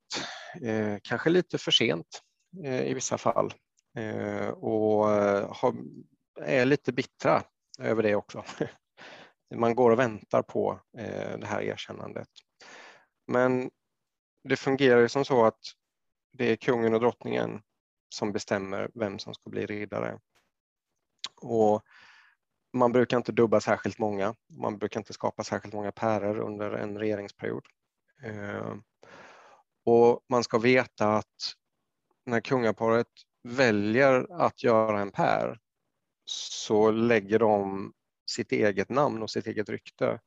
eh, 0.62 0.98
kanske 1.04 1.30
lite 1.30 1.58
för 1.58 1.72
sent 1.72 2.22
eh, 2.64 2.82
i 2.82 2.94
vissa 2.94 3.18
fall 3.18 3.54
eh, 3.98 4.48
och 4.48 5.12
eh, 5.12 5.54
har, 5.56 5.76
är 6.42 6.66
lite 6.66 6.94
bittra 6.94 7.44
över 7.80 8.04
det 8.04 8.16
också. 8.16 8.44
Man 9.56 9.76
går 9.76 9.92
och 9.92 10.00
väntar 10.00 10.42
på 10.42 10.80
eh, 10.98 11.38
det 11.40 11.48
här 11.48 11.62
erkännandet. 11.62 12.28
Men 13.28 13.70
det 14.44 14.56
fungerar 14.56 15.02
ju 15.02 15.10
som 15.10 15.26
så 15.26 15.46
att 15.46 15.60
det 16.34 16.46
är 16.46 16.56
kungen 16.56 16.94
och 16.94 17.00
drottningen 17.00 17.62
som 18.10 18.32
bestämmer 18.32 18.90
vem 18.94 19.20
som 19.20 19.34
ska 19.34 19.50
bli 19.50 19.66
riddare. 19.66 20.20
Och 21.42 21.82
man 22.74 22.92
brukar 22.92 23.18
inte 23.18 23.32
dubba 23.32 23.62
särskilt 23.62 24.00
många. 24.00 24.36
Man 24.50 24.78
brukar 24.78 25.00
inte 25.00 25.14
skapa 25.14 25.44
särskilt 25.44 25.74
många 25.74 25.92
pärer 25.92 26.40
under 26.40 26.72
en 26.72 26.98
regeringsperiod. 26.98 27.64
Eh, 28.24 28.76
och 29.86 30.26
man 30.30 30.44
ska 30.44 30.58
veta 30.58 31.16
att 31.16 31.54
när 32.26 32.40
kungaparet 32.40 33.08
väljer 33.44 34.42
att 34.42 34.64
göra 34.64 35.00
en 35.00 35.12
pär 35.12 35.60
så 36.26 36.92
lägger 36.92 37.40
de 37.40 37.94
sitt 38.30 38.52
eget 38.52 38.90
namn 38.90 39.24
och 39.24 39.30
sitt 39.30 39.48
eget 39.48 39.70
rykte 39.70 40.20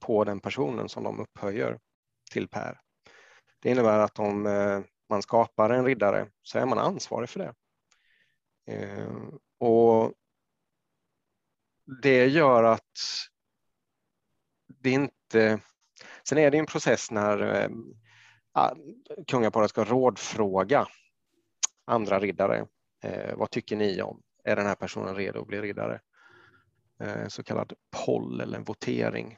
på 0.00 0.24
den 0.24 0.40
personen 0.40 0.88
som 0.88 1.04
de 1.04 1.20
upphöjer 1.20 1.78
till 2.30 2.48
pär. 2.48 2.80
Det 3.62 3.70
innebär 3.70 3.98
att 3.98 4.18
om 4.18 4.46
eh, 4.46 4.80
man 5.08 5.22
skapar 5.22 5.70
en 5.70 5.84
riddare 5.84 6.28
så 6.42 6.58
är 6.58 6.66
man 6.66 6.78
ansvarig 6.78 7.28
för 7.28 7.38
det. 7.38 7.54
Eh, 8.74 9.12
och 9.58 10.12
det 11.88 12.26
gör 12.26 12.64
att 12.64 12.98
det 14.66 14.90
inte... 14.90 15.60
Sen 16.28 16.38
är 16.38 16.50
det 16.50 16.58
en 16.58 16.66
process 16.66 17.10
när 17.10 17.62
eh, 17.62 17.68
kungaparet 19.26 19.70
ska 19.70 19.84
rådfråga 19.84 20.86
andra 21.84 22.20
riddare. 22.20 22.66
Eh, 23.02 23.36
vad 23.36 23.50
tycker 23.50 23.76
ni 23.76 24.02
om? 24.02 24.22
Är 24.44 24.56
den 24.56 24.66
här 24.66 24.74
personen 24.74 25.14
redo 25.14 25.40
att 25.40 25.46
bli 25.46 25.60
riddare? 25.60 26.00
En 26.98 27.30
så 27.30 27.42
kallad 27.42 27.72
poll 28.06 28.40
eller 28.40 28.58
en 28.58 28.64
votering. 28.64 29.36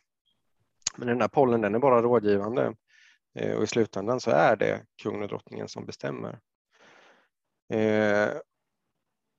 Men 0.97 1.09
den 1.09 1.21
här 1.21 1.29
pollen 1.29 1.61
den 1.61 1.75
är 1.75 1.79
bara 1.79 2.03
rådgivande 2.03 2.75
och 3.57 3.63
i 3.63 3.67
slutändan 3.67 4.21
så 4.21 4.31
är 4.31 4.57
det 4.57 4.87
kungen 5.03 5.23
och 5.23 5.29
drottningen 5.29 5.69
som 5.69 5.87
bestämmer. 5.87 6.41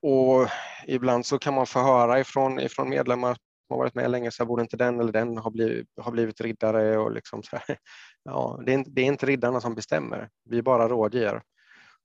Och 0.02 0.48
ibland 0.88 1.26
så 1.26 1.40
kan 1.40 1.54
man 1.54 1.68
få 1.68 1.80
höra 1.80 2.20
ifrån, 2.20 2.60
ifrån 2.60 2.90
medlemmar 2.90 3.34
som 3.34 3.74
har 3.74 3.78
varit 3.78 3.96
med 3.96 4.12
länge, 4.12 4.32
så 4.32 4.44
här, 4.44 4.48
borde 4.48 4.62
inte 4.62 4.78
den 4.78 5.00
eller 5.00 5.12
den 5.12 5.38
ha 5.38 5.50
blivit, 5.50 5.88
ha 5.98 6.12
blivit 6.12 6.42
riddare? 6.42 6.98
Och 6.98 7.12
liksom 7.12 7.44
så 7.44 7.58
här. 7.58 7.78
Ja, 8.24 8.62
det, 8.66 8.72
är, 8.72 8.74
inte- 8.74 8.92
det 8.92 9.02
är 9.02 9.06
inte 9.06 9.26
riddarna 9.26 9.62
som 9.62 9.76
bestämmer, 9.76 10.30
vi 10.50 10.62
bara 10.62 10.88
rådger. 10.88 11.42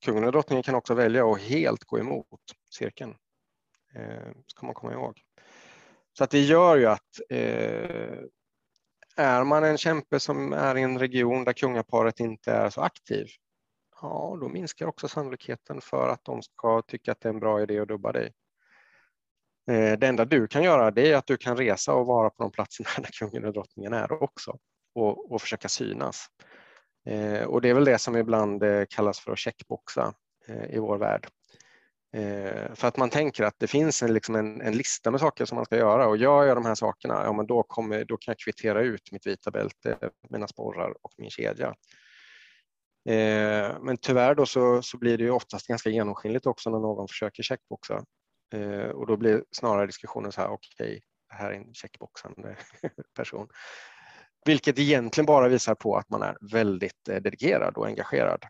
Kungen 0.05 0.25
och 0.25 0.33
drottningen 0.33 0.63
kan 0.63 0.75
också 0.75 0.95
välja 0.95 1.27
att 1.33 1.41
helt 1.41 1.85
gå 1.85 1.99
emot 1.99 2.27
cirkeln. 2.79 3.15
Eh, 3.95 4.33
ska 4.47 4.67
man 4.67 4.75
komma 4.75 4.93
ihåg. 4.93 5.21
Så 6.19 6.25
att 6.25 6.31
det 6.31 6.41
gör 6.41 6.77
ju 6.77 6.87
att 6.87 7.21
eh, 7.31 8.19
är 9.17 9.45
man 9.45 9.65
en 9.65 9.79
kämpe 9.79 10.21
som 10.21 10.53
är 10.53 10.77
i 10.77 10.83
en 10.83 10.99
region 10.99 11.45
där 11.45 11.53
kungaparet 11.53 12.21
inte 12.21 12.53
är 12.53 12.71
så 12.71 12.81
aktiv, 12.81 13.27
ja, 14.03 14.39
då 14.41 14.49
minskar 14.49 14.87
också 14.87 15.09
sannolikheten 15.09 15.81
för 15.81 16.09
att 16.09 16.25
de 16.25 16.43
ska 16.43 16.83
tycka 16.83 17.13
att 17.13 17.21
det 17.21 17.29
är 17.29 17.33
en 17.33 17.41
bra 17.41 17.63
idé 17.63 17.79
att 17.79 17.89
dubba 17.89 18.13
dig. 18.13 18.33
Eh, 19.71 19.99
det 19.99 20.07
enda 20.07 20.25
du 20.25 20.47
kan 20.47 20.63
göra 20.63 20.91
det 20.91 21.13
är 21.13 21.17
att 21.17 21.27
du 21.27 21.37
kan 21.37 21.57
resa 21.57 21.93
och 21.95 22.07
vara 22.07 22.31
på 22.31 22.43
de 22.43 22.53
platserna 22.53 22.89
där 22.97 23.11
kungen 23.19 23.45
och 23.45 23.53
drottningen 23.53 23.93
är 23.93 24.23
också 24.23 24.59
och, 24.95 25.33
och 25.33 25.43
försöka 25.43 25.69
synas. 25.69 26.27
Eh, 27.07 27.43
och 27.43 27.61
det 27.61 27.69
är 27.69 27.75
väl 27.75 27.85
det 27.85 27.99
som 27.99 28.17
ibland 28.17 28.63
eh, 28.63 28.85
kallas 28.91 29.21
för 29.21 29.33
att 29.33 29.39
checkboxa 29.39 30.13
i 30.69 30.79
vår 30.79 30.99
värld. 30.99 31.29
För 32.75 32.85
att 32.85 32.97
man 32.97 33.11
tänker 33.11 33.45
att 33.45 33.55
det 33.59 33.67
finns 33.67 34.03
en, 34.03 34.15
liksom 34.15 34.35
en, 34.35 34.61
en 34.61 34.77
lista 34.77 35.11
med 35.11 35.21
saker 35.21 35.45
som 35.45 35.57
man 35.57 35.65
ska 35.65 35.77
göra 35.77 36.09
och 36.09 36.17
gör 36.17 36.45
jag 36.45 36.57
de 36.57 36.67
här 36.67 36.75
sakerna, 36.75 37.23
ja 37.25 37.33
men 37.33 37.47
då, 37.47 37.63
kommer, 37.63 38.05
då 38.05 38.17
kan 38.17 38.33
jag 38.33 38.39
kvittera 38.39 38.83
ut 38.83 39.13
mitt 39.13 39.27
vita 39.27 39.51
bälte, 39.51 40.11
mina 40.31 40.49
sporrar 40.49 40.95
och 41.03 41.13
min 41.17 41.31
kedja. 41.31 41.75
Eh, 43.07 43.77
Men 43.81 43.97
tyvärr 43.97 44.35
då 44.35 44.47
så, 44.47 44.83
så 44.83 44.99
blir 44.99 45.19
det 45.19 45.25
ju 45.25 45.31
oftast 45.31 45.67
ganska 45.67 45.91
genomskinligt 45.91 46.47
också 46.47 46.71
när 46.71 46.79
någon 46.79 47.09
försöker 47.09 47.43
checkboxa. 47.43 48.05
Eh, 48.55 48.89
Och 48.89 49.07
då 49.07 49.17
blir 49.17 49.45
snarare 49.51 49.87
diskussionen 49.87 50.33
så 50.33 50.41
här, 50.41 50.49
okej, 50.49 51.03
det 51.29 51.35
här 51.35 51.51
är 51.51 51.55
en 51.57 51.75
checkboxande 51.75 52.57
person. 53.17 53.49
Vilket 54.47 54.79
egentligen 54.79 55.27
bara 55.27 55.49
visar 55.49 55.75
på 55.75 55.97
att 55.97 56.11
man 56.11 56.23
är 56.23 56.37
väldigt 56.53 57.09
eh, 57.09 57.17
dedikerad 57.17 57.77
och 57.77 57.87
engagerad. 57.87 58.45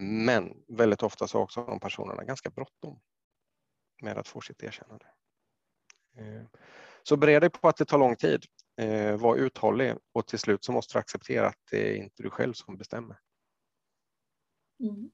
Men 0.00 0.52
väldigt 0.68 1.02
ofta 1.02 1.26
så 1.28 1.38
har 1.38 1.42
också 1.42 1.64
de 1.64 1.80
personerna 1.80 2.24
ganska 2.24 2.50
bråttom 2.50 3.00
med 4.02 4.18
att 4.18 4.28
få 4.28 4.40
sitt 4.40 4.62
erkännande. 4.62 5.06
Eh, 6.18 6.42
så 7.02 7.16
bered 7.16 7.42
dig 7.42 7.50
på 7.50 7.68
att 7.68 7.76
det 7.76 7.84
tar 7.84 7.98
lång 7.98 8.16
tid. 8.16 8.44
Eh, 8.80 9.16
var 9.16 9.36
uthållig 9.36 9.94
och 10.12 10.26
till 10.26 10.38
slut 10.38 10.64
så 10.64 10.72
måste 10.72 10.94
du 10.94 10.98
acceptera 10.98 11.46
att 11.46 11.60
det 11.70 11.90
är 11.92 11.96
inte 11.96 12.22
du 12.22 12.30
själv 12.30 12.52
som 12.52 12.76
bestämmer. 12.76 13.16
Mm. 14.80 15.10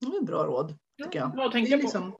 Det 0.00 0.16
är 0.16 0.22
bra 0.22 0.44
råd, 0.44 0.78
tycker 1.02 1.18
jag. 1.18 1.36
Vad 1.36 1.52
Det 1.52 1.58
är 1.58 1.76
liksom, 1.76 2.16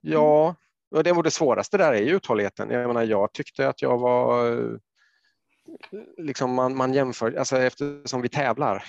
Ja, 0.00 0.54
och 0.90 1.04
det, 1.04 1.12
och 1.12 1.22
det 1.22 1.30
svåraste 1.30 1.78
där 1.78 1.92
är 1.92 2.02
ju 2.02 2.16
uthålligheten. 2.16 2.70
Jag 2.70 2.86
menar, 2.86 3.02
jag 3.02 3.32
tyckte 3.32 3.68
att 3.68 3.82
jag 3.82 3.98
var 3.98 4.52
eh, 4.52 4.76
liksom 6.16 6.54
man, 6.54 6.76
man 6.76 6.94
jämför, 6.94 7.32
alltså 7.32 7.56
eftersom 7.56 8.22
vi 8.22 8.28
tävlar 8.28 8.84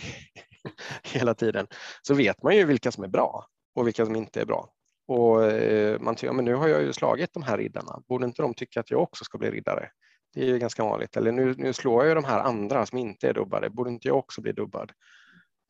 hela 1.04 1.34
tiden 1.34 1.68
så 2.02 2.14
vet 2.14 2.44
man 2.44 2.56
ju 2.56 2.66
vilka 2.66 2.92
som 2.92 3.04
är 3.04 3.08
bra 3.08 3.48
och 3.76 3.88
vilka 3.88 4.06
som 4.06 4.16
inte 4.16 4.42
är 4.42 4.46
bra. 4.46 4.70
Och 5.08 5.44
eh, 5.44 6.00
man 6.00 6.16
tycker, 6.16 6.28
ja, 6.28 6.34
men 6.34 6.46
nu 6.46 6.54
har 6.54 6.68
jag 6.68 6.82
ju 6.82 6.94
slagit 6.94 7.34
de 7.34 7.44
här 7.44 7.58
riddarna, 7.58 8.02
borde 8.08 8.26
inte 8.26 8.42
de 8.42 8.54
tycka 8.54 8.80
att 8.80 8.92
jag 8.92 9.02
också 9.02 9.24
ska 9.24 9.38
bli 9.38 9.52
riddare? 9.52 9.90
Det 10.34 10.42
är 10.42 10.46
ju 10.46 10.60
ganska 10.60 10.84
vanligt. 10.84 11.18
Eller 11.18 11.32
nu, 11.32 11.56
nu 11.58 11.74
slår 11.74 12.04
jag 12.04 12.10
ju 12.10 12.16
de 12.16 12.24
här 12.24 12.40
andra 12.40 12.86
som 12.86 12.98
inte 12.98 13.30
är 13.30 13.34
dubbade, 13.34 13.70
borde 13.70 13.90
inte 13.90 14.08
jag 14.08 14.18
också 14.18 14.42
bli 14.42 14.52
dubbad? 14.52 14.92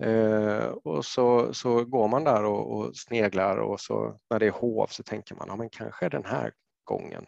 Eh, 0.03 0.65
och 0.65 1.05
så, 1.05 1.53
så 1.53 1.85
går 1.85 2.07
man 2.07 2.23
där 2.23 2.43
och, 2.43 2.77
och 2.77 2.95
sneglar 2.95 3.57
och 3.57 3.79
så 3.79 4.17
när 4.29 4.39
det 4.39 4.47
är 4.47 4.51
hov 4.51 4.87
så 4.87 5.03
tänker 5.03 5.35
man, 5.35 5.47
ja 5.49 5.55
men 5.55 5.69
kanske 5.69 6.09
den 6.09 6.25
här 6.25 6.51
gången, 6.83 7.25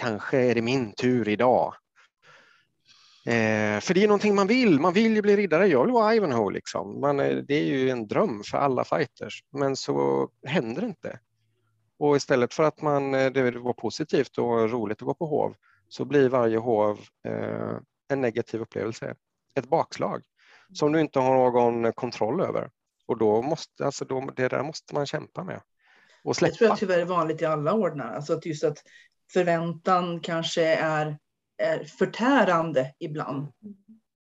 kanske 0.00 0.38
är 0.38 0.54
det 0.54 0.62
min 0.62 0.92
tur 0.92 1.28
idag. 1.28 1.74
Eh, 3.26 3.80
för 3.80 3.94
det 3.94 4.04
är 4.04 4.08
någonting 4.08 4.34
man 4.34 4.46
vill. 4.46 4.80
Man 4.80 4.92
vill 4.92 5.14
ju 5.14 5.22
bli 5.22 5.36
riddare. 5.36 5.66
Jag 5.66 5.84
vill 5.84 5.92
vara 5.92 6.14
Ivanhoe. 6.14 6.52
Liksom. 6.52 7.00
Man, 7.00 7.20
eh, 7.20 7.36
det 7.36 7.54
är 7.54 7.64
ju 7.64 7.90
en 7.90 8.06
dröm 8.06 8.42
för 8.50 8.58
alla 8.58 8.84
fighters. 8.84 9.44
Men 9.52 9.76
så 9.76 10.28
händer 10.46 10.80
det 10.80 10.86
inte. 10.86 11.18
Och 11.98 12.16
istället 12.16 12.54
för 12.54 12.62
att 12.62 12.82
man, 12.82 13.14
eh, 13.14 13.30
det 13.32 13.50
var 13.50 13.72
positivt 13.72 14.38
och 14.38 14.70
roligt 14.70 15.02
att 15.02 15.06
gå 15.06 15.14
på 15.14 15.26
hov 15.26 15.54
så 15.92 16.04
blir 16.04 16.28
varje 16.28 16.58
hov 16.58 17.00
eh, 17.28 17.76
en 18.08 18.20
negativ 18.20 18.60
upplevelse. 18.60 19.14
Ett 19.54 19.68
bakslag 19.68 20.22
som 20.72 20.92
du 20.92 21.00
inte 21.00 21.18
har 21.18 21.34
någon 21.34 21.92
kontroll 21.92 22.40
över. 22.40 22.70
Och 23.06 23.18
då 23.18 23.42
måste, 23.42 23.84
alltså 23.84 24.04
då, 24.04 24.30
det 24.36 24.48
där 24.48 24.62
måste 24.62 24.94
man 24.94 25.06
kämpa 25.06 25.44
med. 25.44 25.60
Och 26.24 26.30
Det 26.30 26.38
släppa. 26.38 26.54
tror 26.54 26.68
jag 26.70 26.78
tyvärr 26.78 26.98
är 26.98 27.04
vanligt 27.04 27.42
i 27.42 27.44
alla 27.44 27.72
ordnar. 27.72 28.14
Alltså 28.14 28.32
att 28.32 28.46
just 28.46 28.64
att 28.64 28.78
förväntan 29.32 30.20
kanske 30.20 30.64
är, 30.64 31.18
är 31.58 31.84
förtärande 31.84 32.94
ibland. 32.98 33.48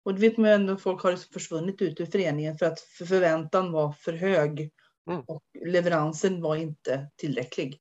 Och 0.05 0.13
det 0.13 0.21
vet 0.21 0.37
man 0.37 0.49
ju 0.49 0.55
ändå, 0.55 0.77
folk 0.77 1.03
har 1.03 1.15
försvunnit 1.33 1.81
ut 1.81 1.99
ur 1.99 2.05
föreningen 2.05 2.57
för 2.57 2.65
att 2.65 2.79
för 2.79 3.05
förväntan 3.05 3.71
var 3.71 3.91
för 3.91 4.13
hög 4.13 4.71
Mm. 5.09 5.21
och 5.27 5.43
leveransen 5.65 6.41
var 6.41 6.55
inte 6.55 7.07
tillräcklig. 7.15 7.79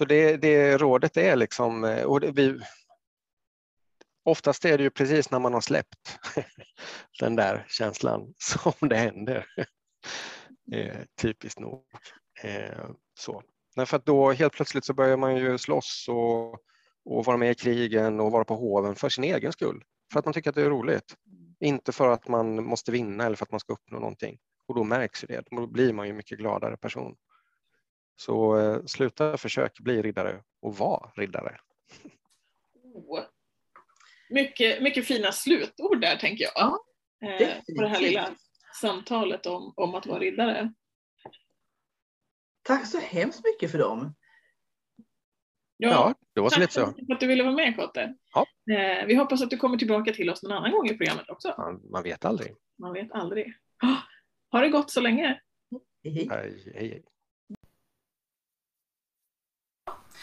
Så 0.00 0.04
det, 0.04 0.36
det 0.36 0.78
rådet 0.78 1.16
är 1.16 1.36
liksom, 1.36 1.84
eh, 1.84 2.04
och 2.04 2.20
det, 2.20 2.30
vi, 2.30 2.60
oftast 4.24 4.64
är 4.64 4.78
det 4.78 4.84
ju 4.84 4.90
precis 4.90 5.30
när 5.30 5.38
man 5.38 5.54
har 5.54 5.60
släppt 5.60 6.18
den 7.20 7.36
där 7.36 7.66
känslan 7.68 8.34
som 8.38 8.88
det 8.88 8.96
händer. 8.96 9.46
Eh, 10.72 10.96
typiskt 11.20 11.60
nog. 11.60 11.84
Eh, 12.42 12.90
så. 13.18 13.42
Nej, 13.76 13.86
för 13.86 13.96
att 13.96 14.06
då 14.06 14.32
helt 14.32 14.52
plötsligt 14.52 14.84
så 14.84 14.94
börjar 14.94 15.16
man 15.16 15.36
ju 15.36 15.58
slåss 15.58 16.06
och, 16.08 16.52
och 17.04 17.24
vara 17.24 17.36
med 17.36 17.50
i 17.50 17.54
krigen 17.54 18.20
och 18.20 18.32
vara 18.32 18.44
på 18.44 18.54
hoven 18.54 18.94
för 18.94 19.08
sin 19.08 19.24
egen 19.24 19.52
skull. 19.52 19.84
För 20.12 20.18
att 20.18 20.24
man 20.24 20.34
tycker 20.34 20.50
att 20.50 20.56
det 20.56 20.62
är 20.62 20.70
roligt. 20.70 21.14
Inte 21.60 21.92
för 21.92 22.08
att 22.08 22.28
man 22.28 22.64
måste 22.64 22.92
vinna 22.92 23.26
eller 23.26 23.36
för 23.36 23.44
att 23.44 23.50
man 23.50 23.60
ska 23.60 23.72
uppnå 23.72 23.98
någonting. 23.98 24.38
Och 24.66 24.74
då 24.74 24.84
märks 24.84 25.24
ju 25.24 25.26
det. 25.26 25.42
Då 25.50 25.66
blir 25.66 25.92
man 25.92 26.06
ju 26.06 26.10
en 26.10 26.16
mycket 26.16 26.38
gladare 26.38 26.76
person. 26.76 27.16
Så 28.20 28.58
eh, 28.58 28.84
sluta 28.84 29.36
försök 29.36 29.80
bli 29.80 30.02
riddare 30.02 30.42
och 30.62 30.76
var 30.76 31.12
riddare. 31.16 31.60
Oh. 32.94 33.20
Mycket, 34.30 34.82
mycket 34.82 35.06
fina 35.06 35.32
slutord 35.32 36.00
där 36.00 36.16
tänker 36.16 36.44
jag. 36.44 36.52
Ja, 36.54 36.84
eh, 37.28 37.54
på 37.76 37.82
det 37.82 37.88
här 37.88 38.00
lilla 38.00 38.34
samtalet 38.80 39.46
om, 39.46 39.72
om 39.76 39.94
att 39.94 40.06
vara 40.06 40.18
riddare. 40.18 40.72
Tack 42.62 42.86
så 42.86 42.98
hemskt 42.98 43.44
mycket 43.44 43.70
för 43.70 43.78
dem. 43.78 44.14
Ja, 45.76 46.14
det 46.34 46.40
var 46.40 46.48
så 46.48 46.54
tack 46.54 46.60
lite 46.60 46.72
så 46.72 46.86
mycket 46.86 47.06
för 47.06 47.14
att 47.14 47.20
du 47.20 47.26
ville 47.26 47.42
vara 47.42 47.54
med 47.54 47.76
Kotte. 47.76 48.14
Ja. 48.34 48.46
Eh, 48.74 49.06
vi 49.06 49.14
hoppas 49.14 49.42
att 49.42 49.50
du 49.50 49.56
kommer 49.56 49.76
tillbaka 49.76 50.12
till 50.12 50.30
oss 50.30 50.42
någon 50.42 50.52
annan 50.52 50.72
gång 50.72 50.86
i 50.86 50.96
programmet 50.96 51.30
också. 51.30 51.54
Man, 51.58 51.90
man 51.90 52.02
vet 52.02 52.24
aldrig. 52.24 52.54
Man 52.78 52.92
vet 52.92 53.12
aldrig. 53.12 53.54
Ah, 53.82 53.98
Har 54.50 54.62
det 54.62 54.68
gått 54.68 54.90
så 54.90 55.00
länge? 55.00 55.40
Hej. 56.04 56.28
Hej, 56.30 56.62
hej, 56.74 56.88
hej. 56.88 57.04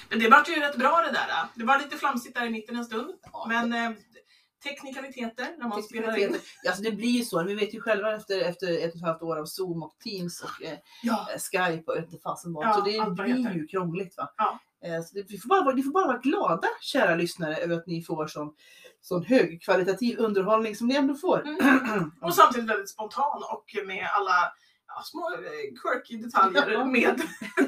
Men 0.10 0.20
det 0.20 0.30
vart 0.30 0.50
ju 0.50 0.56
rätt 0.56 0.78
bra 0.78 1.02
det 1.02 1.12
där. 1.12 1.28
Det 1.56 1.64
var 1.64 1.80
lite 1.80 1.98
flamsigt 1.98 2.36
där 2.36 2.46
i 2.46 2.50
mitten 2.50 2.76
en 2.76 2.86
stund. 2.86 3.14
Men 3.48 3.74
eh, 3.74 3.92
teknikaliteter 4.64 5.56
när 5.58 5.68
man 5.68 5.84
spelar 5.84 6.18
in. 6.18 6.40
Alltså 6.68 6.84
det 6.84 6.92
blir 6.92 7.10
ju 7.10 7.24
så. 7.24 7.44
Vi 7.44 7.56
vet 7.56 7.74
ju 7.74 7.82
själva 7.82 8.16
efter, 8.16 8.42
efter 8.42 8.68
ett 8.68 8.92
och 8.94 8.98
ett 8.98 9.06
halvt 9.06 9.22
år 9.22 9.38
av 9.38 9.46
Zoom 9.46 9.84
och 9.84 9.96
Teams 10.04 10.42
och 10.42 10.66
eh, 10.66 10.78
Ja, 11.04 11.28
Skype 11.38 11.92
och 11.92 11.98
inte 11.98 12.18
fasen 12.18 12.54
vad. 12.54 12.68
Ja, 12.68 12.74
så 12.74 12.82
det 12.82 13.24
blir 13.24 13.36
heter. 13.36 13.56
ju 13.56 13.68
krångligt. 13.68 14.18
Va? 14.18 14.34
Ja. 14.38 14.60
Eh, 14.86 15.04
så 15.04 15.16
det, 15.16 15.26
vi, 15.30 15.38
får 15.38 15.50
bara, 15.50 15.76
ni 15.76 15.84
får 15.84 15.92
bara 15.92 16.08
vara 16.08 16.18
glada, 16.18 16.68
kära 16.82 17.16
lyssnare, 17.16 17.56
över 17.56 17.76
att 17.76 17.88
ni 17.88 18.04
får 18.04 18.28
sån, 18.28 18.54
sån 19.02 19.26
högkvalitativ 19.26 20.20
underhållning 20.20 20.76
som 20.76 20.88
ni 20.88 20.96
ändå 20.96 21.16
får. 21.16 21.48
Mm. 21.48 22.12
och 22.22 22.36
samtidigt 22.36 22.70
väldigt 22.70 22.90
spontan 22.90 23.44
och 23.52 23.86
med 23.86 24.08
alla 24.14 24.32
ja, 24.32 24.54
små 25.04 25.30
eh, 25.34 25.40
quirky 25.82 26.18
detaljer 26.18 26.72
Ja. 26.72 26.86
med 26.86 27.18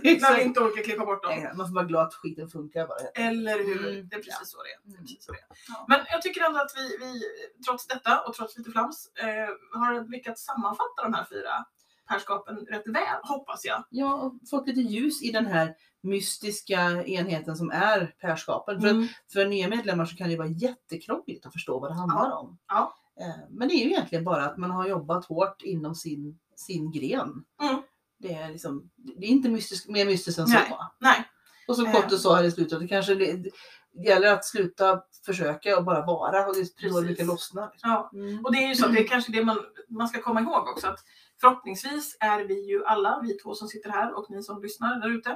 när 0.04 0.36
vi 0.36 0.42
inte 0.44 0.60
orkar 0.60 0.84
klippa 0.84 1.06
bort 1.06 1.24
dem. 1.24 1.32
Eh, 1.32 1.56
Man 1.56 1.68
får 1.68 1.76
vara 1.76 1.86
glad 1.86 2.08
att 2.08 2.14
skiten 2.14 2.50
funkar 2.50 2.88
bara. 2.88 3.00
Eller 3.28 3.58
hur? 3.58 3.88
Mm. 3.90 4.08
Det 4.10 4.16
är 4.16 4.20
precis 4.24 4.50
så 4.52 4.58
det 4.64 4.70
är. 4.74 4.92
Mm. 4.94 5.02
precis 5.06 5.26
så 5.26 5.32
det 5.32 5.38
är. 5.38 5.46
Ja. 5.68 5.86
Men 5.88 6.00
jag 6.12 6.22
tycker 6.22 6.46
ändå 6.46 6.60
att 6.60 6.72
vi, 6.76 6.98
vi 7.06 7.22
trots 7.66 7.88
detta 7.88 8.22
och 8.22 8.34
trots 8.34 8.58
lite 8.58 8.72
flams 8.72 9.10
eh, 9.16 9.80
har 9.80 10.12
lyckats 10.12 10.46
sammanfatta 10.46 11.04
de 11.04 11.14
här 11.14 11.26
fyra 11.30 11.66
pärskapen 12.10 12.56
rätt 12.58 12.88
väl, 12.88 13.20
hoppas 13.24 13.66
jag. 13.66 13.84
Ja, 13.90 14.14
och 14.14 14.34
fått 14.50 14.68
lite 14.68 14.80
ljus 14.82 15.24
i 15.24 15.32
den 15.32 15.46
här 15.46 15.76
mystiska 16.02 17.04
enheten 17.06 17.56
som 17.56 17.72
är 17.72 18.16
pärskapen. 18.22 18.82
För, 18.82 18.88
Mm. 18.90 19.04
att 19.04 19.34
för 19.34 19.46
nya 19.46 19.68
medlemmar 19.68 20.06
så 20.06 20.16
kan 20.16 20.30
det 20.30 20.38
vara 20.38 20.48
jättekrångligt 20.48 21.46
att 21.46 21.54
förstå 21.54 21.80
vad 21.80 21.92
det 21.92 21.96
handlar 21.96 22.32
om. 22.32 22.58
Ja. 22.68 22.96
Eh, 23.22 23.46
Men 23.50 23.68
det 23.68 23.74
är 23.74 23.86
ju 23.86 23.92
egentligen 23.92 24.24
bara 24.24 24.46
att 24.46 24.58
man 24.58 24.72
har 24.72 24.88
jobbat 24.88 25.26
hårt 25.26 25.62
inom 25.62 25.96
sin, 25.96 26.40
sin 26.60 26.92
gren. 26.92 27.44
Mm. 27.62 27.82
Det, 28.20 28.34
är 28.34 28.50
liksom, 28.50 28.90
det 28.98 29.26
är 29.26 29.30
inte 29.30 29.50
mystisk, 29.50 29.88
mer 29.88 30.06
mystiskt 30.06 30.40
än 30.40 30.46
Nej. 30.50 30.66
så. 30.70 30.78
Nej, 31.00 31.24
Och 31.68 31.76
som 31.76 31.86
Eh. 31.86 31.94
Kotte 31.94 32.18
sa 32.18 32.36
här 32.36 32.44
i 32.44 32.52
slutet, 32.52 32.80
det 32.80 32.88
kanske 32.88 33.16
det, 33.16 33.34
det 33.34 33.52
gäller 34.08 34.34
att 34.34 34.46
sluta 34.46 35.02
försöka 35.26 35.78
och 35.78 35.84
bara 35.84 36.06
vara. 36.06 36.48
Och 36.48 36.56
det 36.56 36.62
är 36.62 36.90
då 36.90 37.00
det 37.00 37.06
brukar 37.06 37.26
lossna. 37.26 37.70
Liksom. 37.72 37.90
ja. 37.90 38.12
Mm. 38.14 38.46
Och 38.46 38.52
det 38.52 38.64
är 38.64 38.68
ju 38.68 38.76
så, 38.76 38.88
det 38.88 39.00
är 39.00 39.08
kanske 39.08 39.32
det 39.32 39.46
man, 39.46 39.60
man 39.90 40.08
ska 40.08 40.22
komma 40.22 40.42
ihåg 40.42 40.68
också 40.68 40.88
att 40.88 41.00
förhoppningsvis 41.42 42.18
är 42.20 42.44
vi 42.44 42.70
ju 42.70 42.86
alla, 42.86 43.20
vi 43.24 43.38
två 43.38 43.54
som 43.54 43.68
sitter 43.68 43.90
här 43.90 44.18
och 44.18 44.30
ni 44.30 44.44
som 44.44 44.62
lyssnar 44.62 45.00
där 45.00 45.10
ute, 45.10 45.30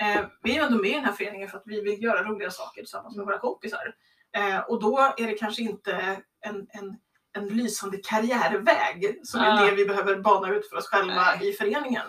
eh, 0.00 0.26
vi 0.42 0.50
är 0.50 0.54
ju 0.54 0.62
ändå 0.62 0.78
med 0.78 0.90
i 0.90 0.94
den 0.94 1.04
här 1.04 1.12
föreningen 1.12 1.48
för 1.48 1.58
att 1.58 1.66
vi 1.66 1.80
vill 1.80 2.02
göra 2.02 2.24
roliga 2.24 2.50
saker 2.50 2.80
tillsammans 2.80 3.16
med 3.16 3.26
våra 3.26 3.38
kompisar. 3.38 3.94
Eh, 4.36 4.58
och 4.58 4.80
då 4.80 4.98
är 4.98 5.26
det 5.26 5.38
kanske 5.38 5.62
inte 5.62 6.22
en, 6.40 6.66
en, 6.70 6.96
en 7.32 7.48
lysande 7.48 7.96
karriärväg 7.96 9.20
som 9.22 9.40
är 9.40 9.50
Ah. 9.50 9.64
det 9.64 9.74
vi 9.74 9.84
behöver 9.84 10.16
bana 10.20 10.50
ut 10.54 10.68
för 10.68 10.76
oss 10.76 10.86
själva 10.88 11.14
Nej. 11.14 11.48
i 11.48 11.52
föreningen. 11.52 12.02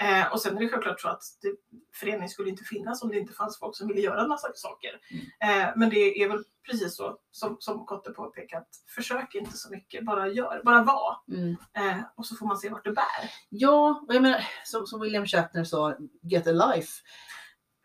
Eh, 0.00 0.32
och 0.32 0.40
sen 0.40 0.56
är 0.56 0.60
det 0.60 0.68
självklart 0.68 1.00
så 1.00 1.08
att 1.08 1.22
det, 1.42 1.48
föreningen 1.94 2.28
skulle 2.28 2.50
inte 2.50 2.64
finnas 2.64 3.02
om 3.02 3.08
det 3.08 3.18
inte 3.18 3.32
fanns 3.32 3.58
folk 3.58 3.76
som 3.76 3.88
ville 3.88 4.00
göra 4.00 4.22
en 4.22 4.28
massa 4.28 4.48
saker. 4.54 5.00
Eh, 5.44 5.68
men 5.76 5.90
det 5.90 6.22
är 6.22 6.28
väl 6.28 6.44
precis 6.70 6.96
så 6.96 7.18
som, 7.30 7.56
som 7.60 7.86
Kotte 7.86 8.10
påpekat, 8.10 8.68
försök 8.94 9.34
inte 9.34 9.56
så 9.56 9.70
mycket, 9.70 10.04
bara 10.04 10.28
gör, 10.28 10.62
bara 10.64 10.82
var. 10.82 11.16
Mm. 11.28 11.56
Eh, 11.76 12.04
och 12.16 12.26
så 12.26 12.36
får 12.36 12.46
man 12.46 12.58
se 12.58 12.68
vart 12.68 12.84
det 12.84 12.92
bär. 12.92 13.30
Ja, 13.48 14.04
och 14.08 14.14
jag 14.14 14.22
menar, 14.22 14.46
som, 14.64 14.86
som 14.86 15.00
William 15.00 15.26
Shatner 15.26 15.64
sa, 15.64 15.96
get 16.22 16.46
a 16.46 16.52
life. 16.52 16.92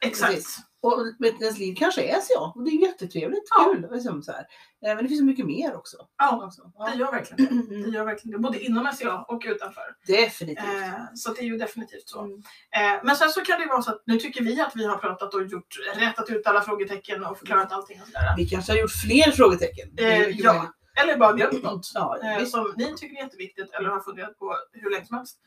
Exakt. 0.01 0.33
Precis. 0.33 0.59
Och 0.87 1.25
ens 1.41 1.59
liv 1.59 1.75
kanske 1.77 2.01
är 2.03 2.19
så. 2.21 2.51
Och 2.55 2.63
det 2.63 2.69
är 2.71 2.81
jättetrevligt, 2.87 3.43
Ja. 3.57 3.71
kul. 3.73 3.87
Liksom 3.91 4.23
så 4.23 4.31
här. 4.31 4.39
Eh, 4.85 4.95
Men 4.95 4.97
det 4.97 5.07
finns 5.07 5.19
så 5.19 5.25
mycket 5.25 5.45
mer 5.45 5.75
också. 5.75 5.97
Ja, 6.17 6.43
Alltså, 6.43 6.61
det 6.61 6.69
ja. 6.77 6.95
gör 6.95 7.11
verkligen 7.11 7.45
det. 7.69 7.75
Det 7.75 7.75
Mm. 7.81 7.93
gör 7.93 8.05
verkligen 8.05 8.31
det, 8.41 8.47
både 8.47 8.59
inom 8.63 8.87
SCA 8.93 9.25
och 9.27 9.43
utanför. 9.47 9.83
Definitivt. 10.07 10.65
Eh, 10.65 10.91
så 11.15 11.33
det 11.33 11.39
är 11.41 11.45
ju 11.45 11.57
definitivt 11.57 12.09
så. 12.09 12.19
Mm. 12.21 12.33
Eh, 12.71 13.01
men 13.03 13.15
sen 13.15 13.29
så 13.29 13.41
kan 13.41 13.57
det 13.59 13.63
ju 13.63 13.69
vara 13.69 13.81
så 13.81 13.91
att 13.91 14.01
nu 14.05 14.19
tycker 14.19 14.43
vi 14.43 14.61
att 14.61 14.71
vi 14.75 14.85
har 14.85 14.97
pratat 14.97 15.33
och 15.33 15.41
gjort, 15.47 15.75
rätat 15.95 16.29
ut 16.29 16.47
alla 16.47 16.61
frågetecken 16.61 17.23
och 17.25 17.37
förklarat 17.39 17.71
allting 17.71 18.01
och 18.01 18.07
sådär. 18.07 18.33
Vi 18.37 18.45
kanske 18.49 18.71
har 18.71 18.79
gjort 18.79 18.91
fler 19.05 19.31
frågetecken. 19.31 19.89
Det 19.93 20.03
Eh, 20.15 20.29
ja. 20.39 20.73
Eller 21.03 21.17
bara 21.17 21.33
glömt 21.33 21.63
något. 21.63 21.91
ja 21.93 22.17
eh, 22.23 22.45
som 22.45 22.73
ni 22.77 22.95
tycker 22.97 23.17
är 23.17 23.23
jätteviktigt 23.23 23.71
eller 23.73 23.89
har 23.89 23.99
funderat 23.99 24.37
på 24.39 24.55
hur 24.71 24.91
länge 24.91 25.05
som 25.05 25.17
helst. 25.17 25.37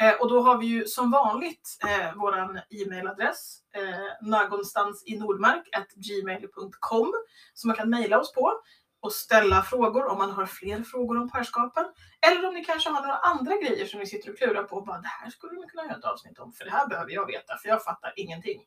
Eh, 0.00 0.14
och 0.20 0.28
då 0.28 0.40
har 0.40 0.58
vi 0.58 0.66
ju 0.66 0.86
som 0.86 1.10
vanligt 1.10 1.78
eh, 1.88 2.14
våran 2.14 2.60
e-mailadress 2.70 3.58
eh, 3.74 4.28
någonstansinordmark.gmail.com 4.28 7.12
som 7.54 7.68
man 7.68 7.76
kan 7.76 7.90
mejla 7.90 8.20
oss 8.20 8.32
på 8.32 8.52
och 9.00 9.12
ställa 9.12 9.62
frågor 9.62 10.06
om 10.06 10.18
man 10.18 10.30
har 10.30 10.46
fler 10.46 10.82
frågor 10.82 11.20
om 11.20 11.30
pärskapen. 11.30 11.84
Eller 12.26 12.48
om 12.48 12.54
ni 12.54 12.64
kanske 12.64 12.90
har 12.90 13.00
några 13.00 13.16
andra 13.16 13.56
grejer 13.56 13.86
som 13.86 14.00
ni 14.00 14.06
sitter 14.06 14.30
och 14.30 14.38
klurar 14.38 14.62
på 14.62 14.76
och 14.76 14.86
bara 14.86 14.98
det 14.98 15.08
här 15.08 15.30
skulle 15.30 15.52
man 15.52 15.68
kunna 15.68 15.84
göra 15.84 15.96
ett 15.96 16.04
avsnitt 16.04 16.38
om 16.38 16.52
för 16.52 16.64
det 16.64 16.70
här 16.70 16.88
behöver 16.88 17.12
jag 17.12 17.26
veta 17.26 17.56
för 17.56 17.68
jag 17.68 17.84
fattar 17.84 18.12
ingenting. 18.16 18.62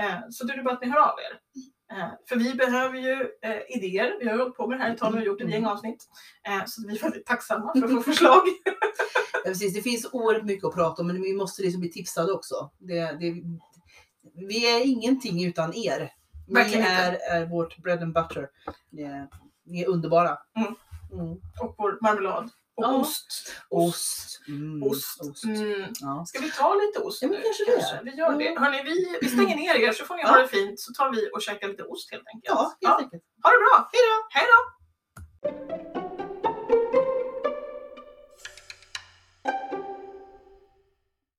Eh, 0.00 0.20
så 0.30 0.46
då 0.46 0.52
är 0.52 0.56
det 0.56 0.62
bara 0.62 0.74
att 0.74 0.82
ni 0.82 0.90
hör 0.90 1.00
av 1.00 1.18
er. 1.18 1.40
Eh, 1.92 2.08
för 2.28 2.36
vi 2.36 2.54
behöver 2.54 2.98
ju 2.98 3.12
eh, 3.42 3.76
idéer. 3.76 4.16
Vi 4.20 4.28
har 4.28 4.38
hållit 4.38 4.56
på 4.56 4.66
med 4.66 4.78
det 4.78 4.82
här 4.84 4.92
ett 4.92 4.98
tag 4.98 5.12
nu 5.14 5.20
och 5.20 5.26
gjort 5.26 5.40
ett 5.40 5.50
gäng 5.50 5.64
avsnitt. 5.66 6.04
Eh, 6.48 6.64
så 6.66 6.88
vi 6.88 6.96
är 6.96 7.02
väldigt 7.02 7.26
tacksamma 7.26 7.72
för 7.72 7.84
att 7.84 7.90
få 7.92 8.00
förslag. 8.12 8.40
Ja, 8.64 8.72
precis. 9.44 9.74
Det 9.74 9.82
finns 9.82 10.08
oerhört 10.12 10.44
mycket 10.44 10.64
att 10.64 10.74
prata 10.74 11.02
om 11.02 11.06
men 11.08 11.22
vi 11.22 11.32
måste 11.34 11.62
liksom 11.62 11.80
bli 11.80 11.90
tipsade 11.92 12.32
också. 12.32 12.70
Det, 12.78 13.00
det, 13.00 13.34
vi 14.48 14.76
är 14.76 14.86
ingenting 14.86 15.44
utan 15.44 15.74
er. 15.74 16.12
Ni 16.48 16.54
Verkligen 16.54 16.80
inte. 16.80 16.92
är, 16.92 17.40
är 17.42 17.46
vårt 17.46 17.76
bread 17.78 18.02
and 18.02 18.14
butter. 18.14 18.48
Ni- 18.90 19.26
Ni 19.64 19.82
är 19.82 19.88
underbara. 19.88 20.38
Mm. 20.56 20.74
Mm. 21.12 21.32
och 21.60 21.74
vår 21.78 21.98
marmelad. 22.02 22.50
Och 22.76 22.84
Ja. 22.84 22.94
ost. 22.94 23.52
Ost. 23.70 24.40
Mm. 24.48 24.82
Ost. 24.82 25.44
Mm. 25.44 25.92
Ja. 26.00 26.24
Ska 26.28 26.40
vi 26.40 26.50
ta 26.50 26.74
lite 26.74 26.98
ost 26.98 27.22
Ja, 27.22 27.28
men 27.28 27.38
nu? 27.38 27.44
kanske. 27.44 28.00
Vi 28.04 28.10
gör 28.16 28.38
det. 28.38 28.44
Ja. 28.44 28.60
Hörni, 28.60 28.82
vi, 28.82 29.18
vi 29.20 29.28
stänger 29.28 29.56
ner 29.56 29.74
er 29.74 29.92
så 29.92 30.04
får 30.04 30.14
ni 30.16 30.22
Ja. 30.22 30.28
ha 30.28 30.38
det 30.38 30.48
fint 30.48 30.80
så 30.80 30.92
tar 30.92 31.10
vi 31.12 31.30
och 31.32 31.42
käkar 31.42 31.68
lite 31.68 31.82
ost 31.82 32.10
helt 32.10 32.24
enkelt. 32.34 32.44
Ja, 32.54 32.76
helt 32.88 33.00
enkelt. 33.02 33.22
Ha 33.42 33.50
det 33.50 33.58
bra! 33.58 33.90
Hej 33.92 34.02
då! 34.08 34.28
Hej 34.38 34.46
då! 34.52 36.05